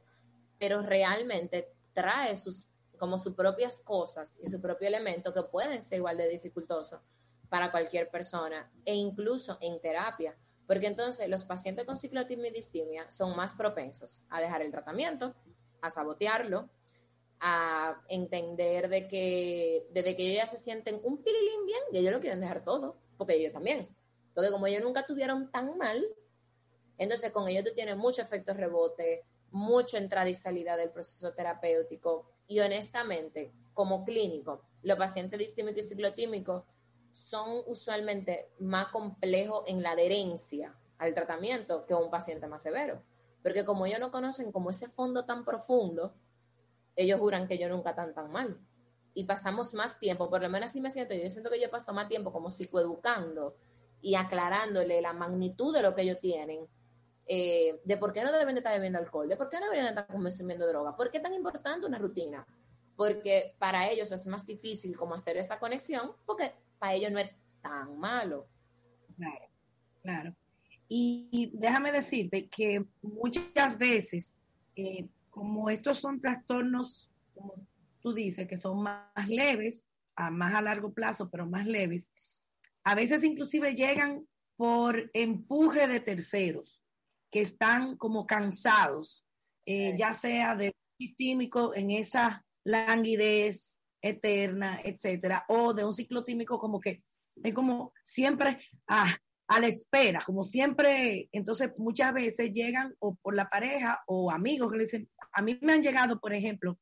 pero 0.58 0.82
realmente 0.82 1.72
trae 1.94 2.36
sus 2.36 2.68
como 2.98 3.16
sus 3.16 3.34
propias 3.34 3.80
cosas 3.80 4.38
y 4.42 4.50
su 4.50 4.60
propio 4.60 4.86
elemento 4.86 5.32
que 5.32 5.42
pueden 5.44 5.82
ser 5.82 5.96
igual 5.96 6.18
de 6.18 6.28
dificultosos 6.28 7.00
para 7.48 7.70
cualquier 7.70 8.10
persona 8.10 8.70
e 8.84 8.94
incluso 8.94 9.56
en 9.62 9.80
terapia, 9.80 10.36
porque 10.66 10.88
entonces 10.88 11.26
los 11.30 11.46
pacientes 11.46 11.86
con 11.86 11.96
ciclotimia 11.96 12.50
y 12.50 12.52
distimia 12.52 13.10
son 13.10 13.34
más 13.34 13.54
propensos 13.54 14.22
a 14.28 14.38
dejar 14.42 14.60
el 14.60 14.70
tratamiento, 14.70 15.34
a 15.80 15.88
sabotearlo, 15.88 16.68
a 17.40 18.02
entender 18.10 18.90
de 18.90 19.08
que 19.08 19.86
desde 19.92 20.14
que 20.14 20.24
ellos 20.24 20.42
ya 20.42 20.46
se 20.46 20.58
sienten 20.58 21.00
un 21.02 21.22
pililín 21.22 21.64
bien, 21.64 21.80
y 21.92 21.98
ellos 22.00 22.12
lo 22.12 22.20
quieren 22.20 22.40
dejar 22.40 22.62
todo, 22.62 22.98
porque 23.16 23.36
ellos 23.36 23.54
también. 23.54 23.88
Porque 24.34 24.50
como 24.50 24.66
ellos 24.66 24.82
nunca 24.82 25.06
tuvieron 25.06 25.50
tan 25.50 25.76
mal, 25.76 26.04
entonces 26.98 27.30
con 27.32 27.48
ellos 27.48 27.64
tú 27.64 27.70
tienes 27.74 27.96
mucho 27.96 28.22
efecto 28.22 28.54
rebote, 28.54 29.24
mucho 29.50 29.96
entrada 29.96 30.28
y 30.28 30.34
salida 30.34 30.76
del 30.76 30.90
proceso 30.90 31.32
terapéutico. 31.32 32.30
Y 32.46 32.60
honestamente, 32.60 33.52
como 33.74 34.04
clínico, 34.04 34.62
los 34.82 34.98
pacientes 34.98 35.38
distímicos 35.38 35.84
y 35.84 35.88
ciclotímicos 35.88 36.64
son 37.12 37.62
usualmente 37.66 38.50
más 38.58 38.88
complejos 38.88 39.64
en 39.66 39.82
la 39.82 39.92
adherencia 39.92 40.74
al 40.98 41.14
tratamiento 41.14 41.86
que 41.86 41.94
un 41.94 42.10
paciente 42.10 42.46
más 42.46 42.62
severo. 42.62 43.02
Porque 43.42 43.64
como 43.64 43.86
ellos 43.86 44.00
no 44.00 44.10
conocen 44.10 44.52
como 44.52 44.70
ese 44.70 44.88
fondo 44.88 45.24
tan 45.24 45.44
profundo, 45.44 46.14
ellos 46.96 47.18
juran 47.18 47.48
que 47.48 47.54
ellos 47.54 47.70
nunca 47.70 47.90
están 47.90 48.14
tan 48.14 48.30
mal. 48.30 48.58
Y 49.14 49.24
pasamos 49.24 49.74
más 49.74 49.98
tiempo, 49.98 50.28
por 50.28 50.42
lo 50.42 50.48
menos 50.48 50.70
así 50.70 50.80
me 50.80 50.90
siento, 50.90 51.14
yo 51.14 51.30
siento 51.30 51.50
que 51.50 51.60
yo 51.60 51.70
paso 51.70 51.92
más 51.92 52.08
tiempo 52.08 52.32
como 52.32 52.50
psicoeducando 52.50 53.56
y 54.02 54.14
aclarándole 54.14 55.00
la 55.00 55.12
magnitud 55.12 55.74
de 55.74 55.82
lo 55.82 55.94
que 55.94 56.02
ellos 56.02 56.20
tienen 56.20 56.66
eh, 57.32 57.80
de 57.84 57.96
por 57.96 58.12
qué 58.12 58.24
no 58.24 58.32
deben 58.32 58.56
de 58.56 58.58
estar 58.58 58.72
bebiendo 58.72 58.98
alcohol, 58.98 59.28
de 59.28 59.36
por 59.36 59.48
qué 59.48 59.60
no 59.60 59.70
deben 59.70 59.84
de 59.84 59.90
estar 59.90 60.08
consumiendo 60.08 60.66
droga, 60.66 60.96
por 60.96 61.12
qué 61.12 61.18
es 61.18 61.22
tan 61.22 61.32
importante 61.32 61.86
una 61.86 61.96
rutina, 61.96 62.44
porque 62.96 63.54
para 63.56 63.88
ellos 63.88 64.10
es 64.10 64.26
más 64.26 64.44
difícil 64.44 64.96
como 64.96 65.14
hacer 65.14 65.36
esa 65.36 65.60
conexión, 65.60 66.10
porque 66.26 66.52
para 66.80 66.94
ellos 66.94 67.12
no 67.12 67.20
es 67.20 67.30
tan 67.62 67.96
malo. 68.00 68.48
Claro, 69.16 69.46
claro. 70.02 70.36
Y, 70.88 71.52
déjame 71.54 71.92
decirte 71.92 72.48
que 72.48 72.84
muchas 73.00 73.78
veces, 73.78 74.40
eh, 74.74 75.06
como 75.30 75.70
estos 75.70 75.98
son 75.98 76.18
trastornos, 76.18 77.12
como 77.32 77.54
tú 78.02 78.12
dices, 78.12 78.48
que 78.48 78.56
son 78.56 78.82
más 78.82 79.28
leves, 79.28 79.86
a 80.16 80.32
más 80.32 80.52
a 80.52 80.62
largo 80.62 80.92
plazo, 80.92 81.30
pero 81.30 81.46
más 81.46 81.64
leves, 81.64 82.10
a 82.84 82.94
veces 82.94 83.24
inclusive 83.24 83.74
llegan 83.74 84.26
por 84.56 85.10
empuje 85.14 85.86
de 85.86 86.00
terceros 86.00 86.82
que 87.30 87.40
están 87.40 87.96
como 87.96 88.26
cansados, 88.26 89.24
eh, 89.66 89.94
ya 89.96 90.12
sea 90.12 90.56
de 90.56 90.74
distímico 90.98 91.74
en 91.74 91.90
esa 91.90 92.44
languidez 92.64 93.80
eterna, 94.02 94.80
etcétera, 94.84 95.44
o 95.48 95.72
de 95.72 95.84
un 95.84 95.94
ciclotímico 95.94 96.58
como 96.58 96.80
que 96.80 97.02
es 97.42 97.54
como 97.54 97.92
siempre 98.04 98.58
a, 98.86 99.06
a 99.48 99.60
la 99.60 99.66
espera, 99.66 100.20
como 100.24 100.44
siempre, 100.44 101.28
entonces 101.32 101.70
muchas 101.78 102.12
veces 102.12 102.52
llegan 102.52 102.94
o 102.98 103.14
por 103.16 103.34
la 103.34 103.48
pareja 103.48 104.02
o 104.06 104.30
amigos 104.30 104.70
que 104.70 104.78
le 104.78 104.84
dicen, 104.84 105.08
a 105.32 105.42
mí 105.42 105.58
me 105.62 105.72
han 105.72 105.82
llegado, 105.82 106.20
por 106.20 106.34
ejemplo, 106.34 106.78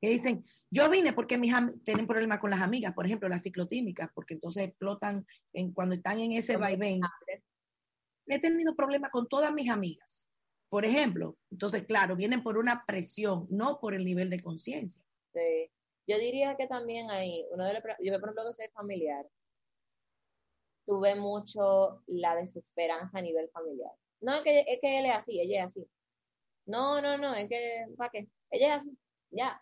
que 0.00 0.08
dicen, 0.08 0.42
yo 0.70 0.88
vine 0.88 1.12
porque 1.12 1.38
mis 1.38 1.54
tienen 1.84 2.06
problemas 2.06 2.38
con 2.38 2.50
las 2.50 2.60
amigas, 2.60 2.94
por 2.94 3.06
ejemplo, 3.06 3.28
las 3.28 3.42
ciclotímicas, 3.42 4.10
porque 4.14 4.34
entonces 4.34 4.68
explotan 4.68 5.26
en, 5.52 5.72
cuando 5.72 5.94
están 5.94 6.18
en 6.20 6.32
ese 6.32 6.56
vaivén. 6.56 7.00
He 8.26 8.38
tenido 8.38 8.74
problemas 8.76 9.10
con 9.10 9.28
todas 9.28 9.52
mis 9.52 9.70
amigas, 9.70 10.28
por 10.68 10.84
ejemplo. 10.84 11.36
Entonces, 11.50 11.84
claro, 11.84 12.16
vienen 12.16 12.42
por 12.42 12.58
una 12.58 12.82
presión, 12.86 13.46
no 13.50 13.80
por 13.80 13.94
el 13.94 14.04
nivel 14.04 14.30
de 14.30 14.42
conciencia. 14.42 15.04
Sí. 15.32 15.70
Yo 16.06 16.18
diría 16.18 16.56
que 16.56 16.66
también 16.66 17.10
hay, 17.10 17.46
uno 17.52 17.64
de 17.64 17.74
los, 17.74 17.82
yo 18.00 18.12
por 18.18 18.30
ejemplo 18.30 18.44
que 18.50 18.64
soy 18.64 18.72
familiar, 18.72 19.26
tuve 20.84 21.14
mucho 21.14 22.02
la 22.06 22.34
desesperanza 22.34 23.18
a 23.18 23.22
nivel 23.22 23.48
familiar. 23.50 23.92
No 24.20 24.34
es 24.34 24.42
que, 24.42 24.64
es 24.66 24.80
que 24.80 24.98
él 24.98 25.06
es 25.06 25.12
así, 25.12 25.40
ella 25.40 25.60
es 25.60 25.66
así. 25.66 25.86
No, 26.66 27.00
no, 27.00 27.16
no, 27.16 27.32
es 27.34 27.48
que, 27.48 27.86
¿para 27.96 28.10
qué? 28.10 28.28
Ella 28.50 28.74
es 28.74 28.82
así, 28.82 28.98
ya. 29.30 29.60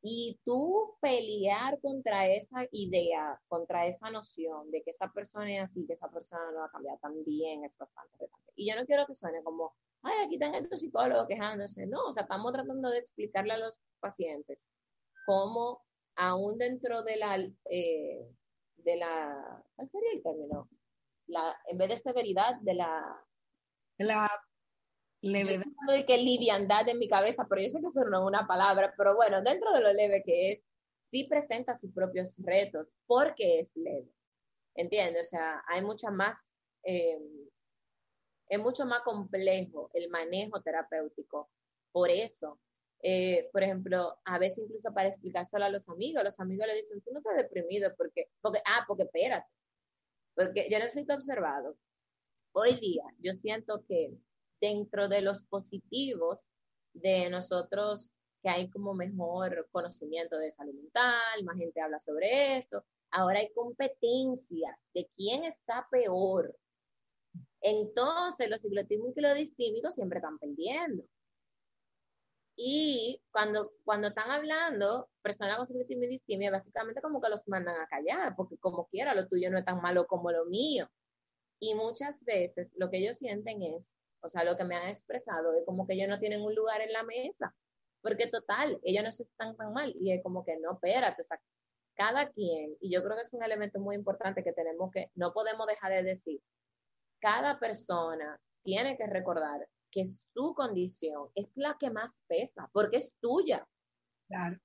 Y 0.00 0.38
tú 0.44 0.96
pelear 1.00 1.80
contra 1.80 2.28
esa 2.28 2.66
idea, 2.70 3.40
contra 3.48 3.86
esa 3.86 4.10
noción 4.10 4.70
de 4.70 4.82
que 4.82 4.90
esa 4.90 5.10
persona 5.12 5.52
es 5.52 5.62
así, 5.62 5.84
que 5.86 5.94
esa 5.94 6.08
persona 6.08 6.52
no 6.52 6.60
va 6.60 6.66
a 6.66 6.70
cambiar, 6.70 6.98
también 7.00 7.64
es 7.64 7.76
bastante 7.76 8.16
relevante. 8.16 8.52
Y 8.54 8.70
yo 8.70 8.76
no 8.76 8.86
quiero 8.86 9.06
que 9.06 9.14
suene 9.14 9.42
como, 9.42 9.74
ay, 10.02 10.24
aquí 10.24 10.34
están 10.34 10.54
estos 10.54 10.80
psicólogos 10.80 11.26
quejándose. 11.26 11.86
No, 11.86 12.10
o 12.10 12.12
sea, 12.14 12.22
estamos 12.22 12.52
tratando 12.52 12.90
de 12.90 12.98
explicarle 12.98 13.54
a 13.54 13.58
los 13.58 13.80
pacientes 14.00 14.68
cómo 15.26 15.84
aún 16.14 16.58
dentro 16.58 17.02
de 17.02 17.16
la, 17.16 17.36
eh, 17.70 18.28
de 18.76 18.96
la, 18.96 19.64
¿cuál 19.74 19.88
sería 19.88 20.12
el 20.12 20.22
término? 20.22 20.68
La, 21.26 21.56
en 21.66 21.76
vez 21.76 21.88
de 21.88 21.96
severidad, 21.96 22.56
de 22.60 22.74
la... 22.74 23.24
La 23.98 24.30
levedad. 25.20 25.64
Yo 25.64 25.94
de 25.94 26.06
que 26.06 26.18
liviandad 26.18 26.88
en 26.88 26.98
mi 26.98 27.08
cabeza, 27.08 27.46
pero 27.48 27.62
yo 27.62 27.70
sé 27.70 27.80
que 27.80 27.86
eso 27.88 28.04
no 28.04 28.20
es 28.20 28.26
una 28.26 28.46
palabra, 28.46 28.94
pero 28.96 29.14
bueno, 29.14 29.42
dentro 29.42 29.72
de 29.72 29.80
lo 29.80 29.92
leve 29.92 30.22
que 30.24 30.52
es, 30.52 30.62
sí 31.10 31.24
presenta 31.24 31.74
sus 31.74 31.92
propios 31.92 32.34
retos 32.38 32.88
porque 33.06 33.58
es 33.58 33.74
leve. 33.74 34.08
¿Entiendes? 34.74 35.26
O 35.26 35.30
sea, 35.30 35.62
hay 35.66 35.82
mucha 35.82 36.10
más, 36.10 36.46
eh, 36.84 37.18
es 38.48 38.58
mucho 38.60 38.86
más 38.86 39.00
complejo 39.00 39.90
el 39.94 40.08
manejo 40.10 40.62
terapéutico. 40.62 41.50
Por 41.90 42.10
eso, 42.10 42.60
eh, 43.02 43.48
por 43.52 43.62
ejemplo, 43.62 44.18
a 44.24 44.38
veces 44.38 44.64
incluso 44.64 44.92
para 44.92 45.08
explicárselo 45.08 45.64
a 45.64 45.70
los 45.70 45.88
amigos, 45.88 46.22
los 46.22 46.38
amigos 46.38 46.66
le 46.66 46.82
dicen, 46.82 47.00
tú 47.00 47.10
no 47.12 47.18
estás 47.18 47.36
deprimido 47.36 47.92
porque, 47.96 48.28
porque, 48.40 48.60
ah, 48.66 48.84
porque 48.86 49.04
espérate, 49.04 49.48
porque 50.34 50.68
yo 50.70 50.78
necesito 50.78 51.14
observado. 51.14 51.76
Hoy 52.52 52.74
día 52.80 53.04
yo 53.18 53.34
siento 53.34 53.84
que 53.86 54.12
dentro 54.60 55.08
de 55.08 55.22
los 55.22 55.42
positivos 55.44 56.40
de 56.92 57.30
nosotros, 57.30 58.10
que 58.42 58.48
hay 58.48 58.70
como 58.70 58.94
mejor 58.94 59.68
conocimiento 59.70 60.38
de 60.38 60.50
salud 60.50 60.74
mental, 60.74 61.44
más 61.44 61.56
gente 61.56 61.80
habla 61.80 61.98
sobre 61.98 62.56
eso, 62.56 62.84
ahora 63.10 63.40
hay 63.40 63.52
competencias 63.52 64.76
de 64.94 65.08
quién 65.16 65.44
está 65.44 65.86
peor. 65.90 66.56
Entonces 67.60 68.48
los 68.48 68.62
ciclotímicos 68.62 69.16
y 69.16 69.20
los 69.20 69.34
distímicos 69.36 69.94
siempre 69.94 70.18
están 70.18 70.38
perdiendo. 70.38 71.04
Y 72.60 73.22
cuando, 73.30 73.72
cuando 73.84 74.08
están 74.08 74.30
hablando, 74.32 75.08
personas 75.22 75.58
con 75.58 75.66
ciclotimia 75.68 76.08
y 76.08 76.10
distimia, 76.10 76.50
básicamente 76.50 77.00
como 77.00 77.20
que 77.20 77.28
los 77.28 77.46
mandan 77.46 77.80
a 77.80 77.86
callar, 77.86 78.34
porque 78.36 78.58
como 78.58 78.88
quiera, 78.88 79.14
lo 79.14 79.28
tuyo 79.28 79.48
no 79.48 79.58
es 79.58 79.64
tan 79.64 79.80
malo 79.80 80.08
como 80.08 80.32
lo 80.32 80.44
mío. 80.46 80.90
Y 81.60 81.76
muchas 81.76 82.22
veces 82.24 82.72
lo 82.76 82.90
que 82.90 82.98
ellos 82.98 83.18
sienten 83.18 83.62
es 83.62 83.96
o 84.20 84.30
sea, 84.30 84.44
lo 84.44 84.56
que 84.56 84.64
me 84.64 84.76
han 84.76 84.88
expresado 84.88 85.54
es 85.54 85.64
como 85.64 85.86
que 85.86 85.94
ellos 85.94 86.08
no 86.08 86.18
tienen 86.18 86.42
un 86.42 86.54
lugar 86.54 86.80
en 86.80 86.92
la 86.92 87.02
mesa, 87.02 87.54
porque 88.02 88.28
total, 88.28 88.78
ellos 88.82 89.04
no 89.04 89.12
se 89.12 89.24
están 89.24 89.56
tan 89.56 89.72
mal 89.72 89.94
y 90.00 90.12
es 90.12 90.22
como 90.22 90.44
que 90.44 90.58
no, 90.58 90.72
espérate, 90.72 91.22
o 91.22 91.24
sea, 91.24 91.40
cada 91.94 92.30
quien, 92.30 92.76
y 92.80 92.92
yo 92.92 93.02
creo 93.02 93.16
que 93.16 93.22
es 93.22 93.32
un 93.32 93.42
elemento 93.42 93.80
muy 93.80 93.96
importante 93.96 94.44
que 94.44 94.52
tenemos 94.52 94.90
que, 94.92 95.10
no 95.14 95.32
podemos 95.32 95.66
dejar 95.66 95.92
de 95.92 96.02
decir, 96.02 96.40
cada 97.20 97.58
persona 97.58 98.40
tiene 98.62 98.96
que 98.96 99.06
recordar 99.06 99.66
que 99.90 100.04
su 100.06 100.54
condición 100.54 101.28
es 101.34 101.50
la 101.56 101.76
que 101.78 101.90
más 101.90 102.22
pesa, 102.28 102.68
porque 102.72 102.98
es 102.98 103.16
tuya. 103.20 103.66
Claro. 104.28 104.58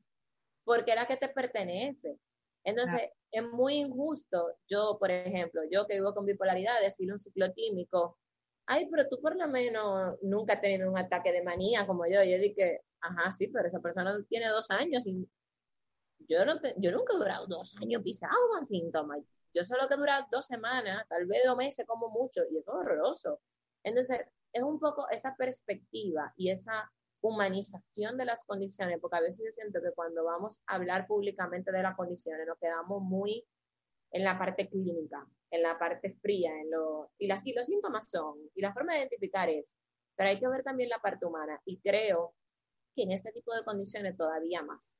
Porque 0.63 0.91
es 0.91 0.95
la 0.95 1.07
que 1.07 1.17
te 1.17 1.29
pertenece. 1.29 2.19
Entonces, 2.63 3.09
es 3.31 3.43
muy 3.43 3.75
injusto, 3.75 4.55
yo, 4.69 4.97
por 4.99 5.11
ejemplo, 5.11 5.61
yo 5.69 5.85
que 5.87 5.95
vivo 5.95 6.13
con 6.13 6.25
bipolaridad, 6.25 6.79
decirle 6.81 7.13
un 7.13 7.19
ciclotímico, 7.19 8.17
ay, 8.65 8.87
pero 8.89 9.07
tú 9.09 9.19
por 9.21 9.35
lo 9.35 9.47
menos 9.47 10.17
nunca 10.21 10.53
has 10.53 10.61
tenido 10.61 10.89
un 10.89 10.97
ataque 10.97 11.31
de 11.31 11.43
manía 11.43 11.85
como 11.85 12.05
yo. 12.05 12.23
Yo 12.23 12.37
dije, 12.39 12.81
ajá, 13.01 13.31
sí, 13.31 13.47
pero 13.47 13.67
esa 13.67 13.79
persona 13.79 14.17
tiene 14.29 14.47
dos 14.49 14.69
años 14.71 15.05
y 15.07 15.27
yo, 16.27 16.45
no 16.45 16.55
yo 16.77 16.91
nunca 16.91 17.13
he 17.13 17.17
durado 17.17 17.47
dos 17.47 17.75
años 17.81 18.01
pisado 18.03 18.33
con 18.51 18.67
síntomas. 18.67 19.19
Yo 19.53 19.63
solo 19.65 19.87
que 19.87 19.95
he 19.95 19.97
durado 19.97 20.25
dos 20.31 20.47
semanas, 20.47 21.05
tal 21.09 21.25
vez 21.27 21.41
dos 21.45 21.57
meses 21.57 21.85
como 21.85 22.09
mucho, 22.09 22.41
y 22.51 22.57
es 22.57 22.67
horroroso. 22.67 23.39
Entonces, 23.83 24.21
es 24.53 24.63
un 24.63 24.79
poco 24.79 25.07
esa 25.09 25.35
perspectiva 25.35 26.33
y 26.37 26.49
esa 26.49 26.91
humanización 27.21 28.17
de 28.17 28.25
las 28.25 28.45
condiciones, 28.45 28.99
porque 28.99 29.17
a 29.17 29.21
veces 29.21 29.41
yo 29.45 29.51
siento 29.51 29.81
que 29.81 29.91
cuando 29.91 30.23
vamos 30.25 30.61
a 30.67 30.75
hablar 30.75 31.07
públicamente 31.07 31.71
de 31.71 31.81
las 31.81 31.95
condiciones 31.95 32.47
nos 32.47 32.57
quedamos 32.59 33.01
muy 33.01 33.45
en 34.11 34.23
la 34.23 34.37
parte 34.37 34.69
clínica, 34.69 35.25
en 35.53 35.61
la 35.61 35.77
parte 35.77 36.11
fría, 36.13 36.51
en 36.59 36.71
lo, 36.71 37.11
y 37.19 37.27
las, 37.27 37.45
y 37.45 37.53
los 37.53 37.67
síntomas 37.67 38.09
son, 38.09 38.39
y 38.55 38.61
la 38.61 38.73
forma 38.73 38.93
de 38.93 39.01
identificar 39.01 39.49
es, 39.49 39.75
pero 40.15 40.29
hay 40.29 40.39
que 40.39 40.47
ver 40.47 40.63
también 40.63 40.89
la 40.89 40.97
parte 40.97 41.27
humana, 41.27 41.61
y 41.63 41.79
creo 41.79 42.33
que 42.95 43.03
en 43.03 43.11
este 43.11 43.31
tipo 43.31 43.53
de 43.53 43.63
condiciones 43.63 44.17
todavía 44.17 44.63
más, 44.63 44.95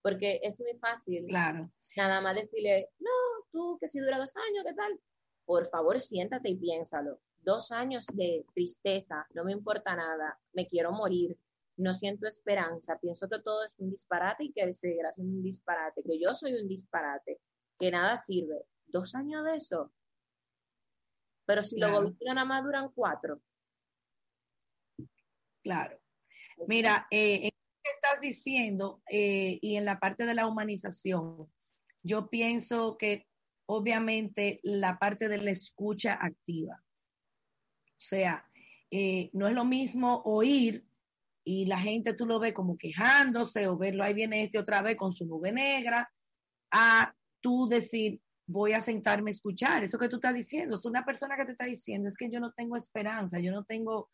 porque 0.00 0.40
es 0.42 0.58
muy 0.60 0.74
fácil 0.78 1.26
claro. 1.26 1.70
nada 1.94 2.22
más 2.22 2.34
decirle, 2.36 2.88
no, 3.00 3.10
tú 3.52 3.76
que 3.78 3.86
si 3.86 4.00
dura 4.00 4.16
dos 4.16 4.34
años, 4.34 4.64
¿qué 4.66 4.72
tal? 4.72 4.98
Por 5.44 5.66
favor, 5.66 6.00
siéntate 6.00 6.48
y 6.48 6.56
piénsalo. 6.56 7.20
Dos 7.40 7.70
años 7.70 8.06
de 8.14 8.46
tristeza, 8.54 9.26
no 9.34 9.44
me 9.44 9.52
importa 9.52 9.94
nada, 9.94 10.40
me 10.54 10.68
quiero 10.68 10.92
morir, 10.92 11.36
no 11.76 11.92
siento 11.92 12.26
esperanza, 12.26 12.98
pienso 12.98 13.28
que 13.28 13.40
todo 13.40 13.64
es 13.66 13.78
un 13.78 13.90
disparate 13.90 14.44
y 14.44 14.52
que 14.52 14.72
seguirá 14.72 15.12
siendo 15.12 15.36
un 15.36 15.42
disparate, 15.42 16.02
que 16.02 16.18
yo 16.18 16.34
soy 16.34 16.54
un 16.54 16.66
disparate, 16.66 17.40
que 17.78 17.90
nada 17.90 18.16
sirve. 18.16 18.64
Dos 18.92 19.14
años 19.14 19.44
de 19.44 19.56
eso. 19.56 19.92
Pero 21.46 21.62
si 21.62 21.78
luego 21.78 22.02
los 22.02 22.14
nada 22.24 22.44
más 22.44 22.62
duran 22.62 22.90
cuatro. 22.94 23.40
Claro. 25.62 25.98
Mira, 26.68 27.06
eh, 27.10 27.36
en 27.36 27.50
lo 27.50 27.82
que 27.82 27.90
estás 27.90 28.20
diciendo 28.20 29.02
eh, 29.10 29.58
y 29.60 29.76
en 29.76 29.84
la 29.84 29.98
parte 29.98 30.26
de 30.26 30.34
la 30.34 30.46
humanización, 30.46 31.50
yo 32.02 32.28
pienso 32.28 32.96
que 32.96 33.26
obviamente 33.66 34.60
la 34.62 34.98
parte 34.98 35.28
de 35.28 35.38
la 35.38 35.50
escucha 35.50 36.18
activa. 36.20 36.82
O 37.86 38.04
sea, 38.04 38.46
eh, 38.90 39.30
no 39.32 39.48
es 39.48 39.54
lo 39.54 39.64
mismo 39.64 40.22
oír 40.24 40.84
y 41.44 41.66
la 41.66 41.78
gente 41.78 42.14
tú 42.14 42.26
lo 42.26 42.38
ves 42.38 42.52
como 42.52 42.76
quejándose 42.76 43.66
o 43.66 43.78
verlo, 43.78 44.04
ahí 44.04 44.14
viene 44.14 44.44
este 44.44 44.58
otra 44.58 44.82
vez 44.82 44.96
con 44.96 45.12
su 45.12 45.26
nube 45.26 45.50
negra, 45.50 46.12
a 46.70 47.14
tú 47.40 47.66
decir, 47.68 48.20
voy 48.52 48.72
a 48.72 48.80
sentarme 48.80 49.30
a 49.30 49.34
escuchar, 49.34 49.82
eso 49.82 49.98
que 49.98 50.08
tú 50.08 50.16
estás 50.16 50.34
diciendo, 50.34 50.76
es 50.76 50.84
una 50.84 51.04
persona 51.04 51.36
que 51.36 51.44
te 51.44 51.52
está 51.52 51.64
diciendo, 51.64 52.08
es 52.08 52.16
que 52.16 52.30
yo 52.30 52.38
no 52.38 52.52
tengo 52.52 52.76
esperanza, 52.76 53.40
yo 53.40 53.50
no 53.50 53.64
tengo, 53.64 54.10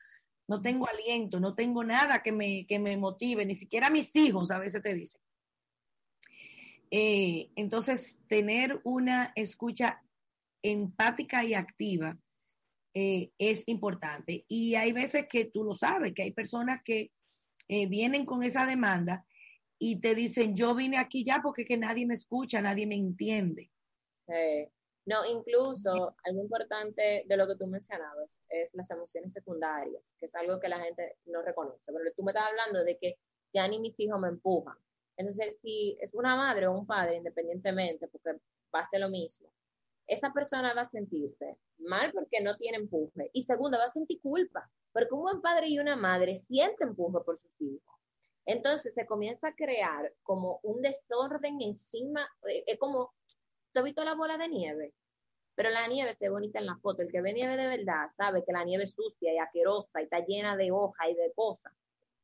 no 0.49 0.63
tengo 0.63 0.89
aliento, 0.89 1.41
no 1.41 1.55
tengo 1.55 1.85
nada 1.85 2.23
que 2.23 2.33
me, 2.33 2.67
que 2.67 2.79
me 2.79 2.97
motive, 2.97 3.45
ni 3.45 3.55
siquiera 3.55 3.91
mis 3.91 4.15
hijos 4.17 4.51
a 4.51 4.59
veces 4.59 4.83
te 4.83 4.95
dicen. 4.95 5.21
Eh, 6.91 7.51
entonces, 7.57 8.19
tener 8.29 8.81
una 8.85 9.33
escucha 9.37 10.03
empática 10.63 11.45
y 11.45 11.55
activa 11.55 12.19
eh, 12.95 13.31
es 13.39 13.65
importante. 13.67 14.45
Y 14.49 14.75
hay 14.75 14.93
veces 14.93 15.27
que 15.29 15.45
tú 15.45 15.65
lo 15.65 15.75
sabes, 15.75 16.15
que 16.15 16.23
hay 16.23 16.33
personas 16.33 16.81
que 16.83 17.13
eh, 17.69 17.87
vienen 17.87 18.25
con 18.25 18.43
esa 18.43 18.65
demanda 18.65 19.27
y 19.79 20.01
te 20.01 20.15
dicen, 20.15 20.57
yo 20.57 20.75
vine 20.75 20.99
aquí 20.99 21.23
ya 21.25 21.41
porque 21.43 21.65
que 21.65 21.77
nadie 21.77 22.07
me 22.07 22.15
escucha, 22.15 22.61
nadie 22.61 22.87
me 22.87 22.97
entiende. 22.97 23.71
Sí. 24.29 24.71
No, 25.07 25.25
incluso 25.25 26.15
algo 26.23 26.41
importante 26.41 27.25
de 27.27 27.37
lo 27.39 27.47
que 27.47 27.57
tú 27.57 27.67
mencionabas 27.67 28.43
es 28.51 28.75
las 28.75 28.91
emociones 28.91 29.33
secundarias, 29.33 30.15
que 30.19 30.27
es 30.27 30.35
algo 30.35 30.61
que 30.61 30.69
la 30.69 30.81
gente 30.81 31.17
no 31.25 31.41
reconoce. 31.41 31.91
Pero 31.91 32.13
tú 32.15 32.23
me 32.23 32.33
estás 32.33 32.49
hablando 32.49 32.85
de 32.85 32.99
que 32.99 33.19
ya 33.53 33.67
ni 33.67 33.81
mis 33.81 33.99
hijos 34.01 34.21
me 34.21 34.29
empujan. 34.29 34.77
Entonces, 35.17 35.59
si 35.61 35.97
es 36.01 36.13
una 36.13 36.37
madre 36.37 36.67
o 36.67 36.73
un 36.73 36.87
padre, 36.87 37.17
independientemente, 37.17 38.07
porque 38.09 38.39
ser 38.91 39.01
lo 39.01 39.09
mismo, 39.09 39.51
esa 40.07 40.33
persona 40.33 40.75
va 40.75 40.83
a 40.83 40.91
sentirse 40.91 41.57
mal 41.79 42.13
porque 42.13 42.41
no 42.43 42.57
tiene 42.57 42.79
empuje. 42.79 43.31
Y 43.33 43.43
segundo, 43.43 43.79
va 43.79 43.85
a 43.85 43.89
sentir 43.89 44.21
culpa, 44.21 44.71
porque 44.93 45.15
un 45.15 45.23
buen 45.23 45.41
padre 45.41 45.69
y 45.69 45.79
una 45.79 45.97
madre 45.97 46.37
sienten 46.37 46.89
empuje 46.89 47.19
por 47.25 47.37
sus 47.37 47.53
hijos. 47.61 47.95
Entonces 48.47 48.95
se 48.95 49.07
comienza 49.07 49.49
a 49.49 49.55
crear 49.55 50.13
como 50.23 50.61
un 50.63 50.81
desorden 50.81 51.61
encima, 51.61 52.29
eh, 52.49 52.65
es 52.67 52.79
como 52.79 53.13
¿Tú 53.73 53.81
has 53.81 53.85
visto 53.85 54.05
la 54.05 54.15
bola 54.15 54.39
de 54.39 54.49
nieve? 54.49 54.95
Pero 55.55 55.71
la 55.71 55.87
nieve 55.89 56.15
se 56.15 56.27
ve 56.27 56.31
bonita 56.31 56.59
en 56.59 56.67
la 56.67 56.77
foto. 56.77 57.03
El 57.03 57.11
que 57.11 57.21
ve 57.21 57.33
nieve 57.33 57.57
de 57.57 57.67
verdad 57.67 58.09
sabe 58.17 58.45
que 58.45 58.53
la 58.53 58.65
nieve 58.65 58.85
es 58.85 58.93
sucia 58.93 59.33
y 59.33 59.39
asquerosa 59.39 60.01
y 60.01 60.05
está 60.05 60.25
llena 60.25 60.57
de 60.57 60.71
hoja 60.71 61.11
y 61.11 61.15
de 61.15 61.33
cosas. 61.35 61.73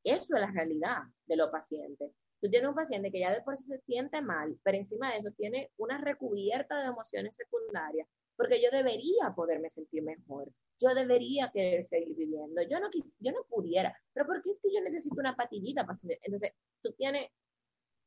Eso 0.04 0.34
es 0.34 0.40
la 0.40 0.50
realidad 0.50 1.02
de 1.26 1.36
los 1.36 1.50
pacientes. 1.50 2.12
Tú 2.40 2.50
tienes 2.50 2.68
un 2.68 2.74
paciente 2.74 3.10
que 3.10 3.20
ya 3.20 3.32
de 3.32 3.40
por 3.42 3.56
sí 3.56 3.66
se 3.66 3.78
siente 3.78 4.20
mal, 4.20 4.58
pero 4.62 4.76
encima 4.76 5.10
de 5.10 5.18
eso 5.18 5.30
tiene 5.32 5.70
una 5.78 5.98
recubierta 5.98 6.78
de 6.78 6.88
emociones 6.88 7.34
secundarias, 7.36 8.06
porque 8.36 8.62
yo 8.62 8.70
debería 8.70 9.32
poderme 9.34 9.70
sentir 9.70 10.02
mejor. 10.02 10.52
Yo 10.78 10.94
debería 10.94 11.50
querer 11.50 11.82
seguir 11.82 12.14
viviendo. 12.14 12.60
Yo 12.62 12.80
no, 12.80 12.90
quis, 12.90 13.16
yo 13.18 13.32
no 13.32 13.44
pudiera, 13.48 13.96
pero 14.12 14.26
porque 14.26 14.50
es 14.50 14.60
que 14.60 14.72
yo 14.72 14.80
necesito 14.82 15.16
una 15.18 15.34
patillita. 15.34 15.86
Entonces, 16.22 16.52
tú 16.82 16.92
tienes, 16.92 17.30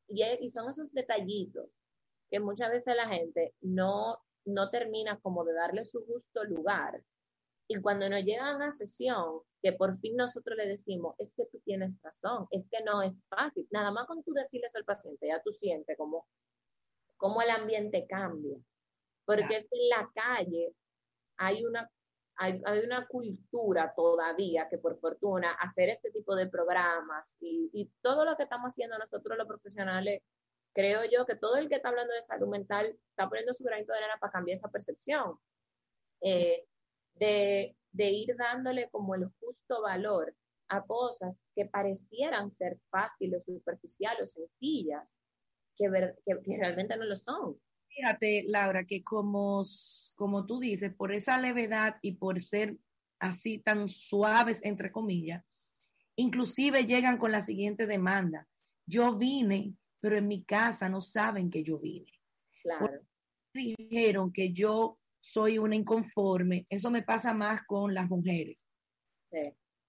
y, 0.07 0.23
y 0.23 0.49
son 0.51 0.69
esos 0.69 0.93
detallitos 0.93 1.67
que 2.29 2.39
muchas 2.39 2.69
veces 2.69 2.95
la 2.95 3.07
gente 3.07 3.53
no, 3.61 4.17
no 4.45 4.69
termina 4.69 5.19
como 5.19 5.43
de 5.43 5.53
darle 5.53 5.85
su 5.85 6.05
justo 6.05 6.43
lugar. 6.43 7.03
Y 7.69 7.81
cuando 7.81 8.09
nos 8.09 8.23
llegan 8.23 8.61
a 8.61 8.71
sesión, 8.71 9.41
que 9.61 9.73
por 9.73 9.97
fin 9.99 10.15
nosotros 10.15 10.57
le 10.57 10.67
decimos, 10.67 11.15
es 11.17 11.33
que 11.35 11.45
tú 11.47 11.59
tienes 11.65 12.01
razón, 12.01 12.47
es 12.51 12.67
que 12.69 12.83
no 12.83 13.01
es 13.01 13.27
fácil. 13.27 13.67
Nada 13.71 13.91
más 13.91 14.07
con 14.07 14.23
tú 14.23 14.31
decirles 14.33 14.73
al 14.75 14.85
paciente, 14.85 15.27
ya 15.27 15.41
tú 15.41 15.51
sientes 15.51 15.97
como, 15.97 16.27
como 17.17 17.41
el 17.41 17.49
ambiente 17.49 18.05
cambia. 18.07 18.57
Porque 19.25 19.57
es 19.57 19.67
que 19.69 19.77
en 19.77 19.89
la 19.89 20.09
calle 20.15 20.73
hay 21.35 21.65
una, 21.65 21.89
hay, 22.37 22.61
hay, 22.65 22.79
una 22.79 23.05
cultura 23.07 23.93
todavía 23.93 24.69
que 24.69 24.77
por 24.77 24.97
fortuna 24.99 25.51
hacer 25.55 25.89
este 25.89 26.11
tipo 26.11 26.33
de 26.35 26.47
programas 26.47 27.35
y, 27.41 27.69
y 27.73 27.91
todo 28.01 28.23
lo 28.23 28.37
que 28.37 28.43
estamos 28.43 28.71
haciendo 28.71 28.97
nosotros 28.97 29.37
los 29.37 29.47
profesionales 29.47 30.21
creo 30.77 31.01
yo 31.11 31.25
que 31.25 31.35
todo 31.35 31.55
el 31.55 31.69
que 31.69 31.75
está 31.75 31.89
hablando 31.89 32.13
de 32.13 32.21
salud 32.21 32.49
mental 32.49 32.95
está 33.09 33.27
poniendo 33.27 33.51
su 33.55 33.63
granito 33.63 33.91
de 33.91 33.97
arena 33.97 34.19
para 34.21 34.31
cambiar 34.31 34.59
esa 34.59 34.69
percepción, 34.69 35.35
eh, 36.21 36.65
de, 37.15 37.75
ir 37.95 38.35
dándole 38.37 38.87
como 38.91 39.15
el 39.15 39.25
justo 39.39 39.81
valor 39.81 40.35
a 40.67 40.85
cosas 40.85 41.35
que 41.55 41.65
parecieran 41.65 42.51
ser 42.51 42.77
fáciles, 42.91 43.43
superficiales 43.43 44.37
o 44.37 44.41
sencillas, 44.41 45.17
que, 45.75 45.89
que, 46.23 46.57
realmente 46.57 46.95
no 46.95 47.05
lo 47.05 47.15
son. 47.15 47.59
Fíjate, 47.87 48.45
Laura, 48.47 48.85
que 48.85 49.03
como, 49.03 49.63
como 50.15 50.45
tú 50.45 50.59
dices, 50.59 50.93
por 50.93 51.11
esa 51.11 51.41
levedad 51.41 51.95
y 52.03 52.17
por 52.17 52.39
ser 52.39 52.77
así 53.17 53.57
tan 53.57 53.87
suaves, 53.87 54.63
entre 54.63 54.91
comillas, 54.91 55.43
inclusive 56.17 56.85
llegan 56.85 57.17
con 57.17 57.31
la 57.31 57.41
siguiente 57.41 57.87
demanda. 57.87 58.47
Yo 58.85 59.17
vine 59.17 59.75
pero 59.99 60.17
en 60.17 60.27
mi 60.27 60.43
casa 60.43 60.89
no 60.89 61.01
saben 61.01 61.49
que 61.49 61.63
yo 61.63 61.79
vine. 61.79 62.11
Claro. 62.61 63.01
Dijeron 63.53 64.31
que 64.31 64.53
yo 64.53 64.99
soy 65.19 65.57
una 65.57 65.75
inconforme, 65.75 66.65
eso 66.69 66.89
me 66.91 67.03
pasa 67.03 67.33
más 67.33 67.61
con 67.65 67.93
las 67.93 68.09
mujeres. 68.09 68.67
Sí. 69.25 69.41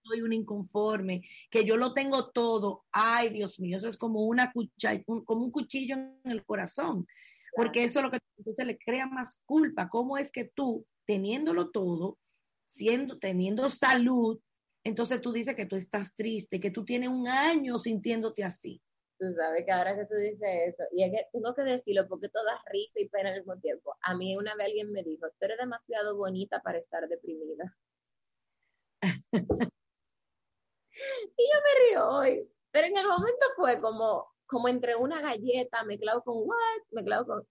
Soy 0.03 0.23
una 0.23 0.35
inconforme, 0.35 1.23
que 1.51 1.65
yo 1.65 1.77
lo 1.77 1.93
tengo 1.93 2.31
todo. 2.31 2.87
Ay, 2.93 3.29
Dios 3.31 3.61
mío, 3.61 3.77
eso 3.77 3.89
es 3.89 3.97
como 3.97 4.25
una 4.27 4.53
cuchilla, 4.53 5.03
como 5.05 5.45
un 5.45 5.51
cuchillo 5.51 5.97
en 5.97 6.31
el 6.31 6.45
corazón, 6.45 7.07
porque 7.55 7.85
eso 7.85 7.99
es 7.99 8.05
lo 8.05 8.11
que 8.11 8.19
entonces 8.37 8.67
le 8.67 8.79
crea 8.79 9.07
más 9.07 9.41
culpa. 9.45 9.89
¿Cómo 9.89 10.17
es 10.17 10.33
que 10.33 10.45
tú, 10.45 10.87
teniéndolo 11.05 11.71
todo, 11.71 12.19
siendo, 12.67 13.19
teniendo 13.19 13.69
salud, 13.71 14.41
entonces 14.85 15.21
tú 15.21 15.33
dices 15.33 15.55
que 15.55 15.67
tú 15.67 15.77
estás 15.77 16.15
triste, 16.15 16.61
que 16.61 16.71
tú 16.71 16.85
tienes 16.85 17.09
un 17.09 17.27
año 17.27 17.79
sintiéndote 17.79 18.45
así. 18.45 18.81
Tú 19.19 19.33
sabes 19.35 19.64
que 19.64 19.73
ahora 19.73 19.97
que 19.97 20.07
tú 20.07 20.14
dices 20.14 20.39
eso, 20.41 20.85
y 20.93 21.03
es 21.03 21.11
que 21.11 21.27
tengo 21.33 21.53
que 21.55 21.62
decirlo 21.62 22.07
porque 22.09 22.29
toda 22.29 22.62
risa 22.66 23.01
y 23.01 23.09
pena 23.09 23.31
al 23.31 23.39
mismo 23.39 23.59
tiempo. 23.59 23.97
A 24.03 24.16
mí 24.16 24.37
una 24.37 24.55
vez 24.55 24.66
alguien 24.66 24.93
me 24.93 25.03
dijo, 25.03 25.27
tú 25.29 25.37
eres 25.41 25.59
demasiado 25.59 26.16
bonita 26.16 26.62
para 26.62 26.79
estar 26.79 27.09
deprimida. 27.09 27.77
y 30.93 31.45
yo 31.53 31.59
me 31.64 31.91
río 31.91 32.09
hoy, 32.09 32.49
pero 32.71 32.87
en 32.87 32.97
el 32.97 33.07
momento 33.09 33.47
fue 33.57 33.81
como, 33.81 34.33
como 34.47 34.69
entre 34.69 34.95
una 34.95 35.21
galleta, 35.21 35.83
me 35.85 35.99
clavo 35.99 36.23
con 36.23 36.37
what, 36.39 36.83
me 36.91 37.05
clavo 37.05 37.27
con... 37.27 37.49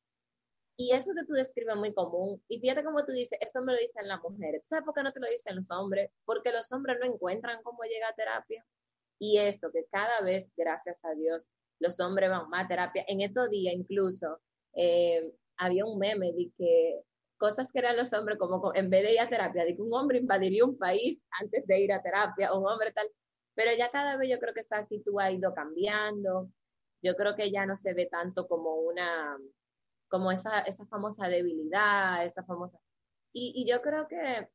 Y 0.77 0.93
eso 0.93 1.11
que 1.15 1.25
tú 1.25 1.33
describes 1.33 1.73
es 1.73 1.79
muy 1.79 1.93
común. 1.93 2.41
Y 2.47 2.59
fíjate 2.59 2.83
como 2.83 3.03
tú 3.03 3.11
dices, 3.11 3.39
eso 3.41 3.61
me 3.61 3.73
lo 3.73 3.79
dicen 3.79 4.07
las 4.07 4.21
mujeres. 4.21 4.63
¿Sabes 4.67 4.85
por 4.85 4.93
qué 4.93 5.03
no 5.03 5.11
te 5.11 5.19
lo 5.19 5.27
dicen 5.27 5.55
los 5.55 5.69
hombres? 5.71 6.11
Porque 6.23 6.51
los 6.51 6.71
hombres 6.71 6.97
no 6.99 7.07
encuentran 7.07 7.61
cómo 7.63 7.83
llegar 7.83 8.11
a 8.11 8.15
terapia. 8.15 8.63
Y 9.19 9.39
eso, 9.39 9.71
que 9.71 9.85
cada 9.91 10.21
vez, 10.21 10.47
gracias 10.55 11.03
a 11.03 11.13
Dios, 11.15 11.47
los 11.79 11.99
hombres 11.99 12.29
van 12.29 12.49
más 12.49 12.65
a 12.65 12.67
terapia. 12.67 13.05
En 13.07 13.21
estos 13.21 13.49
días 13.49 13.73
incluso 13.75 14.39
eh, 14.75 15.31
había 15.57 15.85
un 15.85 15.97
meme 15.99 16.31
de 16.31 16.51
que 16.57 17.01
cosas 17.37 17.71
que 17.71 17.79
eran 17.79 17.97
los 17.97 18.11
hombres 18.13 18.37
como 18.37 18.73
en 18.73 18.89
vez 18.89 19.03
de 19.03 19.13
ir 19.13 19.19
a 19.19 19.29
terapia, 19.29 19.63
de 19.63 19.75
que 19.75 19.81
un 19.81 19.93
hombre 19.93 20.17
invadiría 20.19 20.65
un 20.65 20.77
país 20.77 21.23
antes 21.39 21.65
de 21.67 21.79
ir 21.79 21.93
a 21.93 22.01
terapia, 22.01 22.53
un 22.53 22.67
hombre 22.67 22.91
tal, 22.91 23.07
pero 23.55 23.71
ya 23.77 23.89
cada 23.91 24.17
vez 24.17 24.29
yo 24.29 24.39
creo 24.39 24.53
que 24.53 24.61
esa 24.61 24.77
actitud 24.77 25.19
ha 25.19 25.31
ido 25.31 25.53
cambiando, 25.53 26.49
yo 27.01 27.15
creo 27.15 27.35
que 27.35 27.51
ya 27.51 27.65
no 27.65 27.75
se 27.75 27.93
ve 27.93 28.07
tanto 28.07 28.47
como 28.47 28.75
una, 28.75 29.37
como 30.09 30.31
esa, 30.31 30.61
esa 30.61 30.85
famosa 30.87 31.27
debilidad, 31.27 32.23
esa 32.23 32.43
famosa... 32.43 32.79
Y, 33.33 33.53
y 33.55 33.69
yo 33.69 33.81
creo 33.81 34.07
que 34.07 34.47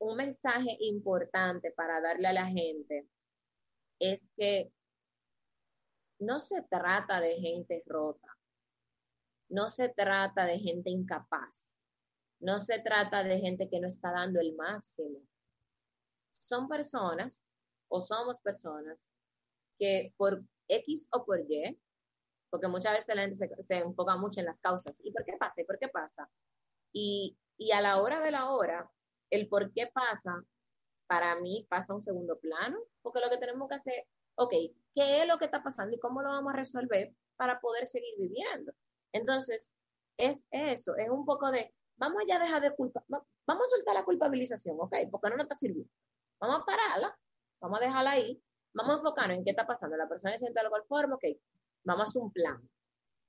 un 0.00 0.16
mensaje 0.16 0.76
importante 0.80 1.70
para 1.70 2.00
darle 2.00 2.28
a 2.28 2.32
la 2.32 2.46
gente 2.46 3.06
es 3.98 4.28
que 4.36 4.70
no 6.24 6.40
se 6.40 6.62
trata 6.62 7.20
de 7.20 7.36
gente 7.36 7.82
rota, 7.86 8.36
no 9.48 9.68
se 9.68 9.88
trata 9.88 10.44
de 10.44 10.58
gente 10.58 10.90
incapaz, 10.90 11.76
no 12.40 12.58
se 12.58 12.80
trata 12.80 13.22
de 13.22 13.38
gente 13.38 13.68
que 13.68 13.80
no 13.80 13.88
está 13.88 14.12
dando 14.12 14.40
el 14.40 14.54
máximo. 14.54 15.20
Son 16.32 16.68
personas 16.68 17.42
o 17.88 18.02
somos 18.02 18.40
personas 18.40 19.06
que 19.78 20.12
por 20.16 20.42
X 20.68 21.08
o 21.12 21.24
por 21.24 21.40
Y, 21.40 21.80
porque 22.50 22.68
muchas 22.68 22.92
veces 22.92 23.14
la 23.14 23.22
gente 23.22 23.36
se, 23.62 23.76
enfoca 23.76 24.16
mucho 24.16 24.40
en 24.40 24.46
las 24.46 24.60
causas. 24.60 25.00
¿Y 25.04 25.12
por 25.12 25.24
qué 25.24 25.36
pasa? 25.38 25.62
¿Y 25.62 25.64
por 25.64 25.78
qué 25.78 25.88
pasa? 25.88 26.30
Y, 26.92 27.36
y 27.58 27.72
a 27.72 27.80
la 27.80 28.00
hora 28.00 28.20
de 28.20 28.30
la 28.30 28.50
hora, 28.50 28.90
el 29.30 29.48
por 29.48 29.72
qué 29.72 29.88
pasa, 29.92 30.44
para 31.06 31.38
mí 31.40 31.66
pasa 31.68 31.92
a 31.92 31.96
un 31.96 32.02
segundo 32.02 32.38
plano, 32.38 32.78
porque 33.02 33.20
lo 33.20 33.30
que 33.30 33.38
tenemos 33.38 33.68
que 33.68 33.74
hacer 33.74 34.06
ok, 34.36 34.52
¿qué 34.94 35.22
es 35.22 35.28
lo 35.28 35.38
que 35.38 35.46
está 35.46 35.62
pasando 35.62 35.96
y 35.96 35.98
cómo 35.98 36.22
lo 36.22 36.28
vamos 36.28 36.52
a 36.54 36.56
resolver 36.56 37.12
para 37.36 37.60
poder 37.60 37.86
seguir 37.86 38.14
viviendo? 38.18 38.72
Entonces, 39.12 39.72
es 40.16 40.46
eso, 40.50 40.96
es 40.96 41.10
un 41.10 41.24
poco 41.24 41.50
de, 41.50 41.74
vamos 41.96 42.22
a 42.22 42.26
ya 42.26 42.38
dejar 42.38 42.62
de 42.62 42.74
culpa, 42.74 43.04
vamos 43.08 43.66
a 43.66 43.76
soltar 43.76 43.94
la 43.94 44.04
culpabilización, 44.04 44.76
ok, 44.78 44.94
porque 45.10 45.30
no 45.30 45.36
nos 45.36 45.44
está 45.44 45.54
sirviendo. 45.54 45.90
Vamos 46.40 46.62
a 46.62 46.64
pararla, 46.64 47.18
vamos 47.60 47.80
a 47.80 47.84
dejarla 47.84 48.10
ahí, 48.12 48.42
vamos 48.72 48.94
a 48.94 48.96
enfocarnos 48.98 49.38
en 49.38 49.44
qué 49.44 49.50
está 49.50 49.66
pasando. 49.66 49.96
La 49.96 50.08
persona 50.08 50.32
se 50.32 50.40
siente 50.40 50.62
de 50.62 50.68
cual 50.68 50.84
forma, 50.86 51.14
ok, 51.16 51.24
vamos 51.84 52.08
a 52.08 52.10
hacer 52.10 52.22
un 52.22 52.32
plan. 52.32 52.68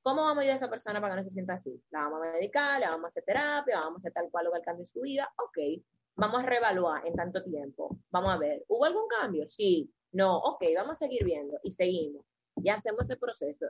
¿Cómo 0.02 0.22
vamos 0.22 0.38
a 0.38 0.42
ayudar 0.42 0.54
a 0.54 0.58
esa 0.58 0.70
persona 0.70 1.02
para 1.02 1.16
que 1.16 1.22
no 1.22 1.24
se 1.24 1.32
sienta 1.32 1.54
así? 1.54 1.82
La 1.90 2.02
vamos 2.02 2.22
a 2.22 2.32
medicar, 2.34 2.80
la 2.80 2.92
vamos 2.92 3.06
a 3.06 3.08
hacer 3.08 3.24
terapia, 3.24 3.80
vamos 3.80 3.96
a 3.96 4.02
hacer 4.02 4.14
tal 4.14 4.30
cual 4.30 4.46
lo 4.46 4.52
que 4.52 4.62
cambio 4.62 4.84
en 4.84 4.88
su 4.88 5.02
vida, 5.02 5.32
ok. 5.38 5.84
Vamos 6.18 6.44
a 6.44 6.46
reevaluar 6.46 7.08
en 7.08 7.16
tanto 7.16 7.44
tiempo. 7.44 7.98
Vamos 8.12 8.32
a 8.34 8.38
ver, 8.38 8.64
¿hubo 8.68 8.86
algún 8.86 9.08
cambio? 9.08 9.48
Sí. 9.48 9.92
No, 10.16 10.38
ok, 10.38 10.64
vamos 10.78 10.92
a 10.92 11.06
seguir 11.06 11.26
viendo 11.26 11.60
y 11.62 11.72
seguimos 11.72 12.26
y 12.56 12.70
hacemos 12.70 13.10
el 13.10 13.20
proceso. 13.20 13.66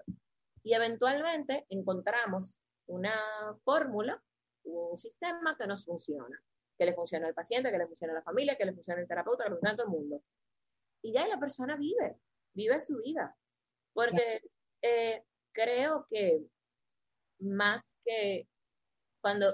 Y 0.62 0.76
eventualmente 0.76 1.66
encontramos 1.70 2.56
una 2.86 3.16
fórmula, 3.64 4.22
un 4.64 4.96
sistema 5.00 5.58
que 5.58 5.66
nos 5.66 5.86
funciona, 5.86 6.40
que 6.78 6.86
le 6.86 6.94
funciona 6.94 7.26
al 7.26 7.34
paciente, 7.34 7.72
que 7.72 7.80
le 7.80 7.88
funciona 7.88 8.14
a 8.14 8.18
la 8.18 8.22
familia, 8.22 8.56
que 8.56 8.66
le 8.66 8.74
funciona 8.74 9.02
al 9.02 9.08
terapeuta, 9.08 9.44
que 9.44 9.50
le 9.50 9.56
funciona 9.56 9.74
a 9.74 9.76
todo 9.76 9.88
el 9.88 9.92
mundo. 9.92 10.24
Y 11.02 11.14
ya 11.14 11.28
la 11.28 11.40
persona 11.40 11.78
vive, 11.78 12.16
vive 12.54 12.80
su 12.80 12.98
vida. 12.98 13.36
Porque 13.92 14.42
eh, 14.84 15.24
creo 15.52 16.06
que 16.12 16.46
más 17.40 17.98
que 18.06 18.48
cuando, 19.20 19.52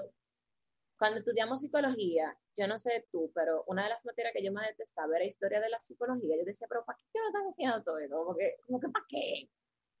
cuando 0.98 1.20
estudiamos 1.20 1.60
psicología 1.60 2.36
yo 2.56 2.66
no 2.68 2.78
sé 2.78 3.06
tú, 3.10 3.30
pero 3.34 3.64
una 3.66 3.84
de 3.84 3.90
las 3.90 4.04
materias 4.04 4.32
que 4.34 4.44
yo 4.44 4.52
más 4.52 4.66
detestaba 4.68 5.16
era 5.16 5.24
historia 5.24 5.60
de 5.60 5.70
la 5.70 5.78
psicología. 5.78 6.36
Yo 6.36 6.44
decía, 6.44 6.66
pero 6.68 6.84
¿para 6.84 6.98
qué 6.98 7.20
me 7.20 7.26
están 7.28 7.46
haciendo 7.46 7.82
todo 7.82 7.98
eso? 7.98 8.16
Como 8.16 8.36
como 8.66 8.80
que 8.80 8.88
¿para 8.88 9.06
qué? 9.08 9.48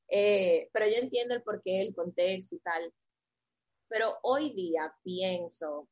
Eh, 0.08 0.68
pero 0.72 0.86
yo 0.86 0.96
entiendo 0.96 1.34
el 1.34 1.42
porqué, 1.42 1.80
el 1.80 1.94
contexto 1.94 2.54
y 2.54 2.58
tal. 2.58 2.92
Pero 3.88 4.18
hoy 4.22 4.52
día 4.52 4.94
pienso 5.02 5.88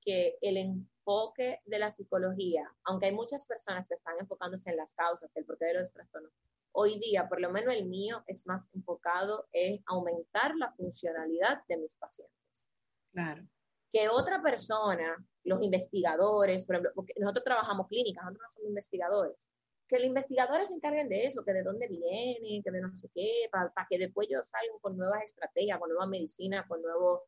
que 0.00 0.38
el 0.40 0.56
enfoque 0.56 1.60
de 1.64 1.78
la 1.78 1.90
psicología, 1.90 2.72
aunque 2.84 3.06
hay 3.06 3.14
muchas 3.14 3.46
personas 3.46 3.88
que 3.88 3.94
están 3.94 4.14
enfocándose 4.20 4.70
en 4.70 4.76
las 4.76 4.94
causas, 4.94 5.30
el 5.34 5.44
porqué 5.44 5.66
de 5.66 5.74
los 5.74 5.92
trastornos, 5.92 6.32
hoy 6.72 6.98
día, 7.00 7.28
por 7.28 7.40
lo 7.40 7.50
menos 7.50 7.74
el 7.74 7.86
mío, 7.86 8.22
es 8.26 8.46
más 8.46 8.68
enfocado 8.74 9.48
en 9.52 9.82
aumentar 9.86 10.54
la 10.56 10.72
funcionalidad 10.72 11.62
de 11.66 11.76
mis 11.78 11.96
pacientes. 11.96 12.68
Claro. 13.12 13.44
Que 13.92 14.08
otra 14.08 14.42
persona, 14.42 15.16
los 15.44 15.62
investigadores, 15.62 16.66
por 16.66 16.76
ejemplo, 16.76 16.92
porque 16.94 17.14
nosotros 17.18 17.44
trabajamos 17.44 17.88
clínicas, 17.88 18.24
nosotros 18.24 18.46
no 18.46 18.52
somos 18.52 18.68
investigadores, 18.68 19.48
que 19.88 19.98
los 19.98 20.06
investigadores 20.06 20.68
se 20.68 20.74
encarguen 20.74 21.08
de 21.08 21.26
eso, 21.26 21.44
que 21.44 21.52
de 21.52 21.62
dónde 21.62 21.88
vienen, 21.88 22.62
que 22.62 22.70
de 22.70 22.80
no 22.80 22.94
sé 22.98 23.08
qué, 23.14 23.48
para 23.50 23.72
que 23.88 23.98
después 23.98 24.28
ellos 24.28 24.48
salgan 24.48 24.78
con 24.80 24.96
nuevas 24.96 25.24
estrategias, 25.24 25.78
con 25.78 25.88
nuevas 25.88 26.08
medicinas, 26.08 26.66
con 26.68 26.82
nuevos, 26.82 27.22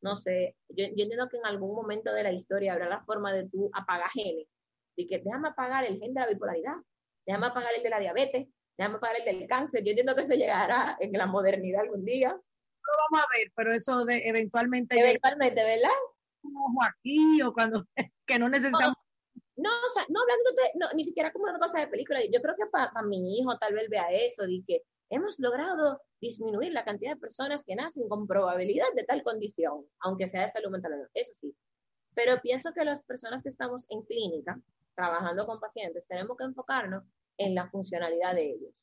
no 0.00 0.16
sé, 0.16 0.56
yo, 0.70 0.86
yo, 0.86 1.02
entiendo 1.02 1.28
que 1.28 1.36
en 1.36 1.46
algún 1.46 1.74
momento 1.74 2.12
de 2.12 2.22
la 2.22 2.32
historia 2.32 2.72
habrá 2.72 2.88
la 2.88 3.04
forma 3.04 3.32
de 3.32 3.48
tú 3.48 3.70
apagar 3.74 4.10
genes, 4.10 4.46
de 4.96 5.06
que 5.06 5.18
déjame 5.18 5.48
apagar 5.48 5.84
el 5.84 5.98
gen 5.98 6.14
de 6.14 6.20
la 6.20 6.26
bipolaridad, 6.26 6.76
déjame 7.26 7.46
apagar 7.46 7.74
el 7.76 7.82
de 7.82 7.90
la 7.90 8.00
diabetes, 8.00 8.48
déjame 8.78 8.96
apagar 8.96 9.16
el 9.20 9.38
del 9.38 9.48
cáncer, 9.48 9.84
yo 9.84 9.90
entiendo 9.90 10.14
que 10.14 10.22
eso 10.22 10.34
llegará 10.34 10.96
en 10.98 11.12
la 11.12 11.26
modernidad 11.26 11.82
algún 11.82 12.04
día. 12.04 12.40
No 12.86 12.92
vamos 13.10 13.26
a 13.26 13.36
ver, 13.36 13.52
pero 13.54 13.72
eso 13.72 14.04
de 14.04 14.28
eventualmente... 14.28 14.98
Eventualmente, 14.98 15.62
¿verdad? 15.62 15.96
Como 16.40 16.82
aquí 16.82 17.42
o 17.42 17.52
cuando, 17.52 17.84
que 18.26 18.38
no 18.38 18.48
necesitamos... 18.48 18.96
No, 19.56 19.70
o 19.70 19.88
sea, 19.94 20.04
no 20.10 20.20
hablando 20.20 20.50
de, 20.52 20.78
no, 20.78 20.86
ni 20.94 21.02
siquiera 21.02 21.32
como 21.32 21.44
una 21.44 21.58
cosa 21.58 21.80
de 21.80 21.88
película. 21.88 22.20
Yo 22.30 22.42
creo 22.42 22.54
que 22.56 22.66
para 22.66 23.02
mi 23.02 23.38
hijo 23.38 23.56
tal 23.58 23.72
vez 23.74 23.88
vea 23.88 24.10
eso, 24.10 24.42
de 24.42 24.62
que 24.66 24.82
hemos 25.08 25.38
logrado 25.38 26.02
disminuir 26.20 26.72
la 26.72 26.84
cantidad 26.84 27.14
de 27.14 27.20
personas 27.20 27.64
que 27.64 27.74
nacen 27.74 28.06
con 28.08 28.26
probabilidad 28.26 28.92
de 28.94 29.04
tal 29.04 29.22
condición, 29.22 29.86
aunque 30.00 30.26
sea 30.26 30.42
de 30.42 30.50
salud 30.50 30.70
mental. 30.70 31.08
Eso 31.14 31.32
sí. 31.36 31.56
Pero 32.14 32.40
pienso 32.40 32.72
que 32.72 32.84
las 32.84 33.04
personas 33.04 33.42
que 33.42 33.48
estamos 33.48 33.86
en 33.88 34.02
clínica, 34.02 34.60
trabajando 34.94 35.46
con 35.46 35.60
pacientes, 35.60 36.06
tenemos 36.06 36.36
que 36.36 36.44
enfocarnos 36.44 37.04
en 37.38 37.54
la 37.54 37.68
funcionalidad 37.70 38.34
de 38.34 38.50
ellos. 38.50 38.74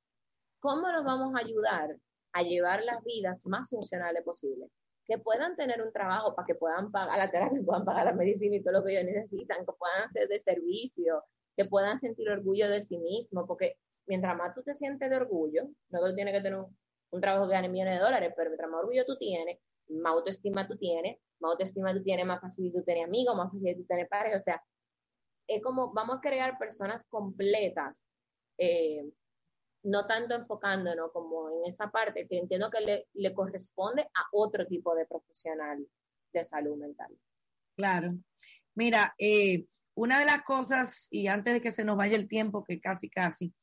¿Cómo 0.60 0.90
los 0.90 1.04
vamos 1.04 1.36
a 1.36 1.40
ayudar 1.40 1.98
a 2.34 2.44
llevar 2.44 2.84
las 2.84 3.04
vidas 3.04 3.46
más 3.46 3.70
funcionales 3.70 4.24
posibles? 4.24 4.70
que 5.06 5.18
puedan 5.18 5.56
tener 5.56 5.82
un 5.82 5.92
trabajo 5.92 6.34
para 6.36 6.46
que 6.46 6.56
puedan 6.56 6.92
pagar 6.92 7.18
la 7.18 7.30
terapia, 7.30 7.62
puedan 7.66 7.86
pagar 7.86 8.06
la 8.06 8.14
medicina 8.14 8.56
y 8.56 8.64
todo 8.64 8.74
lo 8.74 8.84
que 8.84 8.94
ellos 8.94 9.06
necesitan, 9.06 9.66
que 9.66 9.74
puedan 9.74 10.04
hacer 10.04 10.28
de 10.28 10.40
servicio, 10.40 11.24
que 11.56 11.66
puedan 11.66 12.00
sentir 12.00 12.30
orgullo 12.30 12.70
de 12.70 12.82
sí 12.82 12.98
mismo, 12.98 13.46
porque 13.46 13.78
mientras 14.08 14.36
más 14.38 14.56
tú 14.56 14.64
te 14.64 14.74
sientes 14.74 15.10
de 15.10 15.18
orgullo, 15.18 15.64
no 15.90 16.00
tú 16.00 16.16
tienes 16.16 16.34
que 16.34 16.42
tener 16.42 16.60
un, 16.60 17.22
trabajo 17.22 17.46
que 17.46 17.54
gane 17.54 17.70
millones 17.70 18.00
de 18.00 18.04
dólares, 18.04 18.34
pero 18.36 18.50
mientras 18.50 18.72
más 18.72 18.80
orgullo 18.80 19.06
tú 19.06 19.18
tienes, 19.18 19.60
más 19.90 20.14
autoestima 20.14 20.68
tú 20.68 20.78
tienes, 20.78 21.18
más 21.40 21.52
autoestima 21.52 21.94
tú 21.94 22.02
tienes, 22.02 22.26
más 22.26 22.42
facilidad 22.42 22.80
tú 22.80 22.84
tienes 22.86 23.06
amigos, 23.06 23.36
más 23.36 23.52
facilidad 23.52 23.78
tú 23.78 23.86
tienes 23.86 24.10
pareja, 24.10 24.38
o 24.38 24.40
sea, 24.40 24.64
es 25.48 25.62
como 25.62 25.92
vamos 25.94 26.18
a 26.18 26.22
crear 26.22 26.58
personas 26.58 27.06
completas 27.08 28.08
eh, 28.58 29.04
no 29.84 30.08
tanto 30.08 30.36
enfocándonos 30.36 31.12
como 31.12 31.50
en 31.50 31.66
esa 31.68 31.92
parte 31.92 32.28
que 32.28 32.38
entiendo 32.38 32.70
que 32.72 33.06
le, 33.14 33.34
corresponde 33.34 34.04
a 34.04 34.28
otro 34.32 34.66
tipo 34.66 34.96
de 34.96 35.06
profesional 35.06 35.86
de 36.32 36.44
salud 36.44 36.78
mental. 36.78 37.12
Claro. 37.76 38.18
Mira, 38.76 39.14
eh, 39.18 39.66
una 39.94 40.20
de 40.20 40.26
las 40.26 40.44
cosas, 40.44 41.08
y 41.12 41.28
antes 41.28 41.54
de 41.54 41.62
que 41.62 41.72
se 41.72 41.84
nos 41.84 41.98
vaya 41.98 42.16
el 42.16 42.28
tiempo, 42.28 42.64
que 42.64 42.80
casi, 42.80 43.10
casi, 43.10 43.54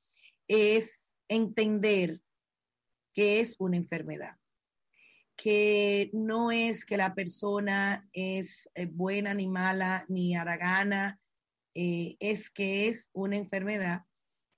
es 0.47 1.16
entender 1.29 2.21
que 3.14 3.41
es 3.41 3.57
una 3.59 3.77
enfermedad, 3.77 4.37
que 5.37 6.11
no 6.12 6.51
es 6.53 6.85
que 6.85 6.97
la 6.97 7.14
persona 7.14 8.09
es 8.12 8.71
eh, 8.75 8.87
buena 8.87 9.33
ni 9.33 9.49
mala 9.49 10.05
ni 10.09 10.37
haragana, 10.37 11.18
eh, 11.75 12.16
es 12.21 12.51
que 12.51 12.89
es 12.89 13.11
una 13.12 13.37
enfermedad 13.37 14.03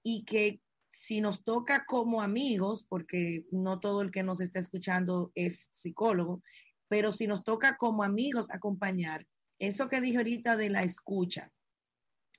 y 0.02 0.24
que 0.24 0.60
si 0.92 1.22
nos 1.22 1.42
toca 1.42 1.84
como 1.86 2.20
amigos, 2.20 2.84
porque 2.86 3.46
no 3.50 3.80
todo 3.80 4.02
el 4.02 4.10
que 4.10 4.22
nos 4.22 4.40
está 4.40 4.58
escuchando 4.58 5.32
es 5.34 5.68
psicólogo, 5.72 6.42
pero 6.88 7.10
si 7.10 7.26
nos 7.26 7.42
toca 7.42 7.76
como 7.78 8.02
amigos 8.04 8.50
acompañar, 8.50 9.26
eso 9.58 9.88
que 9.88 10.02
dije 10.02 10.18
ahorita 10.18 10.56
de 10.56 10.68
la 10.68 10.82
escucha 10.82 11.50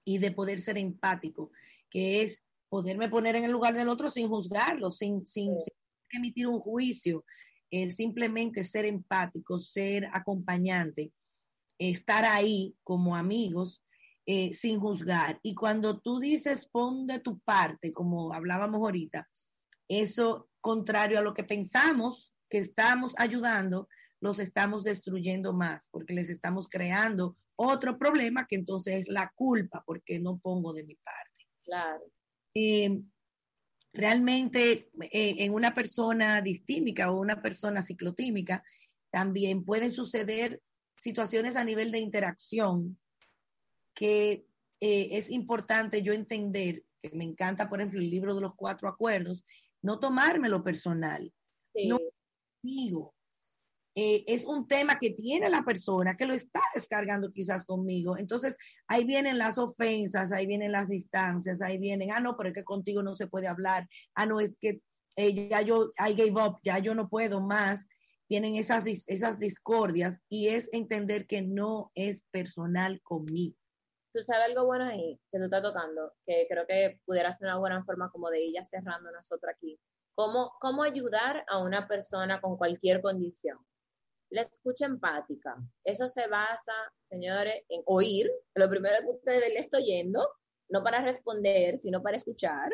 y 0.05 0.19
de 0.19 0.31
poder 0.31 0.59
ser 0.59 0.77
empático, 0.77 1.51
que 1.89 2.21
es 2.21 2.43
poderme 2.69 3.09
poner 3.09 3.35
en 3.35 3.45
el 3.45 3.51
lugar 3.51 3.73
del 3.73 3.89
otro 3.89 4.11
sin 4.11 4.27
juzgarlo, 4.27 4.91
sin, 4.91 5.25
sin, 5.25 5.57
sí. 5.57 5.71
sin 6.11 6.19
emitir 6.19 6.47
un 6.47 6.59
juicio, 6.59 7.25
simplemente 7.89 8.63
ser 8.63 8.85
empático, 8.85 9.57
ser 9.57 10.07
acompañante, 10.13 11.11
estar 11.79 12.23
ahí 12.23 12.75
como 12.83 13.15
amigos 13.15 13.83
eh, 14.25 14.53
sin 14.53 14.79
juzgar. 14.79 15.39
Y 15.43 15.55
cuando 15.55 15.99
tú 15.99 16.19
dices 16.19 16.67
pon 16.67 17.07
de 17.07 17.19
tu 17.19 17.39
parte, 17.39 17.91
como 17.91 18.33
hablábamos 18.33 18.81
ahorita, 18.81 19.29
eso 19.87 20.49
contrario 20.61 21.19
a 21.19 21.21
lo 21.21 21.33
que 21.33 21.43
pensamos 21.43 22.33
que 22.49 22.59
estamos 22.59 23.13
ayudando, 23.17 23.87
los 24.21 24.39
estamos 24.39 24.83
destruyendo 24.85 25.53
más, 25.53 25.89
porque 25.91 26.13
les 26.13 26.29
estamos 26.29 26.69
creando 26.69 27.35
otro 27.55 27.97
problema 27.97 28.47
que 28.47 28.55
entonces 28.55 29.01
es 29.01 29.09
la 29.09 29.31
culpa, 29.35 29.83
porque 29.85 30.19
no 30.19 30.39
pongo 30.39 30.73
de 30.73 30.85
mi 30.85 30.95
parte. 30.95 31.47
Claro. 31.63 32.03
Eh, 32.55 33.01
realmente 33.93 34.89
eh, 35.11 35.35
en 35.39 35.53
una 35.53 35.73
persona 35.73 36.41
distímica 36.41 37.11
o 37.11 37.19
una 37.19 37.41
persona 37.41 37.81
ciclotímica 37.81 38.63
también 39.11 39.63
pueden 39.63 39.91
suceder 39.91 40.61
situaciones 40.97 41.55
a 41.55 41.63
nivel 41.63 41.91
de 41.91 41.99
interacción 41.99 42.97
que 43.93 44.45
eh, 44.79 45.09
es 45.11 45.29
importante 45.29 46.01
yo 46.01 46.13
entender, 46.13 46.83
que 47.01 47.11
me 47.11 47.23
encanta, 47.23 47.69
por 47.69 47.79
ejemplo, 47.79 47.99
el 47.99 48.09
libro 48.09 48.35
de 48.35 48.41
los 48.41 48.55
cuatro 48.55 48.87
acuerdos, 48.87 49.45
no 49.81 49.99
tomármelo 49.99 50.63
personal. 50.63 51.31
Sí. 51.61 51.87
No 51.87 51.99
digo. 52.61 53.13
Eh, 53.95 54.23
es 54.27 54.45
un 54.45 54.67
tema 54.67 54.97
que 54.97 55.11
tiene 55.11 55.49
la 55.51 55.63
persona 55.63 56.17
que 56.17 56.25
lo 56.25 56.33
está 56.33 56.59
descargando 56.73 57.31
quizás 57.31 57.63
conmigo. 57.63 58.17
Entonces, 58.17 58.57
ahí 58.87 59.05
vienen 59.05 59.37
las 59.37 59.59
ofensas, 59.59 60.31
ahí 60.31 60.47
vienen 60.47 60.71
las 60.71 60.89
distancias, 60.89 61.61
ahí 61.61 61.77
vienen, 61.77 62.11
ah, 62.11 62.19
no, 62.19 62.35
pero 62.35 62.49
es 62.49 62.55
que 62.55 62.63
contigo 62.63 63.03
no 63.03 63.13
se 63.13 63.27
puede 63.27 63.47
hablar, 63.47 63.87
ah, 64.15 64.25
no, 64.25 64.39
es 64.39 64.57
que 64.57 64.81
eh, 65.15 65.47
ya 65.47 65.61
yo, 65.61 65.91
I 65.99 66.13
gave 66.13 66.41
up, 66.43 66.57
ya 66.63 66.79
yo 66.79 66.95
no 66.95 67.07
puedo 67.07 67.39
más. 67.39 67.87
Vienen 68.27 68.55
esas, 68.55 68.83
esas 68.85 69.37
discordias 69.37 70.23
y 70.27 70.47
es 70.47 70.69
entender 70.73 71.27
que 71.27 71.43
no 71.43 71.91
es 71.93 72.23
personal 72.31 72.99
conmigo 73.03 73.55
tú 74.13 74.23
sabes 74.23 74.49
algo 74.49 74.65
bueno 74.65 74.85
ahí 74.85 75.19
que 75.31 75.39
tú 75.39 75.45
estás 75.45 75.63
tocando, 75.63 76.13
que 76.25 76.45
creo 76.47 76.67
que 76.67 76.99
pudiera 77.05 77.35
ser 77.35 77.47
una 77.47 77.57
buena 77.57 77.83
forma 77.83 78.11
como 78.11 78.29
de 78.29 78.51
ya 78.51 78.63
cerrando 78.63 79.11
nosotros 79.11 79.51
aquí. 79.53 79.79
¿Cómo, 80.15 80.53
¿Cómo 80.59 80.83
ayudar 80.83 81.43
a 81.47 81.57
una 81.57 81.87
persona 81.87 82.39
con 82.39 82.55
cualquier 82.55 83.01
condición? 83.01 83.57
La 84.29 84.41
escucha 84.41 84.85
empática. 84.85 85.57
Eso 85.83 86.07
se 86.07 86.27
basa, 86.27 86.73
señores, 87.09 87.63
en 87.69 87.81
oír. 87.85 88.31
Lo 88.53 88.69
primero 88.69 88.95
que 89.01 89.13
ustedes 89.13 89.49
le 89.49 89.59
estoy 89.59 89.83
oyendo, 89.83 90.27
no 90.69 90.83
para 90.83 91.01
responder, 91.01 91.77
sino 91.77 92.01
para 92.03 92.17
escuchar. 92.17 92.71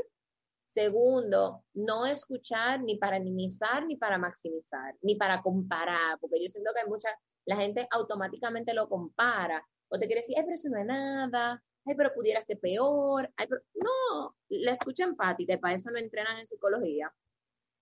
Segundo, 0.66 1.64
no 1.74 2.06
escuchar 2.06 2.84
ni 2.84 2.98
para 2.98 3.20
minimizar 3.20 3.86
ni 3.86 3.96
para 3.96 4.18
maximizar, 4.18 4.96
ni 5.02 5.16
para 5.16 5.42
comparar, 5.42 6.20
porque 6.20 6.44
yo 6.44 6.50
siento 6.50 6.72
que 6.74 6.82
hay 6.82 6.88
mucha, 6.88 7.10
la 7.46 7.56
gente 7.56 7.88
automáticamente 7.90 8.74
lo 8.74 8.88
compara 8.88 9.66
o 9.90 10.00
te 10.00 10.06
quiere 10.06 10.20
decir, 10.22 10.36
ay, 10.38 10.44
pero 10.44 10.54
eso 10.54 10.70
no 10.70 10.80
es 10.80 10.86
nada, 10.86 11.64
ay, 11.86 11.96
pero 11.96 12.14
pudiera 12.14 12.42
ser 12.42 12.60
peor, 12.60 13.32
ay, 13.36 13.48
pero 13.48 13.62
no, 13.76 14.36
la 14.50 14.72
escucha 14.72 15.04
empática, 15.04 15.54
y 15.54 15.58
para 15.58 15.76
eso 15.76 15.90
lo 15.90 15.98
entrenan 15.98 16.38
en 16.38 16.48
psicología, 16.48 17.14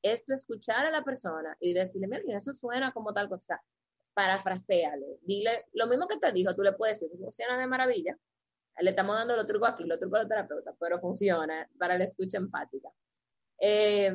es 0.02 0.28
escuchar 0.30 0.86
a 0.86 0.92
la 0.92 1.04
persona 1.04 1.56
y 1.60 1.74
decirle, 1.74 2.08
mira, 2.08 2.38
eso 2.38 2.54
suena 2.54 2.92
como 2.94 3.14
tal 3.14 3.30
cosa, 3.30 3.62
parafraseale, 4.14 5.20
dile, 5.22 5.66
lo 5.74 5.88
mismo 5.88 6.08
que 6.08 6.18
te 6.18 6.32
dijo, 6.32 6.56
tú 6.56 6.64
le 6.64 6.74
puedes 6.74 7.00
decir, 7.00 7.18
funciona 7.18 7.58
de 7.58 7.68
maravilla, 7.68 8.18
le 8.80 8.90
estamos 8.92 9.16
dando 9.16 9.36
los 9.36 9.48
trucos 9.48 9.70
aquí, 9.70 9.86
los 9.86 10.00
trucos 10.00 10.20
de 10.20 10.24
los 10.24 10.30
terapeutas, 10.30 10.76
pero 10.80 11.00
funciona 11.00 11.68
para 11.78 11.98
la 11.98 12.04
escucha 12.04 12.38
empática. 12.38 12.90
Eh, 13.60 14.14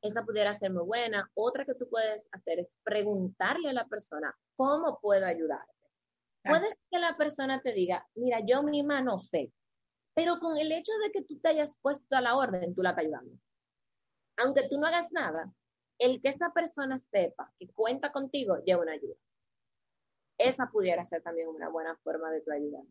esa 0.00 0.24
pudiera 0.24 0.52
ser 0.54 0.72
muy 0.72 0.84
buena. 0.84 1.30
Otra 1.34 1.64
que 1.64 1.74
tú 1.74 1.88
puedes 1.88 2.26
hacer 2.32 2.58
es 2.58 2.78
preguntarle 2.82 3.70
a 3.70 3.72
la 3.72 3.86
persona, 3.86 4.36
¿cómo 4.56 4.98
puedo 5.00 5.24
ayudar? 5.26 5.64
Puede 6.44 6.68
ser 6.68 6.78
que 6.90 6.98
la 6.98 7.16
persona 7.16 7.60
te 7.60 7.72
diga, 7.72 8.06
mira, 8.14 8.40
yo 8.44 8.62
misma 8.62 9.00
no 9.00 9.18
sé, 9.18 9.52
pero 10.14 10.38
con 10.38 10.58
el 10.58 10.72
hecho 10.72 10.92
de 11.04 11.12
que 11.12 11.22
tú 11.22 11.38
te 11.38 11.50
hayas 11.50 11.78
puesto 11.80 12.16
a 12.16 12.20
la 12.20 12.36
orden, 12.36 12.74
tú 12.74 12.82
la 12.82 12.90
estás 12.90 13.04
ayudando. 13.04 13.38
Aunque 14.38 14.68
tú 14.68 14.78
no 14.78 14.86
hagas 14.86 15.12
nada, 15.12 15.52
el 15.98 16.20
que 16.20 16.28
esa 16.28 16.52
persona 16.52 16.98
sepa 16.98 17.52
que 17.58 17.68
cuenta 17.68 18.12
contigo 18.12 18.56
lleva 18.64 18.82
una 18.82 18.92
ayuda. 18.92 19.14
Esa 20.38 20.66
pudiera 20.70 21.04
ser 21.04 21.22
también 21.22 21.48
una 21.48 21.68
buena 21.68 21.96
forma 22.02 22.30
de 22.30 22.40
tu 22.40 22.50
ayudar. 22.50 22.82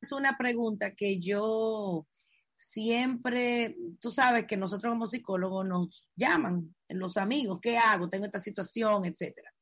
es 0.00 0.12
una 0.12 0.36
pregunta 0.38 0.94
que 0.94 1.20
yo 1.20 2.06
siempre, 2.54 3.76
tú 4.00 4.10
sabes 4.10 4.46
que 4.46 4.56
nosotros 4.56 4.92
como 4.92 5.06
psicólogos 5.06 5.66
nos 5.66 6.08
llaman 6.16 6.74
los 6.88 7.16
amigos, 7.18 7.60
¿qué 7.60 7.76
hago? 7.76 8.08
Tengo 8.08 8.24
esta 8.24 8.38
situación, 8.38 9.04
etcétera. 9.04 9.52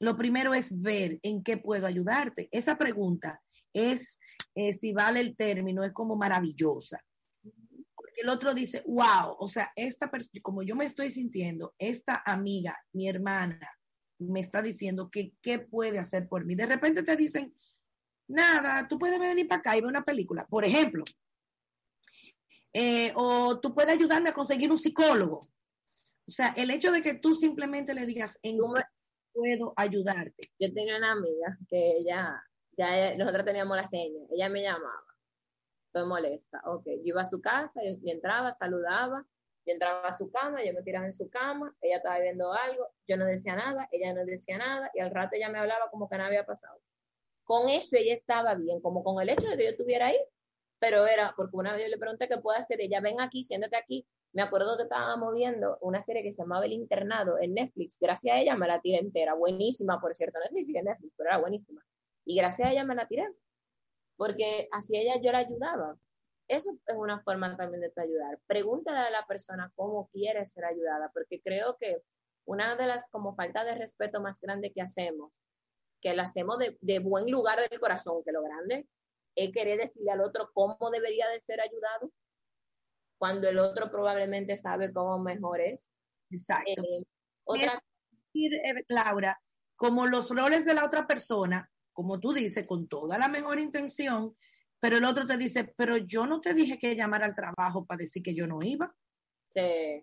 Lo 0.00 0.16
primero 0.16 0.54
es 0.54 0.80
ver 0.80 1.20
en 1.22 1.42
qué 1.42 1.58
puedo 1.58 1.86
ayudarte. 1.86 2.48
Esa 2.50 2.76
pregunta 2.76 3.40
es, 3.72 4.18
eh, 4.54 4.72
si 4.72 4.92
vale 4.92 5.20
el 5.20 5.36
término, 5.36 5.84
es 5.84 5.92
como 5.92 6.16
maravillosa. 6.16 6.98
Porque 7.94 8.22
el 8.22 8.30
otro 8.30 8.54
dice, 8.54 8.82
wow, 8.86 9.36
o 9.38 9.46
sea, 9.46 9.70
esta 9.76 10.10
como 10.42 10.62
yo 10.62 10.74
me 10.74 10.86
estoy 10.86 11.10
sintiendo, 11.10 11.74
esta 11.78 12.22
amiga, 12.24 12.78
mi 12.92 13.08
hermana, 13.08 13.70
me 14.18 14.40
está 14.40 14.62
diciendo 14.62 15.10
que 15.10 15.32
qué 15.42 15.58
puede 15.58 15.98
hacer 15.98 16.28
por 16.28 16.46
mí. 16.46 16.54
De 16.54 16.66
repente 16.66 17.02
te 17.02 17.14
dicen, 17.14 17.54
nada, 18.26 18.88
tú 18.88 18.98
puedes 18.98 19.18
venir 19.18 19.46
para 19.48 19.60
acá 19.60 19.76
y 19.76 19.80
ver 19.80 19.88
una 19.88 20.04
película, 20.04 20.46
por 20.46 20.64
ejemplo. 20.64 21.04
Eh, 22.72 23.12
o 23.16 23.60
tú 23.60 23.74
puedes 23.74 23.92
ayudarme 23.92 24.30
a 24.30 24.34
conseguir 24.34 24.70
un 24.70 24.78
psicólogo. 24.78 25.40
O 26.26 26.30
sea, 26.30 26.54
el 26.56 26.70
hecho 26.70 26.90
de 26.90 27.02
que 27.02 27.14
tú 27.14 27.34
simplemente 27.34 27.92
le 27.92 28.06
digas, 28.06 28.38
en 28.42 28.60
qué 28.60 28.82
puedo 29.32 29.72
ayudarte. 29.76 30.48
Yo 30.58 30.72
tenía 30.72 30.96
una 30.96 31.12
amiga 31.12 31.58
que 31.68 31.98
ella, 31.98 32.42
ya 32.76 33.16
nosotros 33.16 33.44
teníamos 33.44 33.76
la 33.76 33.84
seña, 33.84 34.20
ella 34.30 34.48
me 34.48 34.62
llamaba, 34.62 35.04
estoy 35.86 36.06
molesta, 36.06 36.60
ok, 36.66 36.84
yo 36.86 37.00
iba 37.04 37.22
a 37.22 37.24
su 37.24 37.40
casa, 37.40 37.80
y 37.82 38.10
entraba, 38.10 38.52
saludaba, 38.52 39.24
yo 39.66 39.72
entraba 39.74 40.08
a 40.08 40.12
su 40.12 40.30
cama, 40.30 40.62
yo 40.64 40.72
me 40.72 40.82
tiraba 40.82 41.06
en 41.06 41.12
su 41.12 41.28
cama, 41.28 41.74
ella 41.80 41.96
estaba 41.96 42.18
viendo 42.20 42.52
algo, 42.52 42.88
yo 43.06 43.16
no 43.16 43.26
decía 43.26 43.56
nada, 43.56 43.88
ella 43.92 44.14
no 44.14 44.24
decía 44.24 44.58
nada, 44.58 44.90
y 44.94 45.00
al 45.00 45.10
rato 45.10 45.36
ella 45.36 45.48
me 45.48 45.58
hablaba 45.58 45.90
como 45.90 46.08
que 46.08 46.16
nada 46.16 46.28
había 46.28 46.46
pasado. 46.46 46.80
Con 47.44 47.68
eso 47.68 47.96
ella 47.96 48.14
estaba 48.14 48.54
bien, 48.54 48.80
como 48.80 49.02
con 49.02 49.20
el 49.20 49.28
hecho 49.28 49.48
de 49.48 49.56
que 49.56 49.64
yo 49.64 49.70
estuviera 49.70 50.06
ahí, 50.06 50.18
pero 50.78 51.06
era, 51.06 51.34
porque 51.36 51.56
una 51.56 51.72
vez 51.72 51.82
yo 51.82 51.88
le 51.88 51.98
pregunté 51.98 52.28
qué 52.28 52.38
puede 52.38 52.58
hacer, 52.58 52.80
ella, 52.80 53.00
ven 53.00 53.20
aquí, 53.20 53.44
siéntate 53.44 53.76
aquí. 53.76 54.06
Me 54.32 54.42
acuerdo 54.42 54.76
que 54.76 54.84
estábamos 54.84 55.34
viendo 55.34 55.76
una 55.80 56.02
serie 56.02 56.22
que 56.22 56.32
se 56.32 56.42
llamaba 56.42 56.64
El 56.64 56.72
Internado 56.72 57.38
en 57.40 57.54
Netflix, 57.54 57.98
gracias 58.00 58.36
a 58.36 58.38
ella 58.38 58.54
me 58.56 58.68
la 58.68 58.80
tiré 58.80 58.98
entera, 58.98 59.34
buenísima, 59.34 60.00
por 60.00 60.14
cierto, 60.14 60.38
no 60.38 60.46
sé 60.46 60.54
si 60.54 60.64
sigue 60.64 60.82
Netflix, 60.82 61.12
pero 61.16 61.30
era 61.30 61.38
buenísima. 61.38 61.84
Y 62.24 62.36
gracias 62.36 62.68
a 62.68 62.72
ella 62.72 62.84
me 62.84 62.94
la 62.94 63.08
tiré, 63.08 63.26
porque 64.16 64.68
así 64.70 64.96
ella 64.96 65.20
yo 65.20 65.32
la 65.32 65.38
ayudaba. 65.38 65.96
Eso 66.46 66.70
es 66.86 66.96
una 66.96 67.20
forma 67.22 67.56
también 67.56 67.80
de 67.80 67.92
ayudar. 67.96 68.38
Pregúntale 68.46 68.98
a 68.98 69.10
la 69.10 69.26
persona 69.26 69.72
cómo 69.74 70.08
quiere 70.12 70.44
ser 70.46 70.64
ayudada, 70.64 71.10
porque 71.12 71.40
creo 71.40 71.76
que 71.78 72.02
una 72.44 72.76
de 72.76 72.86
las 72.86 73.08
como 73.10 73.34
falta 73.34 73.64
de 73.64 73.74
respeto 73.74 74.20
más 74.20 74.40
grande 74.40 74.72
que 74.72 74.80
hacemos, 74.80 75.32
que 76.00 76.14
la 76.14 76.24
hacemos 76.24 76.58
de, 76.58 76.78
de 76.80 76.98
buen 77.00 77.30
lugar 77.30 77.58
del 77.68 77.80
corazón, 77.80 78.22
que 78.24 78.32
lo 78.32 78.42
grande 78.42 78.86
es 79.34 79.52
querer 79.52 79.78
decirle 79.78 80.10
al 80.10 80.20
otro 80.20 80.50
cómo 80.52 80.90
debería 80.90 81.28
de 81.28 81.40
ser 81.40 81.60
ayudado, 81.60 82.10
cuando 83.20 83.50
el 83.50 83.58
otro 83.58 83.90
probablemente 83.90 84.56
sabe 84.56 84.90
cómo 84.94 85.18
mejor 85.18 85.60
es. 85.60 85.90
Exacto. 86.30 86.82
Eh, 86.82 87.04
otra... 87.44 87.82
Eh, 88.32 88.84
Laura, 88.88 89.38
como 89.76 90.06
los 90.06 90.30
roles 90.30 90.64
de 90.64 90.72
la 90.72 90.86
otra 90.86 91.06
persona, 91.06 91.70
como 91.92 92.18
tú 92.18 92.32
dices, 92.32 92.64
con 92.66 92.88
toda 92.88 93.18
la 93.18 93.28
mejor 93.28 93.60
intención, 93.60 94.34
pero 94.80 94.96
el 94.96 95.04
otro 95.04 95.26
te 95.26 95.36
dice, 95.36 95.74
pero 95.76 95.98
yo 95.98 96.24
no 96.24 96.40
te 96.40 96.54
dije 96.54 96.78
que 96.78 96.96
llamara 96.96 97.26
al 97.26 97.34
trabajo 97.34 97.84
para 97.84 97.98
decir 97.98 98.22
que 98.22 98.34
yo 98.34 98.46
no 98.46 98.60
iba. 98.62 98.90
Sí. 99.50 100.02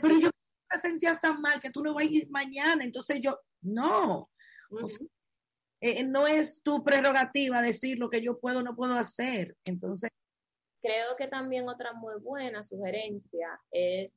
Pero 0.00 0.20
yo 0.20 0.30
te 0.70 0.78
sentías 0.78 1.20
tan 1.20 1.40
mal 1.40 1.58
que 1.58 1.70
tú 1.70 1.82
no 1.82 1.92
vas 1.92 2.04
a 2.04 2.08
ir 2.08 2.30
mañana, 2.30 2.84
entonces 2.84 3.18
yo, 3.20 3.36
no. 3.62 4.30
Eh, 5.80 6.04
no 6.04 6.28
es 6.28 6.62
tu 6.62 6.84
prerrogativa 6.84 7.60
decir 7.60 7.98
lo 7.98 8.08
que 8.08 8.22
yo 8.22 8.38
puedo 8.38 8.60
o 8.60 8.62
no 8.62 8.76
puedo 8.76 8.94
hacer. 8.94 9.56
Entonces. 9.64 10.10
Creo 10.84 11.16
que 11.16 11.28
también 11.28 11.66
otra 11.66 11.94
muy 11.94 12.20
buena 12.20 12.62
sugerencia 12.62 13.58
es 13.70 14.14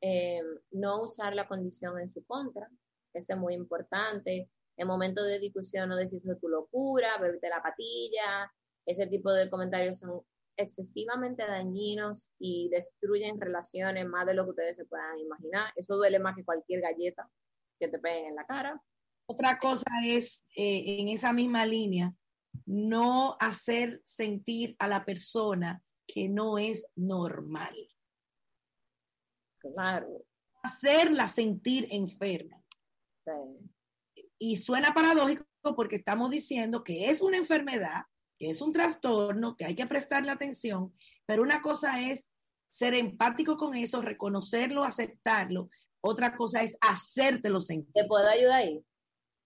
eh, 0.00 0.40
no 0.70 1.02
usar 1.02 1.34
la 1.34 1.48
condición 1.48 1.98
en 1.98 2.12
su 2.12 2.24
contra. 2.26 2.70
Ese 3.12 3.32
es 3.32 3.38
muy 3.38 3.54
importante. 3.54 4.48
En 4.76 4.86
momentos 4.86 5.26
de 5.26 5.40
discusión 5.40 5.88
no 5.88 5.96
decir 5.96 6.22
tu 6.40 6.48
locura, 6.48 7.18
beberte 7.18 7.48
la 7.48 7.60
patilla. 7.60 8.52
Ese 8.86 9.08
tipo 9.08 9.32
de 9.32 9.50
comentarios 9.50 9.98
son 9.98 10.20
excesivamente 10.56 11.44
dañinos 11.44 12.30
y 12.38 12.68
destruyen 12.68 13.40
relaciones 13.40 14.06
más 14.06 14.26
de 14.26 14.34
lo 14.34 14.44
que 14.44 14.50
ustedes 14.50 14.76
se 14.76 14.84
puedan 14.84 15.18
imaginar. 15.18 15.72
Eso 15.74 15.96
duele 15.96 16.20
más 16.20 16.36
que 16.36 16.44
cualquier 16.44 16.82
galleta 16.82 17.28
que 17.80 17.88
te 17.88 17.98
peguen 17.98 18.26
en 18.26 18.36
la 18.36 18.46
cara. 18.46 18.80
Otra 19.26 19.58
cosa 19.58 19.90
es, 20.04 20.44
eh, 20.54 21.00
en 21.00 21.08
esa 21.08 21.32
misma 21.32 21.66
línea, 21.66 22.14
no 22.64 23.36
hacer 23.40 24.00
sentir 24.04 24.76
a 24.78 24.88
la 24.88 25.04
persona 25.04 25.82
que 26.06 26.28
no 26.28 26.58
es 26.58 26.86
normal. 26.94 27.74
Claro. 29.58 30.24
Hacerla 30.62 31.28
sentir 31.28 31.88
enferma. 31.90 32.62
Y 34.38 34.56
suena 34.56 34.94
paradójico 34.94 35.44
porque 35.74 35.96
estamos 35.96 36.30
diciendo 36.30 36.84
que 36.84 37.10
es 37.10 37.20
una 37.20 37.38
enfermedad, 37.38 38.04
que 38.38 38.50
es 38.50 38.60
un 38.60 38.72
trastorno, 38.72 39.56
que 39.56 39.64
hay 39.64 39.74
que 39.74 39.86
prestarle 39.86 40.30
atención, 40.30 40.94
pero 41.26 41.42
una 41.42 41.62
cosa 41.62 42.00
es 42.00 42.30
ser 42.68 42.94
empático 42.94 43.56
con 43.56 43.74
eso, 43.74 44.02
reconocerlo, 44.02 44.84
aceptarlo. 44.84 45.70
Otra 46.02 46.36
cosa 46.36 46.62
es 46.62 46.76
hacértelo 46.80 47.60
sentir. 47.60 47.92
¿Te 47.92 48.06
puedo 48.06 48.28
ayudar 48.28 48.60
ahí? 48.60 48.84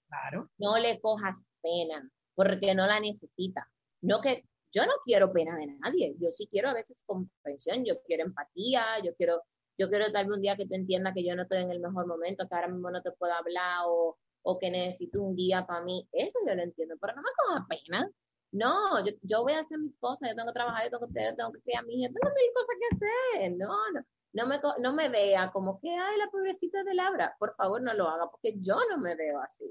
Claro. 0.09 0.51
No 0.59 0.77
le 0.79 1.01
cojas 1.01 1.45
pena, 1.63 2.11
porque 2.35 2.75
no 2.75 2.87
la 2.87 3.01
necesita. 3.01 3.71
No 4.03 4.21
que 4.21 4.45
yo 4.73 4.87
no 4.87 4.93
quiero 5.05 5.33
pena 5.33 5.57
de 5.57 5.67
nadie, 5.67 6.15
yo 6.19 6.31
sí 6.31 6.47
quiero 6.51 6.71
a 6.71 6.75
veces 6.75 7.03
comprensión, 7.05 7.85
yo 7.85 8.01
quiero 8.03 8.25
empatía, 8.25 8.85
yo 9.05 9.15
quiero, 9.17 9.43
yo 9.77 9.89
quiero 9.89 10.13
vez 10.13 10.27
un 10.29 10.41
día 10.41 10.57
que 10.57 10.67
tú 10.67 10.75
entiendas 10.75 11.13
que 11.15 11.27
yo 11.27 11.35
no 11.35 11.43
estoy 11.43 11.63
en 11.63 11.71
el 11.71 11.81
mejor 11.81 12.07
momento, 12.07 12.49
que 12.49 12.55
ahora 12.55 12.69
mismo 12.69 12.91
no 12.91 13.03
te 13.03 13.11
puedo 13.13 13.33
hablar 13.33 13.83
o, 13.87 14.17
o 14.43 14.59
que 14.59 14.71
necesito 14.71 15.23
un 15.23 15.35
día 15.35 15.67
para 15.67 15.83
mí, 15.83 16.09
eso 16.13 16.39
yo 16.47 16.55
lo 16.55 16.63
entiendo, 16.63 16.97
pero 17.01 17.15
no 17.17 17.23
me 17.23 17.31
cojas 17.37 17.67
pena. 17.69 18.11
No, 18.53 19.05
yo, 19.05 19.13
yo, 19.23 19.43
voy 19.43 19.53
a 19.53 19.61
hacer 19.61 19.79
mis 19.79 19.97
cosas, 19.99 20.29
yo 20.29 20.35
tengo 20.35 20.49
que 20.49 20.55
trabajar, 20.55 20.85
yo 20.85 20.91
tengo 20.91 21.13
que, 21.13 21.25
yo 21.25 21.37
tengo 21.37 21.53
que 21.53 21.61
criar 21.61 21.85
a 21.85 21.87
mi 21.87 22.01
hija, 22.01 22.09
tengo 22.09 22.35
mil 22.35 22.53
cosas 22.53 22.77
que 22.81 22.97
hacer. 22.97 23.53
No, 23.57 23.69
no, 23.93 24.01
no 24.33 24.47
me, 24.47 24.57
no 24.81 24.93
me 24.93 25.09
vea 25.09 25.51
como 25.53 25.81
que, 25.81 25.89
ay, 25.89 26.19
la 26.19 26.29
pobrecita 26.31 26.83
de 26.83 26.95
Laura. 26.95 27.37
Por 27.39 27.55
favor, 27.55 27.81
no 27.81 27.95
lo 27.95 28.09
haga, 28.09 28.29
porque 28.31 28.55
yo 28.61 28.77
no 28.91 28.99
me 28.99 29.15
veo 29.15 29.41
así. 29.41 29.65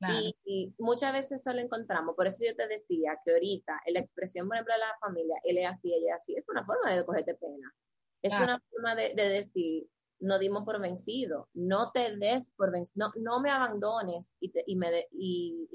Y, 0.00 0.74
muchas 0.78 1.12
veces 1.12 1.40
eso 1.40 1.52
lo 1.52 1.60
encontramos. 1.60 2.14
Por 2.16 2.26
eso 2.26 2.44
yo 2.44 2.54
te 2.54 2.66
decía 2.66 3.18
que 3.24 3.32
ahorita 3.32 3.80
la 3.86 4.00
expresión, 4.00 4.46
por 4.48 4.56
ejemplo, 4.56 4.74
de 4.74 4.80
la 4.80 4.98
familia, 5.00 5.36
él 5.44 5.58
es 5.58 5.66
así, 5.66 5.92
ella 5.94 6.14
es 6.14 6.22
así, 6.22 6.36
es 6.36 6.48
una 6.48 6.64
forma 6.64 6.94
de 6.94 7.04
cogerte 7.04 7.34
pena. 7.34 7.74
Es 8.22 8.32
una 8.32 8.58
forma 8.70 8.94
de, 8.94 9.14
decir, 9.14 9.86
no 10.18 10.38
dimos 10.38 10.64
por 10.64 10.80
vencido, 10.80 11.48
no 11.52 11.92
te 11.92 12.16
des 12.16 12.50
por 12.56 12.72
vencido, 12.72 13.06
no, 13.06 13.22
no 13.22 13.40
me 13.40 13.50
abandones 13.50 14.34
y, 14.40 14.50
te, 14.50 14.64
y, 14.66 14.76
me 14.76 15.06
y, 15.12 15.68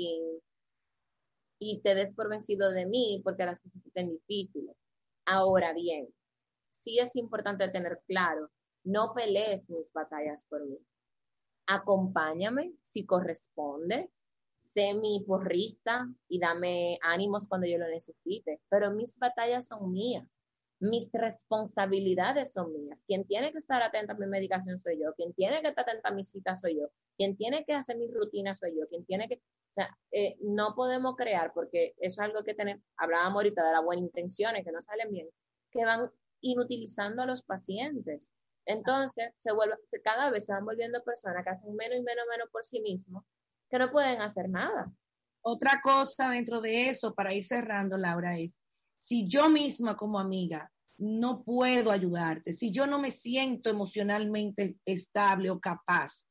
y, 1.59 1.81
te 1.81 1.93
des 1.93 2.13
por 2.15 2.27
vencido 2.27 2.71
de 2.71 2.87
mí 2.87 3.21
porque 3.23 3.45
las 3.45 3.61
cosas 3.61 3.85
estén 3.85 4.09
difíciles. 4.09 4.75
Ahora 5.25 5.73
bien, 5.73 6.07
sí 6.69 6.97
es 6.97 7.15
importante 7.15 7.69
tener 7.69 8.01
claro, 8.07 8.49
no 8.83 9.13
pelees 9.13 9.69
mis 9.69 9.93
batallas 9.93 10.43
por 10.45 10.65
mí 10.65 10.79
acompáñame 11.69 12.73
si 12.81 13.05
corresponde, 13.05 14.09
sé 14.63 14.95
mi 14.95 15.23
porrista 15.25 16.09
y 16.27 16.39
dame 16.39 16.97
ánimos 17.03 17.47
cuando 17.47 17.67
yo 17.67 17.77
lo 17.77 17.87
necesite, 17.87 18.59
pero 18.69 18.91
mis 18.91 19.17
batallas 19.19 19.67
son 19.67 19.91
mías, 19.91 20.27
mis 20.79 21.11
responsabilidades 21.13 22.53
son 22.53 22.73
mías. 22.73 23.03
Quien 23.05 23.23
tiene 23.25 23.51
que 23.51 23.59
estar 23.59 23.83
atenta 23.83 24.13
a 24.13 24.17
mi 24.17 24.25
medicación 24.25 24.79
soy 24.79 24.99
yo, 24.99 25.13
quien 25.13 25.31
tiene 25.33 25.61
que 25.61 25.67
estar 25.67 25.87
atenta 25.87 26.09
a 26.09 26.11
mi 26.11 26.23
cita 26.23 26.55
soy 26.55 26.77
yo, 26.79 26.89
quien 27.15 27.37
tiene 27.37 27.63
que 27.63 27.73
hacer 27.73 27.97
mi 27.97 28.07
rutina 28.07 28.55
soy 28.55 28.71
yo, 28.75 28.87
quien 28.87 29.05
tiene 29.05 29.27
que, 29.27 29.35
o 29.35 29.73
sea, 29.73 29.95
eh, 30.11 30.37
no 30.41 30.73
podemos 30.75 31.15
crear, 31.15 31.53
porque 31.53 31.93
eso 31.97 32.21
es 32.23 32.27
algo 32.27 32.43
que 32.43 32.55
tenemos, 32.55 32.83
hablábamos 32.97 33.35
ahorita 33.35 33.63
de 33.63 33.73
las 33.73 33.83
buenas 33.83 34.05
intenciones 34.05 34.65
que 34.65 34.71
no 34.71 34.81
salen 34.81 35.11
bien, 35.11 35.29
que 35.71 35.85
van 35.85 36.09
inutilizando 36.41 37.21
a 37.21 37.27
los 37.27 37.43
pacientes. 37.43 38.31
Entonces, 38.65 39.33
se 39.39 39.51
vuelve, 39.51 39.75
cada 40.03 40.29
vez 40.29 40.45
se 40.45 40.53
van 40.53 40.65
volviendo 40.65 41.03
personas 41.03 41.43
que 41.43 41.49
hacen 41.49 41.75
menos 41.75 41.97
y 41.97 42.03
menos, 42.03 42.25
menos 42.29 42.49
por 42.51 42.65
sí 42.65 42.81
mismos, 42.81 43.23
que 43.69 43.79
no 43.79 43.91
pueden 43.91 44.21
hacer 44.21 44.49
nada. 44.49 44.91
Otra 45.41 45.81
cosa 45.81 46.29
dentro 46.29 46.61
de 46.61 46.89
eso, 46.89 47.13
para 47.15 47.33
ir 47.33 47.45
cerrando, 47.45 47.97
Laura, 47.97 48.37
es, 48.37 48.59
si 48.97 49.27
yo 49.27 49.49
misma 49.49 49.95
como 49.95 50.19
amiga 50.19 50.71
no 50.97 51.43
puedo 51.43 51.91
ayudarte, 51.91 52.51
si 52.51 52.71
yo 52.71 52.85
no 52.85 52.99
me 52.99 53.09
siento 53.09 53.69
emocionalmente 53.69 54.77
estable 54.85 55.49
o 55.49 55.59
capaz, 55.59 56.27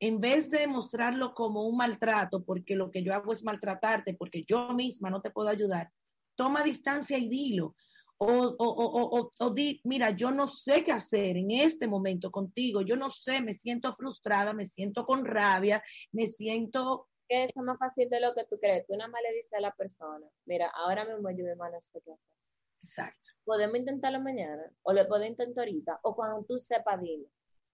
en 0.00 0.18
vez 0.18 0.50
de 0.50 0.66
mostrarlo 0.66 1.32
como 1.32 1.62
un 1.62 1.76
maltrato, 1.76 2.44
porque 2.44 2.74
lo 2.74 2.90
que 2.90 3.04
yo 3.04 3.14
hago 3.14 3.32
es 3.32 3.44
maltratarte, 3.44 4.14
porque 4.14 4.44
yo 4.44 4.74
misma 4.74 5.10
no 5.10 5.22
te 5.22 5.30
puedo 5.30 5.48
ayudar, 5.48 5.90
toma 6.36 6.64
distancia 6.64 7.16
y 7.16 7.28
dilo 7.28 7.76
o, 8.18 8.56
o, 8.58 9.32
o, 9.38 9.50
di, 9.50 9.80
mira, 9.84 10.10
yo 10.10 10.30
no 10.30 10.46
sé 10.46 10.84
qué 10.84 10.92
hacer 10.92 11.36
en 11.36 11.50
este 11.50 11.86
momento 11.88 12.30
contigo, 12.30 12.80
yo 12.82 12.96
no 12.96 13.10
sé, 13.10 13.42
me 13.42 13.54
siento 13.54 13.92
frustrada, 13.92 14.52
me 14.52 14.64
siento 14.64 15.04
con 15.04 15.24
rabia, 15.24 15.82
me 16.12 16.26
siento 16.26 17.08
eso 17.28 17.60
es 17.60 17.64
más 17.64 17.78
fácil 17.78 18.08
de 18.10 18.20
lo 18.20 18.34
que 18.34 18.44
tú 18.44 18.58
crees. 18.60 18.86
Tú 18.86 18.96
nada 18.96 19.10
más 19.10 19.22
le 19.22 19.34
dices 19.34 19.52
a 19.54 19.60
la 19.60 19.74
persona, 19.74 20.26
mira, 20.46 20.70
ahora 20.74 21.04
mismo 21.04 21.30
yo 21.30 21.44
mi 21.44 21.54
no 21.56 21.80
sé 21.80 22.00
qué 22.04 22.12
hacer. 22.12 22.36
Exacto. 22.82 23.30
Podemos 23.44 23.78
intentarlo 23.78 24.20
mañana, 24.20 24.70
o 24.82 24.92
lo 24.92 25.08
puedo 25.08 25.24
intentar 25.24 25.64
ahorita, 25.64 26.00
o 26.02 26.14
cuando 26.14 26.44
tú 26.44 26.60
sepas, 26.60 27.00
dime. 27.00 27.26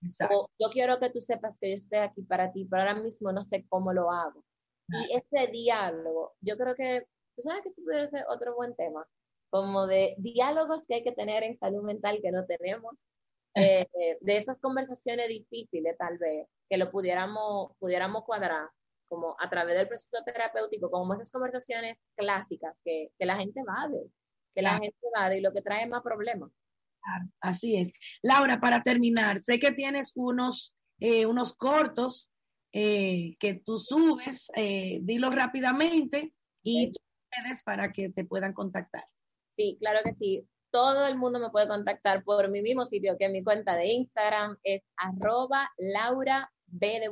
Exacto. 0.02 0.50
yo 0.58 0.68
quiero 0.70 0.98
que 0.98 1.10
tú 1.10 1.20
sepas 1.20 1.58
que 1.58 1.70
yo 1.70 1.76
estoy 1.76 1.98
aquí 1.98 2.22
para 2.22 2.52
ti, 2.52 2.64
pero 2.64 2.82
ahora 2.82 2.94
mismo 2.94 3.32
no 3.32 3.42
sé 3.42 3.66
cómo 3.68 3.92
lo 3.92 4.10
hago. 4.10 4.44
Y 4.88 5.14
ese 5.14 5.50
diálogo, 5.50 6.36
yo 6.40 6.56
creo 6.56 6.74
que, 6.74 7.06
tú 7.36 7.42
sabes 7.42 7.62
que 7.62 7.70
se 7.70 7.82
pudiera 7.82 8.08
ser 8.08 8.24
otro 8.28 8.54
buen 8.54 8.74
tema, 8.76 9.06
como 9.50 9.86
de 9.86 10.14
diálogos 10.18 10.86
que 10.86 10.94
hay 10.96 11.04
que 11.04 11.12
tener 11.12 11.42
en 11.42 11.58
salud 11.58 11.82
mental 11.82 12.20
que 12.22 12.32
no 12.32 12.46
tenemos, 12.46 12.98
eh, 13.54 13.86
de 14.20 14.36
esas 14.36 14.58
conversaciones 14.60 15.28
difíciles 15.28 15.96
tal 15.98 16.18
vez, 16.18 16.46
que 16.68 16.76
lo 16.76 16.90
pudiéramos, 16.90 17.72
pudiéramos 17.78 18.24
cuadrar 18.24 18.68
como 19.08 19.34
a 19.40 19.50
través 19.50 19.76
del 19.76 19.88
proceso 19.88 20.22
terapéutico, 20.24 20.88
como 20.88 21.14
esas 21.14 21.32
conversaciones 21.32 21.98
clásicas 22.16 22.76
que, 22.84 23.10
que 23.18 23.26
la 23.26 23.36
gente 23.36 23.60
va 23.64 23.88
de, 23.88 24.08
que 24.54 24.62
la 24.62 24.78
gente 24.78 24.96
va 25.16 25.28
de 25.28 25.38
y 25.38 25.40
lo 25.40 25.52
que 25.52 25.62
trae 25.62 25.86
más 25.86 26.02
problemas. 26.02 26.50
Así 27.40 27.76
es. 27.76 27.90
Laura, 28.22 28.60
para 28.60 28.82
terminar, 28.82 29.40
sé 29.40 29.58
que 29.58 29.72
tienes 29.72 30.12
unos, 30.14 30.74
eh, 31.00 31.26
unos 31.26 31.54
cortos 31.54 32.30
eh, 32.72 33.36
que 33.40 33.54
tú 33.54 33.78
subes, 33.78 34.50
eh, 34.54 35.00
dilo 35.02 35.30
rápidamente 35.30 36.32
y 36.62 36.92
tú 36.92 37.00
puedes 37.30 37.62
para 37.64 37.90
que 37.90 38.10
te 38.10 38.24
puedan 38.24 38.52
contactar. 38.52 39.04
Sí, 39.60 39.76
claro 39.78 40.00
que 40.02 40.12
sí. 40.12 40.48
Todo 40.70 41.06
el 41.06 41.18
mundo 41.18 41.38
me 41.38 41.50
puede 41.50 41.68
contactar 41.68 42.24
por 42.24 42.48
mi 42.48 42.62
mismo 42.62 42.86
sitio, 42.86 43.18
que 43.18 43.28
mi 43.28 43.44
cuenta 43.44 43.76
de 43.76 43.88
Instagram 43.88 44.56
es 44.62 44.82
arroba 44.96 45.68
Laura 45.76 46.50
B 46.64 46.98
de 46.98 47.10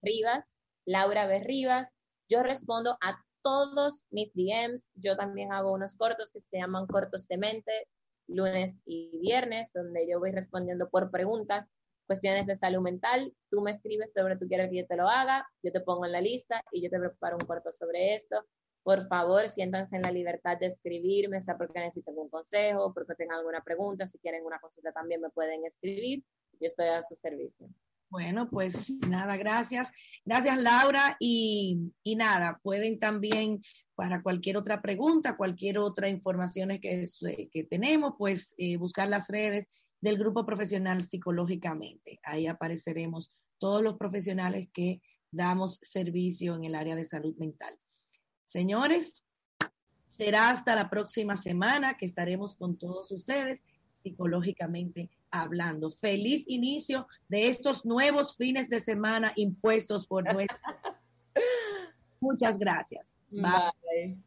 Rivas, 0.00 0.50
Laura 0.86 1.26
B. 1.26 1.40
Rivas. 1.40 1.92
Yo 2.26 2.42
respondo 2.42 2.96
a 3.02 3.22
todos 3.42 4.06
mis 4.08 4.32
DMs. 4.32 4.90
Yo 4.94 5.14
también 5.14 5.52
hago 5.52 5.74
unos 5.74 5.94
cortos 5.94 6.32
que 6.32 6.40
se 6.40 6.56
llaman 6.56 6.86
cortos 6.86 7.28
de 7.28 7.36
mente, 7.36 7.86
lunes 8.28 8.80
y 8.86 9.18
viernes, 9.18 9.70
donde 9.74 10.08
yo 10.08 10.20
voy 10.20 10.30
respondiendo 10.30 10.88
por 10.88 11.10
preguntas, 11.10 11.68
cuestiones 12.06 12.46
de 12.46 12.56
salud 12.56 12.80
mental. 12.80 13.34
Tú 13.50 13.60
me 13.60 13.72
escribes 13.72 14.10
sobre 14.16 14.38
tú 14.38 14.48
quieres 14.48 14.70
que 14.70 14.78
yo 14.78 14.86
te 14.86 14.96
lo 14.96 15.06
haga, 15.06 15.46
yo 15.62 15.70
te 15.70 15.82
pongo 15.82 16.06
en 16.06 16.12
la 16.12 16.22
lista 16.22 16.62
y 16.72 16.82
yo 16.82 16.88
te 16.88 16.98
preparo 16.98 17.36
un 17.36 17.46
corto 17.46 17.70
sobre 17.72 18.14
esto. 18.14 18.46
Por 18.82 19.06
favor, 19.08 19.48
siéntanse 19.48 19.96
en 19.96 20.02
la 20.02 20.12
libertad 20.12 20.58
de 20.58 20.66
escribirme, 20.66 21.40
sea 21.40 21.56
porque 21.58 21.80
necesiten 21.80 22.16
un 22.16 22.30
consejo, 22.30 22.92
porque 22.94 23.14
tengan 23.14 23.38
alguna 23.38 23.62
pregunta, 23.62 24.06
si 24.06 24.18
quieren 24.18 24.44
una 24.44 24.58
consulta 24.58 24.92
también 24.92 25.20
me 25.20 25.30
pueden 25.30 25.64
escribir. 25.66 26.24
Yo 26.60 26.66
estoy 26.66 26.88
a 26.88 27.02
su 27.02 27.14
servicio. 27.14 27.68
Bueno, 28.10 28.50
pues 28.50 28.90
nada, 29.08 29.36
gracias. 29.36 29.92
Gracias, 30.24 30.58
Laura. 30.58 31.16
Y, 31.20 31.92
nada, 32.16 32.58
pueden 32.62 32.98
también, 32.98 33.62
para 33.94 34.22
cualquier 34.22 34.56
otra 34.56 34.82
pregunta, 34.82 35.36
cualquier 35.36 35.78
otra 35.78 36.08
información 36.08 36.70
que, 36.80 37.06
que 37.52 37.64
tenemos, 37.64 38.14
pues 38.18 38.54
eh, 38.58 38.76
buscar 38.76 39.08
las 39.08 39.28
redes 39.28 39.68
del 40.00 40.18
Grupo 40.18 40.44
Profesional 40.44 41.04
Psicológicamente. 41.04 42.18
Ahí 42.24 42.48
apareceremos 42.48 43.32
todos 43.58 43.82
los 43.82 43.96
profesionales 43.96 44.68
que 44.72 45.00
damos 45.30 45.78
servicio 45.82 46.56
en 46.56 46.64
el 46.64 46.74
área 46.74 46.96
de 46.96 47.04
salud 47.04 47.36
mental. 47.36 47.78
Señores, 48.50 49.24
será 50.08 50.50
hasta 50.50 50.74
la 50.74 50.90
próxima 50.90 51.36
semana 51.36 51.96
que 51.96 52.04
estaremos 52.04 52.56
con 52.56 52.76
todos 52.76 53.12
ustedes 53.12 53.62
psicológicamente 54.02 55.08
hablando. 55.30 55.92
Feliz 55.92 56.48
inicio 56.48 57.06
de 57.28 57.46
estos 57.46 57.84
nuevos 57.84 58.36
fines 58.36 58.68
de 58.68 58.80
semana 58.80 59.32
impuestos 59.36 60.04
por 60.04 60.24
nuestra. 60.24 60.58
Muchas 62.20 62.58
gracias. 62.58 63.16
Bye. 63.30 64.18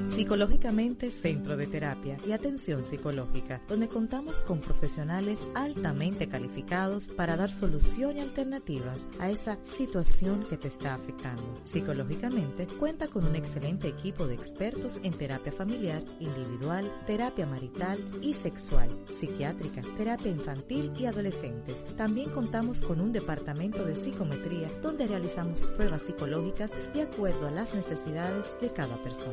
Psicológicamente 0.06 1.10
Centro 1.10 1.58
de 1.58 1.66
Terapia 1.66 2.18
y 2.28 2.34
Atención 2.34 2.84
Psicológica, 2.84 3.62
donde 3.68 3.88
contamos 3.88 4.44
con 4.44 4.60
profesionales 4.60 5.40
altamente 5.56 6.28
calificados 6.28 7.08
para 7.08 7.36
dar 7.36 7.52
solución 7.52 8.18
y 8.18 8.20
alternativas 8.22 9.08
a 9.20 9.30
esa 9.30 9.58
situación 9.64 10.46
que 10.50 10.58
te 10.58 10.68
está 10.68 10.96
afectando. 10.96 11.60
Psicológicamente 11.64 12.68
cuenta 12.68 13.08
con 13.08 13.26
un 13.26 13.36
excelente 13.36 13.88
equipo 13.88 14.28
de 14.28 14.36
expertos 14.36 15.00
en 15.04 15.14
terapia 15.14 15.52
familiar, 15.52 16.04
individual, 16.20 16.92
terapia 17.08 17.48
marital 17.48 18.00
y 18.22 18.34
sexual, 18.34 18.90
psiquiátrica, 19.10 19.82
terapia 19.98 20.32
infantil 20.32 20.92
y 20.98 21.06
adolescentes. 21.06 21.84
También 21.96 22.30
contamos 22.30 22.82
con 22.82 23.00
un 23.00 23.12
departamento 23.12 23.84
de 23.84 23.96
psicometría 23.96 24.70
donde 24.82 25.08
realizamos 25.08 25.66
pruebas 25.68 26.04
psicológicas 26.04 26.72
de 26.94 27.02
acuerdo 27.04 27.48
a 27.48 27.52
las 27.52 27.74
necesidades 27.74 28.54
de 28.62 28.72
cada 28.72 29.02
persona 29.02 29.24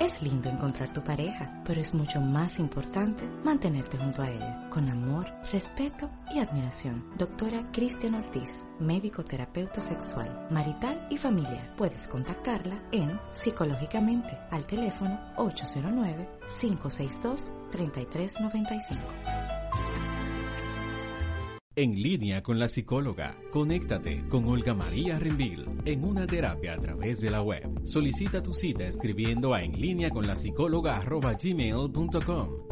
Es 0.00 0.22
lindo 0.22 0.48
encontrar 0.48 0.92
tu 0.92 1.02
pareja, 1.02 1.62
pero 1.64 1.80
es 1.80 1.94
mucho 1.94 2.20
más 2.20 2.58
importante 2.58 3.24
mantenerte 3.44 3.96
junto 3.96 4.22
a 4.22 4.30
ella, 4.30 4.68
con 4.70 4.88
amor, 4.88 5.26
respeto 5.52 6.10
y 6.34 6.40
admiración. 6.40 7.04
Doctora 7.16 7.70
Cristian 7.72 8.14
Ortiz, 8.14 8.64
médico 8.80 9.24
terapeuta 9.24 9.80
sexual, 9.80 10.46
marital 10.50 11.06
y 11.10 11.18
familiar. 11.18 11.74
Puedes 11.76 12.08
contactarla 12.08 12.82
en 12.92 13.18
Psicológicamente 13.32 14.38
al 14.50 14.66
teléfono 14.66 15.20
809 15.36 16.28
562 16.60 17.52
3395. 17.70 19.43
En 21.76 22.00
línea 22.00 22.40
con 22.40 22.60
la 22.60 22.68
psicóloga, 22.68 23.36
conéctate 23.50 24.22
con 24.28 24.46
Olga 24.46 24.74
María 24.74 25.18
Renville 25.18 25.64
en 25.84 26.04
una 26.04 26.24
terapia 26.24 26.74
a 26.74 26.78
través 26.78 27.20
de 27.20 27.32
la 27.32 27.42
web. 27.42 27.68
Solicita 27.82 28.40
tu 28.40 28.54
cita 28.54 28.86
escribiendo 28.86 29.54
a 29.54 29.62
en 29.64 29.80
línea 29.80 30.10
con 30.10 30.24
la 30.24 30.36
psicóloga 30.36 31.02